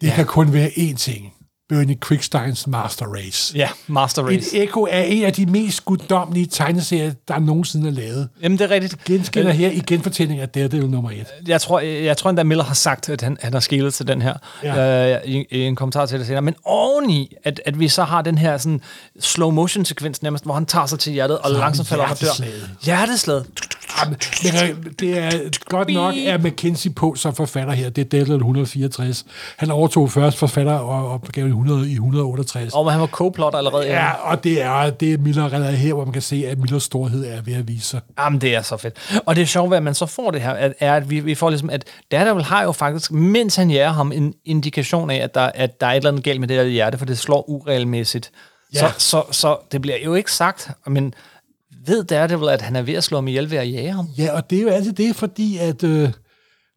[0.00, 0.14] Det ja.
[0.14, 1.32] kan kun være én ting.
[1.68, 3.58] Bernie Quicksteins Master Race.
[3.58, 4.56] Ja, Master Race.
[4.56, 8.28] Et ekko af en af de mest guddommelige tegneserier, der nogensinde er lavet.
[8.42, 9.04] Jamen, det er rigtigt.
[9.04, 11.26] Genskinner her i genfortælling af Daredevil nummer et.
[11.46, 14.22] Jeg tror, jeg, tror endda, Miller har sagt, at han, han har skilet til den
[14.22, 15.16] her ja.
[15.16, 16.42] øh, i, i, en kommentar til det senere.
[16.42, 18.80] Men oveni, at, at vi så har den her sådan,
[19.20, 22.20] slow motion sekvens nærmest, hvor han tager sig til hjertet og langsomt falder op og
[22.20, 22.46] dør.
[22.84, 23.46] Hjerteslaget.
[24.02, 24.16] Jamen,
[25.00, 25.30] det er
[25.68, 27.90] godt nok, at McKinsey på som forfatter her.
[27.90, 29.24] Det er Daredevil 164.
[29.56, 32.74] Han overtog først forfatter og, gav 100 i 168.
[32.74, 33.86] Og han var co-plotter allerede.
[33.86, 36.82] Ja, og det er, det er Miller allerede her, hvor man kan se, at Millers
[36.82, 38.00] storhed er ved at vise sig.
[38.18, 39.20] Jamen, det er så fedt.
[39.26, 41.34] Og det er sjovt, at man så får det her, at, er, at vi, vi
[41.34, 45.34] får ligesom, at Daredevil har jo faktisk, mens han jager ham, en indikation af, at
[45.34, 47.50] der, at der er et eller andet galt med det der hjerte, for det slår
[47.50, 48.30] uregelmæssigt.
[48.74, 48.78] Ja.
[48.78, 51.14] Så, så, så det bliver jo ikke sagt, men
[51.86, 54.08] ved Daredevil, at han er ved at slå ham ihjel ved at jage ham?
[54.18, 56.10] Ja, og det er jo altid det, fordi at øh,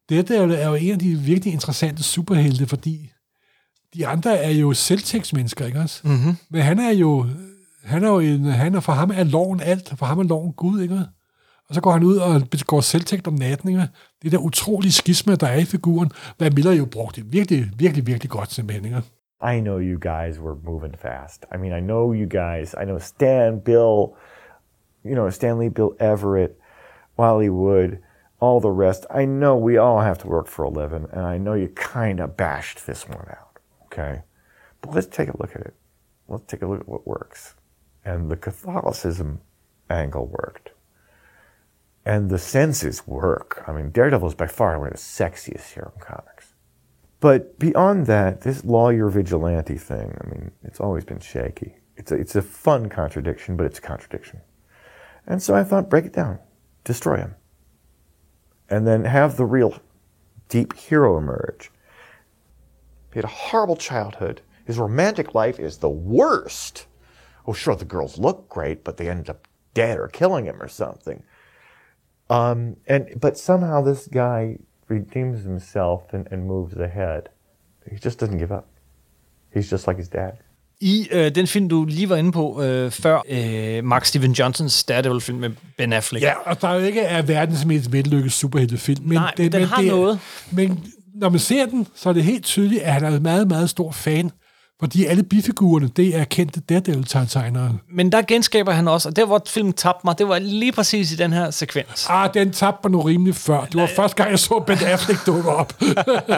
[0.09, 3.11] Daredevil er jo en af de virkelig interessante superhelte, fordi
[3.97, 6.01] de andre er jo selvtægtsmennesker, ikke også?
[6.03, 6.37] Mm-hmm.
[6.49, 7.25] Men han er jo,
[7.83, 10.53] han er jo en, han er, for ham er loven alt, for ham er loven
[10.53, 11.05] Gud, ikke
[11.69, 13.87] Og så går han ud og går selvtægt om natten, ikke?
[14.23, 18.29] Det der utrolige skisme, der er i figuren, hvad Miller jo brugte virkelig, virkelig, virkelig
[18.29, 19.01] godt simpelthen, ikke?
[19.41, 21.45] I know you guys were moving fast.
[21.55, 22.73] I mean, I know you guys.
[22.73, 24.15] I know Stan, Bill,
[25.05, 26.51] you know, Stanley, Bill Everett,
[27.19, 27.99] Wally Wood,
[28.39, 29.05] all the rest.
[29.11, 32.19] I know we all have to work for a living, and I know you kind
[32.19, 33.46] of bashed this one out.
[33.97, 34.21] Okay.
[34.81, 35.73] But let's take a look at it.
[36.27, 37.55] Let's take a look at what works.
[38.05, 39.41] And the Catholicism
[39.89, 40.71] angle worked.
[42.05, 43.63] And the senses work.
[43.67, 46.53] I mean, Daredevil is by far one of the sexiest hero in comics.
[47.19, 51.77] But beyond that, this lawyer vigilante thing, I mean, it's always been shaky.
[51.97, 54.41] It's a, it's a fun contradiction, but it's a contradiction.
[55.25, 56.39] And so I thought, break it down,
[56.83, 57.35] destroy him.
[58.69, 59.81] And then have the real
[60.47, 61.71] deep hero emerge.
[63.17, 64.41] He had a horrible childhood.
[64.63, 66.85] His romantic life is the worst.
[67.47, 70.67] Oh, sure, the girls look great, but they end up dead or killing him or
[70.67, 71.23] something.
[72.29, 77.29] Um, and but somehow this guy redeems himself and, and moves ahead.
[77.89, 78.67] He just doesn't give up.
[79.51, 80.33] He's just like his dad.
[80.79, 84.83] I øh, den film, du lige var inde på øh, før, øh, Mark Steven Johnsons
[84.83, 86.23] Daredevil-film med Ben Affleck.
[86.23, 89.03] Ja, og der er jo ikke er verdens mest vellykket superheltefilm.
[89.03, 90.19] Men Nej, det, men den men har det, noget.
[90.51, 90.85] Men
[91.19, 93.69] når man ser den, så er det helt tydeligt, at han er en meget, meget
[93.69, 94.31] stor fan.
[94.79, 97.77] Fordi alle bifigurerne, det er kendte Daredevil-tegnere.
[97.91, 101.11] Men der genskaber han også, og der hvor filmen tabte mig, det var lige præcis
[101.11, 102.07] i den her sekvens.
[102.09, 103.65] Ah, den tabte mig nu rimelig før.
[103.65, 105.73] Det var første gang, jeg så Ben Affleck dukke op.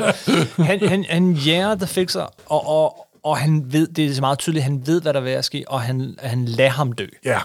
[0.69, 4.63] han, han, han jæger The Fixer, og, og, og han ved, det er meget tydeligt,
[4.63, 7.05] han ved, hvad der vil ske, og han, han lader ham dø.
[7.25, 7.39] Ja.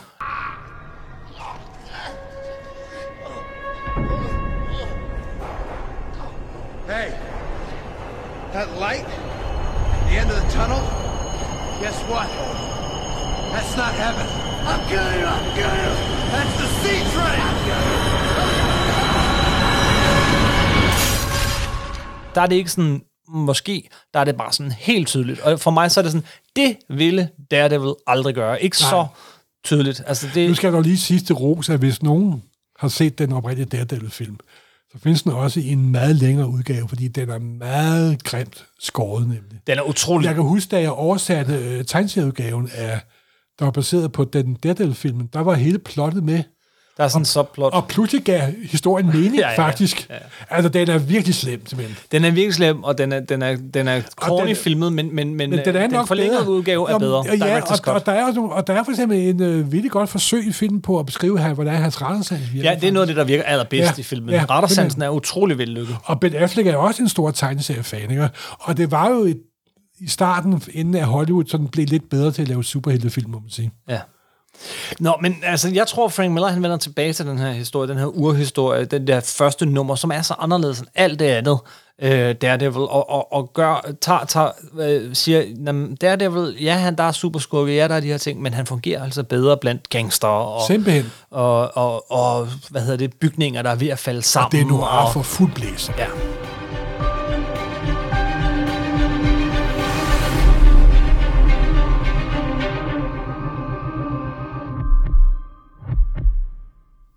[8.55, 9.06] That light?
[10.09, 10.82] The end of the tunnel?
[11.82, 12.28] Guess what?
[13.52, 14.26] That's not heaven.
[14.70, 15.28] I'm killing you!
[15.36, 15.94] I'm killing you!
[16.35, 17.43] That's the sea train!
[22.35, 25.40] Der er det ikke sådan, måske, der er det bare sådan helt tydeligt.
[25.40, 26.26] Og for mig så er det sådan,
[26.56, 28.62] det ville Daredevil aldrig gøre.
[28.62, 28.90] Ikke Nej.
[28.90, 29.06] så
[29.64, 30.02] tydeligt.
[30.06, 30.48] Altså, det...
[30.48, 32.43] Nu skal jeg dog lige sige til Ros, at hvis nogen
[32.78, 34.39] har set den oprindelige Daredevil-film,
[34.94, 39.28] så findes den også i en meget længere udgave, fordi den er meget grimt skåret
[39.28, 39.60] nemlig.
[39.66, 40.26] Den er utrolig.
[40.26, 43.00] Jeg kan huske, da jeg oversatte øh, tegneserieudgaven af,
[43.58, 46.42] der var baseret på den Daredevil-filmen, der var hele plottet med,
[46.96, 47.72] der er sådan en subplot.
[47.72, 48.40] Og pludselig gav
[48.70, 50.06] historien mening, ja, ja, faktisk.
[50.10, 50.20] Ja, ja.
[50.50, 51.96] Altså, den er virkelig slem, simpelthen.
[52.12, 55.34] Den er virkelig slem, og den er, den er, den er corny filmet, men, men,
[55.34, 57.24] men, men den, er den forlængede udgave er bedre.
[57.26, 60.10] Ja, ja og, og, der er, og der er for eksempel en uh, virkelig godt
[60.10, 62.70] forsøg i filmen på at beskrive her, hvordan hans rettersans virker.
[62.70, 64.30] Ja, det er noget af det, der virker allerbedst ja, i filmen.
[64.30, 65.96] Ja, Rettersansen er utrolig vellykket.
[66.04, 68.30] Og Ben Affleck er også en stor tegneseriefan, ikke?
[68.60, 69.40] Og det var jo et,
[70.00, 73.50] i starten, inden at Hollywood sådan blev lidt bedre til at lave superheltefilm, må man
[73.50, 73.70] sige.
[73.88, 74.00] Ja.
[75.01, 77.98] Nå, men altså, jeg tror, Frank Miller, han vender tilbage til den her historie, den
[77.98, 81.59] her urhistorie, den der første nummer, som er så anderledes end alt det andet,
[82.02, 84.51] øh, Daredevil, og, og, og gør, tager, tager,
[84.81, 88.43] øh, siger, jamen, Daredevil, ja, han, der er superskurke, ja, der er de her ting,
[88.43, 91.12] men han fungerer altså bedre blandt gangster og, Simpelthen.
[91.31, 94.47] og, og, og, hvad hedder det, bygninger, der er ved at falde sammen.
[94.47, 95.90] Og det er nu og, for fuld blæs.
[95.98, 96.06] Ja.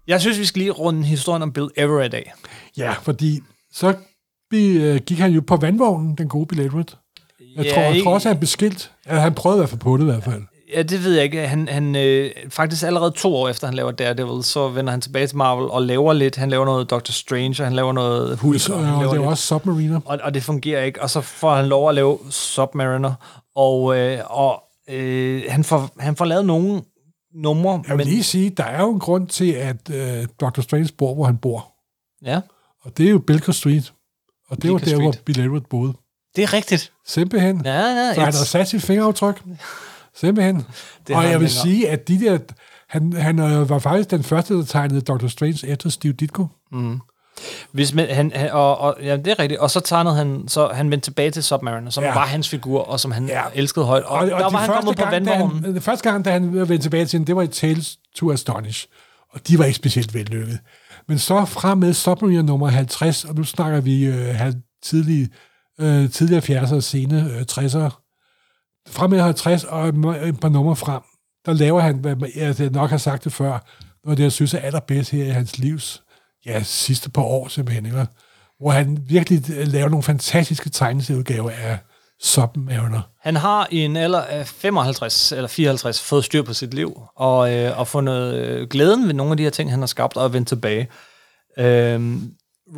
[0.08, 2.34] Jeg synes, vi skal lige runde historien om Bill Everett af.
[2.78, 3.40] Ja, fordi
[3.74, 3.94] så
[4.54, 6.98] øh, gik han jo på vandvognen, den gode Bill Everett.
[7.58, 8.92] Jeg Ja, tror, jeg ikke- tror også, at han blev skilt.
[9.08, 10.42] Ja, han prøvede i hvert fald på det i hvert fald.
[10.76, 11.48] Ja, det ved jeg ikke.
[11.48, 15.28] Han, han øh, faktisk allerede to år efter, han laver Daredevil, så vender han tilbage
[15.28, 16.36] til Marvel og laver lidt.
[16.36, 18.60] Han laver noget Doctor Strange, og han laver noget Hulk.
[18.60, 20.00] Så, og han laver var også Submariner.
[20.06, 21.02] og, og det fungerer ikke.
[21.02, 23.14] Og så får han lov at lave Submariner,
[23.56, 26.82] og, øh, og øh, han, får, han får lavet nogle
[27.42, 30.62] numre, Jeg vil men, lige sige, der er jo en grund til, at øh, Dr.
[30.62, 31.74] Strange bor, hvor han bor.
[32.26, 32.42] ja,
[32.82, 33.94] Og det er jo Bilker Street.
[34.50, 35.26] Og det var Bilker der, hvor Street.
[35.26, 35.94] Bill Everett boede.
[36.36, 36.94] det er rigtigt.
[37.06, 37.62] Simpelthen.
[37.66, 39.44] Ja, ja, Så han har sat sit fingeraftryk.
[40.22, 40.56] Simpelthen.
[41.08, 41.50] Det og jeg vil længere.
[41.50, 42.38] sige, at de der...
[42.90, 45.28] Han, han øh, var faktisk den første, der tegnede Dr.
[45.28, 46.46] Strange efter Steve Ditko.
[47.72, 49.60] Hvis man, han, han, og, og, ja, det er rigtigt.
[49.60, 52.14] Og så tegnede han, så han vendte tilbage til Submariner, som Ja.
[52.14, 53.42] var hans figur, og som han Ja.
[53.54, 54.04] elskede højt.
[54.04, 55.64] Og, og, og der de var han kommet på vandvognen.
[55.64, 58.32] han, den første gang, da han vendte tilbage til den, det var i Tales to
[58.32, 58.88] Astonish.
[59.34, 60.60] Og de var ikke specielt vellykket.
[61.08, 64.36] Men så fra med Submariner nummer 50, og nu snakker vi øh,
[64.84, 65.30] tidlige,
[65.80, 68.04] øh, tidligere 70'ere og sene øh, 60'ere.
[68.90, 71.02] Fra med 50 og et par numre frem,
[71.46, 73.50] der laver han, hvad jeg nok har sagt det før,
[74.06, 76.04] noget af det, jeg synes er allerbedst her i hans livs
[76.48, 78.06] ja, sidste par år simpelthen, ikke?
[78.60, 81.78] hvor han virkelig øh, laver nogle fantastiske tegneserieudgaver af
[82.22, 83.02] Submariner.
[83.22, 87.54] Han har i en alder af 55 eller 54 fået styr på sit liv, og,
[87.54, 90.34] øh, og fundet øh, glæden ved nogle af de her ting, han har skabt, og
[90.34, 90.88] vendt tilbage.
[91.58, 92.18] Øh,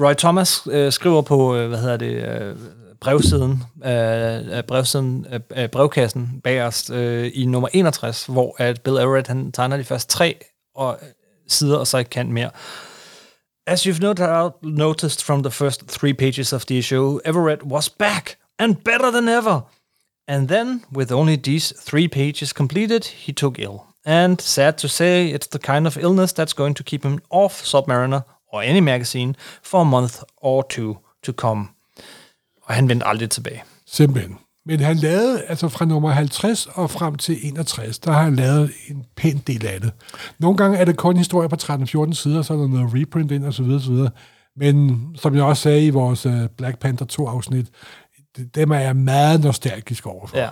[0.02, 2.56] Roy Thomas øh, skriver på, øh, hvad hedder det, øh,
[3.02, 9.28] brevsiden, øh, brevsiden øh, øh, brevkassen bagerst øh, i nummer 61, hvor at Bill Everett
[9.28, 10.36] han tegner de første tre
[10.76, 11.08] og, øh,
[11.48, 12.50] sider, og så ikke kan mere.
[13.70, 17.88] As you've no doubt noticed from the first three pages of the issue, Everett was
[17.88, 19.64] back and better than ever.
[20.28, 23.86] And then, with only these three pages completed, he took ill.
[24.04, 27.64] And sad to say, it's the kind of illness that's going to keep him off
[27.64, 31.70] Submariner or any magazine for a month or two to come.
[32.64, 33.64] Og han vendte aldrig tilbage.
[33.86, 34.40] Simpelthen.
[34.70, 38.72] Men han lavede, altså fra nummer 50 og frem til 61, der har han lavet
[38.90, 39.92] en pæn del af det.
[40.40, 43.46] Nogle gange er det kun historier på 13-14 sider, så er der noget reprint ind
[43.46, 44.10] og så videre, så videre.
[44.56, 47.68] Men som jeg også sagde i vores øh, Black Panther 2-afsnit,
[48.38, 50.38] det- dem er jeg meget nostalgisk overfor.
[50.38, 50.50] Ja.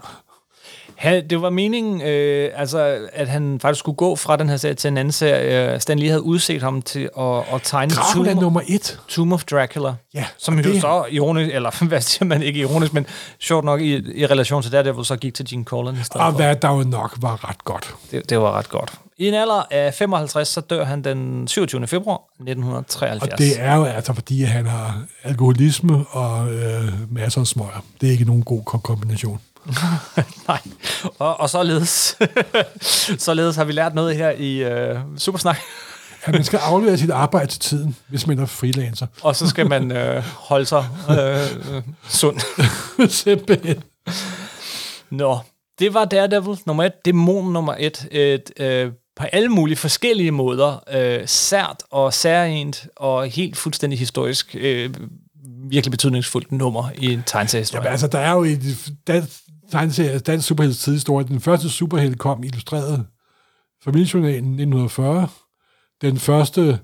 [0.97, 4.75] Han, det var meningen, øh, altså, at han faktisk skulle gå fra den her serie
[4.75, 5.79] til en anden serie.
[5.79, 8.99] Stan Lee havde udset ham til at, at tegne Dracula Tomb, nummer 1.
[9.07, 9.93] Tomb of Dracula.
[10.13, 13.05] Ja, som jo det- så ironisk, eller hvad siger man ikke ironisk, men
[13.39, 15.65] sjovt nok i, i relation til Daredevil, så gik til Gene
[16.03, 17.95] stedet Og hvad der jo nok var ret godt.
[18.11, 18.93] Det, det var ret godt.
[19.19, 21.87] I en alder af 55, så dør han den 27.
[21.87, 23.21] februar 1973.
[23.33, 27.83] Og det er jo altså, fordi han har alkoholisme og øh, masser af smøger.
[28.01, 29.39] Det er ikke nogen god ko- kombination.
[30.47, 30.59] Nej.
[31.19, 32.17] Og, og således,
[33.27, 35.57] således har vi lært noget her i øh, Supersnak.
[36.23, 39.07] At man skal aflevere sit arbejde til tiden, hvis man er freelancer.
[39.21, 42.39] Og så skal man øh, holde sig øh, øh, sund.
[43.09, 43.83] Simpelthen.
[45.09, 45.39] Nå,
[45.79, 47.05] det var Daredevil nummer et.
[47.05, 48.07] Dæmon nummer et.
[48.11, 50.83] Et øh, på alle mulige forskellige måder.
[50.91, 54.55] Øh, sært og særligt og helt fuldstændig historisk.
[54.59, 54.93] Øh,
[55.69, 57.83] virkelig betydningsfuldt nummer i en tegneseriehistorie.
[57.83, 58.57] Jamen, altså, der er jo i
[59.07, 59.41] dansk,
[59.71, 61.27] tegneserie, dansk superhelts tidshistorie.
[61.27, 63.05] Den første superhelt kom illustreret
[63.83, 65.27] familiejournalen 1940.
[66.01, 66.79] Den første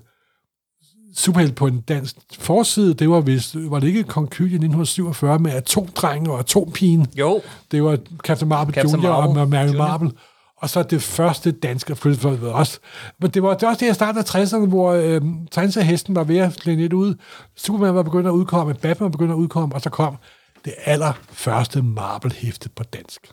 [1.16, 5.38] superhelt på en dansk forside, det var vist, var det ikke Kong Kyl i 1947
[5.38, 7.06] med atomdrengen og atompigen?
[7.18, 9.86] Jo, Det var Captain Marvel Captain Junior og Marvel Mary Junior.
[9.86, 10.12] Marvel.
[10.56, 12.78] Og så det første danske flyttefolk også.
[13.20, 15.20] Men det var, det var også det, jeg startede af 60'erne, hvor øh,
[15.50, 17.14] tegneseriehesten var ved at klæde lidt ud.
[17.56, 20.16] Superman var begyndt at udkomme, Batman var begyndt at udkomme, og så kom
[20.64, 23.32] det allerførste Marvel-hæfte på dansk.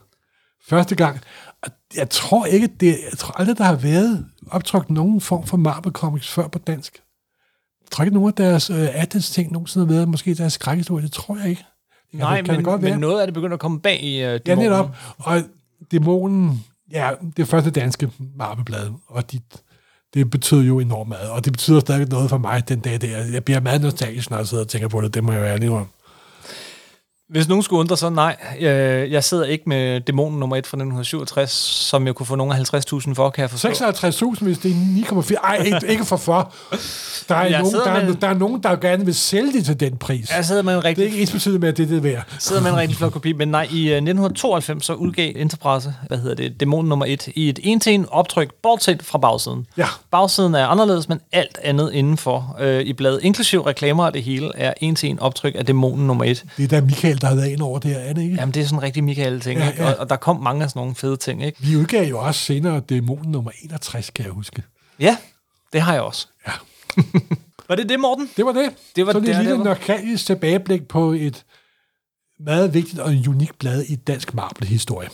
[0.67, 1.19] Første gang.
[1.95, 5.91] Jeg tror ikke, det, jeg tror aldrig, der har været optrykt nogen form for Marvel
[5.93, 6.93] Comics før på dansk.
[7.81, 11.11] Jeg tror ikke, nogen af deres øh, ting nogensinde har været, måske deres skrækhistorie, det
[11.11, 11.63] tror jeg ikke.
[12.11, 12.91] Det kan- nej, kan det men, godt være.
[12.91, 14.71] men noget af det begynder at komme bag i øh, Ja, dæmonen.
[14.71, 14.95] netop.
[15.17, 15.41] Og
[15.91, 19.39] dæmonen, ja, det første danske Marvel-blad, og de,
[20.13, 23.17] det betød jo enormt meget, og det betyder stadig noget for mig den dag der.
[23.25, 25.53] Jeg bliver meget nostalgisk, når jeg sidder og tænker på det, det må jeg være
[25.53, 25.87] ærlig om.
[27.31, 28.35] Hvis nogen skulle undre, så nej.
[28.59, 31.51] Øh, jeg sidder ikke med dæmonen nummer 1 fra 1967,
[31.89, 33.69] som jeg kunne få nogle af 50.000 for, kan jeg forstå.
[33.69, 35.47] 56.000, hvis det er 9,4.
[35.47, 36.53] Ej, ikke, ikke for for.
[37.29, 39.79] Der er, nogen, der, er, med- der er nogen, der gerne vil sælge det til
[39.79, 40.29] den pris.
[40.35, 42.23] Jeg sidder med en Det er rigtig, ikke ens med, at det er det værd.
[42.39, 46.17] sidder med en rigtig flot kopi, men nej, i øh, 1992 så udgav Enterprise, hvad
[46.17, 49.65] hedder det, dæmonen nummer 1, i et en-til-en optryk, bortset fra bagsiden.
[49.77, 49.85] Ja.
[50.11, 54.51] Bagsiden er anderledes, men alt andet indenfor øh, i bladet, inklusiv reklamer og det hele,
[54.55, 56.43] er en-til-en optryk af dæmonen nummer 1.
[56.57, 58.35] Det er da Michael, der har været ind over det her, er det ikke?
[58.35, 59.91] Jamen, det er sådan en rigtig Michael-ting, Ja, ja, ja.
[59.93, 61.61] Og, og der kom mange af sådan nogle fede ting, ikke?
[61.61, 64.63] Vi udgav jo også senere dæmonen nummer 61, kan jeg huske.
[64.99, 65.17] Ja,
[65.73, 66.27] det har jeg også.
[66.47, 66.51] Ja.
[67.69, 68.29] Var det det, Morten?
[68.37, 68.69] Det var det.
[68.95, 69.65] Det var Så det er lille det var.
[69.65, 71.45] nostalgisk tilbageblik på et
[72.39, 75.09] meget vigtigt og en unik blad i dansk marble-historie.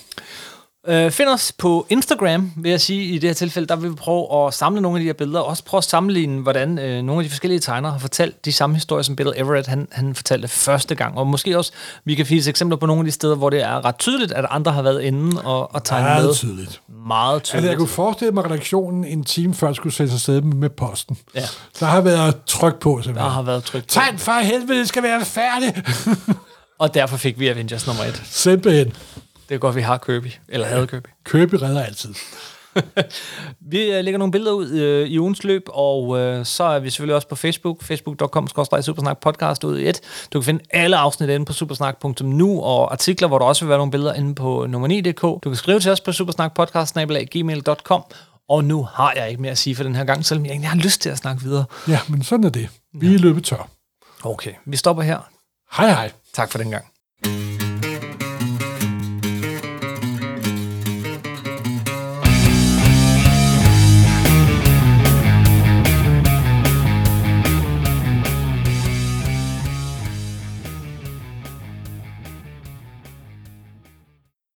[0.89, 3.95] Øh, find os på Instagram, vil jeg sige, i det her tilfælde, der vil vi
[3.95, 7.03] prøve at samle nogle af de her billeder, og også prøve at sammenligne, hvordan øh,
[7.03, 10.15] nogle af de forskellige tegnere har fortalt de samme historier, som Bill Everett han, han
[10.15, 11.17] fortalte første gang.
[11.17, 11.71] Og måske også,
[12.05, 14.45] vi kan finde eksempler på nogle af de steder, hvor det er ret tydeligt, at
[14.49, 16.23] andre har været inde og, og tegnet med.
[16.23, 16.81] Meget tydeligt.
[17.07, 17.69] Meget Altså, tydeligt.
[17.69, 21.17] jeg kunne forestille mig, at redaktionen en time før skulle sætte sig afsted med posten.
[21.35, 21.43] Ja.
[21.79, 23.31] Der har været tryk på, Der simpelthen.
[23.31, 23.87] har været tryk på.
[23.87, 25.77] Tegn for helvede, det skal være færdigt.
[26.79, 28.21] Og derfor fik vi Avengers nummer et.
[28.25, 28.93] Simpelthen.
[29.49, 30.31] Det er godt, vi har Kirby.
[30.49, 31.07] Eller havde Kirby.
[31.23, 32.13] Købe redder altid.
[33.71, 36.89] Vi øh, lægger nogle billeder ud øh, i ugens løb, og øh, så er vi
[36.89, 38.47] selvfølgelig også på Facebook, facebook.com
[38.81, 40.01] supersnak podcast ud i et.
[40.33, 43.77] Du kan finde alle afsnit inde på supersnak.nu, og artikler, hvor der også vil være
[43.77, 45.21] nogle billeder inde på nummer 9.dk.
[45.21, 48.03] Du kan skrive til os på supersnakpodcast.gmail.com,
[48.49, 50.69] og nu har jeg ikke mere at sige for den her gang, selvom jeg egentlig
[50.69, 51.65] har lyst til at snakke videre.
[51.87, 52.69] Ja, men sådan er det.
[52.93, 53.69] Vi er løbet tør.
[54.23, 55.19] Okay, vi stopper her.
[55.77, 56.11] Hej hej.
[56.33, 56.85] Tak for den gang.